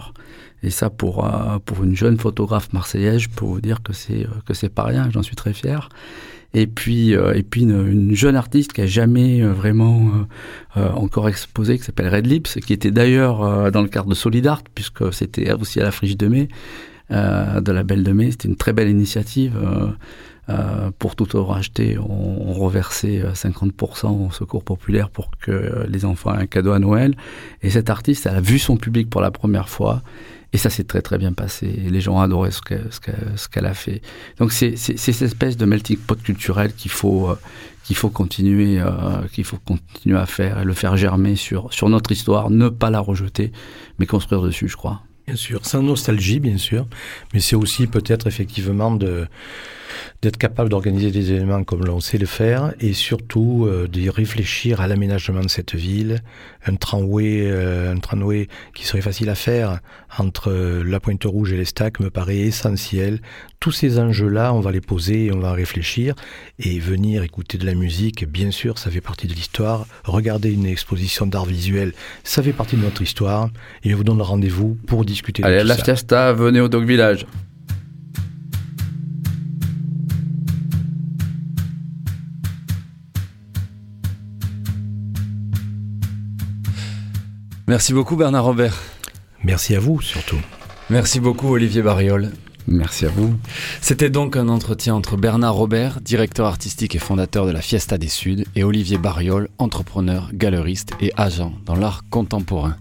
Et 0.62 0.70
ça, 0.70 0.90
pour, 0.90 1.30
pour 1.64 1.84
une 1.84 1.94
jeune 1.94 2.18
photographe 2.18 2.72
marseillaise, 2.72 3.20
je 3.20 3.28
peux 3.28 3.44
vous 3.44 3.60
dire 3.60 3.80
que 3.80 3.92
c'est, 3.92 4.26
que 4.44 4.54
c'est 4.54 4.68
pas 4.68 4.82
rien, 4.82 5.08
j'en 5.12 5.22
suis 5.22 5.36
très 5.36 5.52
fier. 5.52 5.88
Et 6.52 6.66
puis, 6.66 7.12
et 7.12 7.44
puis 7.44 7.62
une, 7.62 8.12
jeune 8.16 8.34
artiste 8.34 8.72
qui 8.72 8.80
a 8.80 8.86
jamais 8.86 9.40
vraiment 9.42 10.10
encore 10.74 11.28
exposé, 11.28 11.78
qui 11.78 11.84
s'appelle 11.84 12.12
Red 12.12 12.26
Lips, 12.26 12.58
qui 12.66 12.72
était 12.72 12.90
d'ailleurs 12.90 13.70
dans 13.70 13.82
le 13.82 13.88
cadre 13.88 14.08
de 14.08 14.16
Solidart, 14.16 14.64
puisque 14.74 15.14
c'était 15.14 15.52
aussi 15.52 15.78
à 15.78 15.84
la 15.84 15.92
Friche 15.92 16.16
de 16.16 16.26
Mai, 16.26 16.48
de 17.10 17.70
la 17.70 17.84
Belle 17.84 18.02
de 18.02 18.10
Mai. 18.10 18.32
C'était 18.32 18.48
une 18.48 18.56
très 18.56 18.72
belle 18.72 18.88
initiative. 18.88 19.56
Euh, 20.50 20.90
pour 20.98 21.14
tout 21.14 21.36
acheté, 21.52 21.98
on, 21.98 22.50
on 22.50 22.54
reversait 22.54 23.22
50% 23.34 24.06
euh, 24.06 24.26
au 24.26 24.30
secours 24.30 24.64
populaire 24.64 25.10
pour 25.10 25.30
que 25.38 25.86
les 25.88 26.04
enfants 26.06 26.34
aient 26.34 26.42
un 26.42 26.46
cadeau 26.46 26.72
à 26.72 26.78
Noël. 26.78 27.16
Et 27.62 27.70
cette 27.70 27.90
artiste, 27.90 28.26
elle 28.26 28.36
a 28.36 28.40
vu 28.40 28.58
son 28.58 28.76
public 28.76 29.10
pour 29.10 29.20
la 29.20 29.30
première 29.30 29.68
fois. 29.68 30.02
Et 30.54 30.56
ça 30.56 30.70
s'est 30.70 30.84
très 30.84 31.02
très 31.02 31.18
bien 31.18 31.34
passé. 31.34 31.66
Et 31.66 31.90
les 31.90 32.00
gens 32.00 32.18
ce 32.50 32.60
qu'elle 32.62 32.88
ce 33.36 33.48
qu'elle 33.48 33.66
a 33.66 33.74
fait. 33.74 34.00
Donc 34.38 34.52
c'est 34.52 34.76
cette 34.76 35.22
espèce 35.22 35.58
de 35.58 35.66
melting 35.66 35.98
pot 35.98 36.20
culturel 36.22 36.72
qu'il 36.72 36.90
faut, 36.90 37.28
euh, 37.28 37.38
qu'il 37.84 37.96
faut 37.96 38.08
continuer, 38.08 38.82
qu'il 39.32 39.44
faut 39.44 39.58
continuer 39.58 40.18
à 40.18 40.24
faire 40.24 40.60
et 40.60 40.64
le 40.64 40.72
faire 40.72 40.96
germer 40.96 41.36
sur, 41.36 41.70
sur 41.74 41.90
notre 41.90 42.10
histoire, 42.12 42.48
ne 42.48 42.70
pas 42.70 42.88
la 42.88 43.00
rejeter, 43.00 43.52
mais 43.98 44.06
construire 44.06 44.40
dessus, 44.40 44.68
je 44.68 44.76
crois. 44.76 45.02
Bien 45.26 45.36
sûr, 45.36 45.66
sans 45.66 45.82
nostalgie, 45.82 46.40
bien 46.40 46.56
sûr, 46.56 46.86
mais 47.34 47.40
c'est 47.40 47.56
aussi 47.56 47.86
peut-être 47.86 48.26
effectivement 48.26 48.92
de 48.92 49.28
d'être 50.22 50.36
capable 50.36 50.68
d'organiser 50.70 51.10
des 51.10 51.32
événements 51.32 51.64
comme 51.64 51.84
l'on 51.84 52.00
sait 52.00 52.18
le 52.18 52.26
faire 52.26 52.72
et 52.80 52.92
surtout 52.92 53.66
euh, 53.66 53.86
d'y 53.86 54.10
réfléchir 54.10 54.80
à 54.80 54.86
l'aménagement 54.86 55.40
de 55.40 55.48
cette 55.48 55.74
ville, 55.74 56.22
un 56.66 56.74
tramway, 56.76 57.42
euh, 57.42 57.92
un 57.92 57.98
tramway 57.98 58.48
qui 58.74 58.86
serait 58.86 59.00
facile 59.00 59.28
à 59.28 59.34
faire 59.34 59.80
entre 60.18 60.50
euh, 60.50 60.82
la 60.84 61.00
Pointe 61.00 61.24
Rouge 61.24 61.52
et 61.52 61.56
les 61.56 61.64
Stacks 61.64 62.00
me 62.00 62.10
paraît 62.10 62.38
essentiel. 62.38 63.20
Tous 63.60 63.72
ces 63.72 63.98
enjeux-là, 63.98 64.54
on 64.54 64.60
va 64.60 64.70
les 64.70 64.80
poser 64.80 65.26
et 65.26 65.32
on 65.32 65.40
va 65.40 65.52
réfléchir 65.52 66.14
et 66.58 66.78
venir 66.78 67.22
écouter 67.22 67.58
de 67.58 67.66
la 67.66 67.74
musique, 67.74 68.26
bien 68.28 68.50
sûr, 68.50 68.78
ça 68.78 68.90
fait 68.90 69.00
partie 69.00 69.26
de 69.26 69.34
l'histoire. 69.34 69.86
Regarder 70.04 70.52
une 70.52 70.66
exposition 70.66 71.26
d'art 71.26 71.44
visuel, 71.44 71.92
ça 72.24 72.42
fait 72.42 72.52
partie 72.52 72.76
de 72.76 72.82
notre 72.82 73.02
histoire 73.02 73.50
et 73.82 73.90
je 73.90 73.94
vous 73.94 74.04
donne 74.04 74.22
rendez-vous 74.22 74.76
pour 74.86 75.04
discuter 75.04 75.42
Allez, 75.44 75.56
de 75.56 75.62
tout 75.62 75.68
la 75.68 75.76
ça. 75.76 75.84
fiesta, 75.84 76.32
venez 76.32 76.60
au 76.60 76.68
Dog 76.68 76.86
Village. 76.86 77.26
Merci 87.68 87.92
beaucoup 87.92 88.16
Bernard 88.16 88.44
Robert. 88.44 88.76
Merci 89.44 89.76
à 89.76 89.80
vous 89.80 90.00
surtout. 90.00 90.38
Merci 90.88 91.20
beaucoup 91.20 91.52
Olivier 91.52 91.82
Bariol. 91.82 92.32
Merci 92.66 93.04
à 93.04 93.08
vous. 93.08 93.34
C'était 93.82 94.08
donc 94.08 94.36
un 94.36 94.48
entretien 94.48 94.94
entre 94.94 95.18
Bernard 95.18 95.54
Robert, 95.54 96.00
directeur 96.00 96.46
artistique 96.46 96.94
et 96.94 96.98
fondateur 96.98 97.44
de 97.46 97.50
la 97.50 97.60
Fiesta 97.60 97.98
des 97.98 98.08
Suds, 98.08 98.44
et 98.56 98.64
Olivier 98.64 98.96
Bariol, 98.98 99.48
entrepreneur, 99.58 100.30
galeriste 100.32 100.92
et 101.00 101.12
agent 101.16 101.52
dans 101.66 101.76
l'art 101.76 102.04
contemporain. 102.10 102.76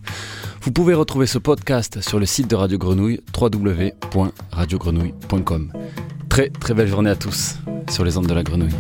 Vous 0.62 0.72
pouvez 0.72 0.94
retrouver 0.94 1.28
ce 1.28 1.38
podcast 1.38 2.00
sur 2.02 2.20
le 2.20 2.26
site 2.26 2.50
de 2.50 2.56
Radio 2.56 2.78
Grenouille, 2.78 3.20
www.radiogrenouille.com. 3.38 5.74
Très 6.30 6.50
très 6.50 6.74
belle 6.74 6.88
journée 6.88 7.10
à 7.10 7.16
tous 7.16 7.56
sur 7.90 8.06
les 8.06 8.18
ondes 8.18 8.28
de 8.28 8.34
la 8.34 8.44
grenouille. 8.44 8.76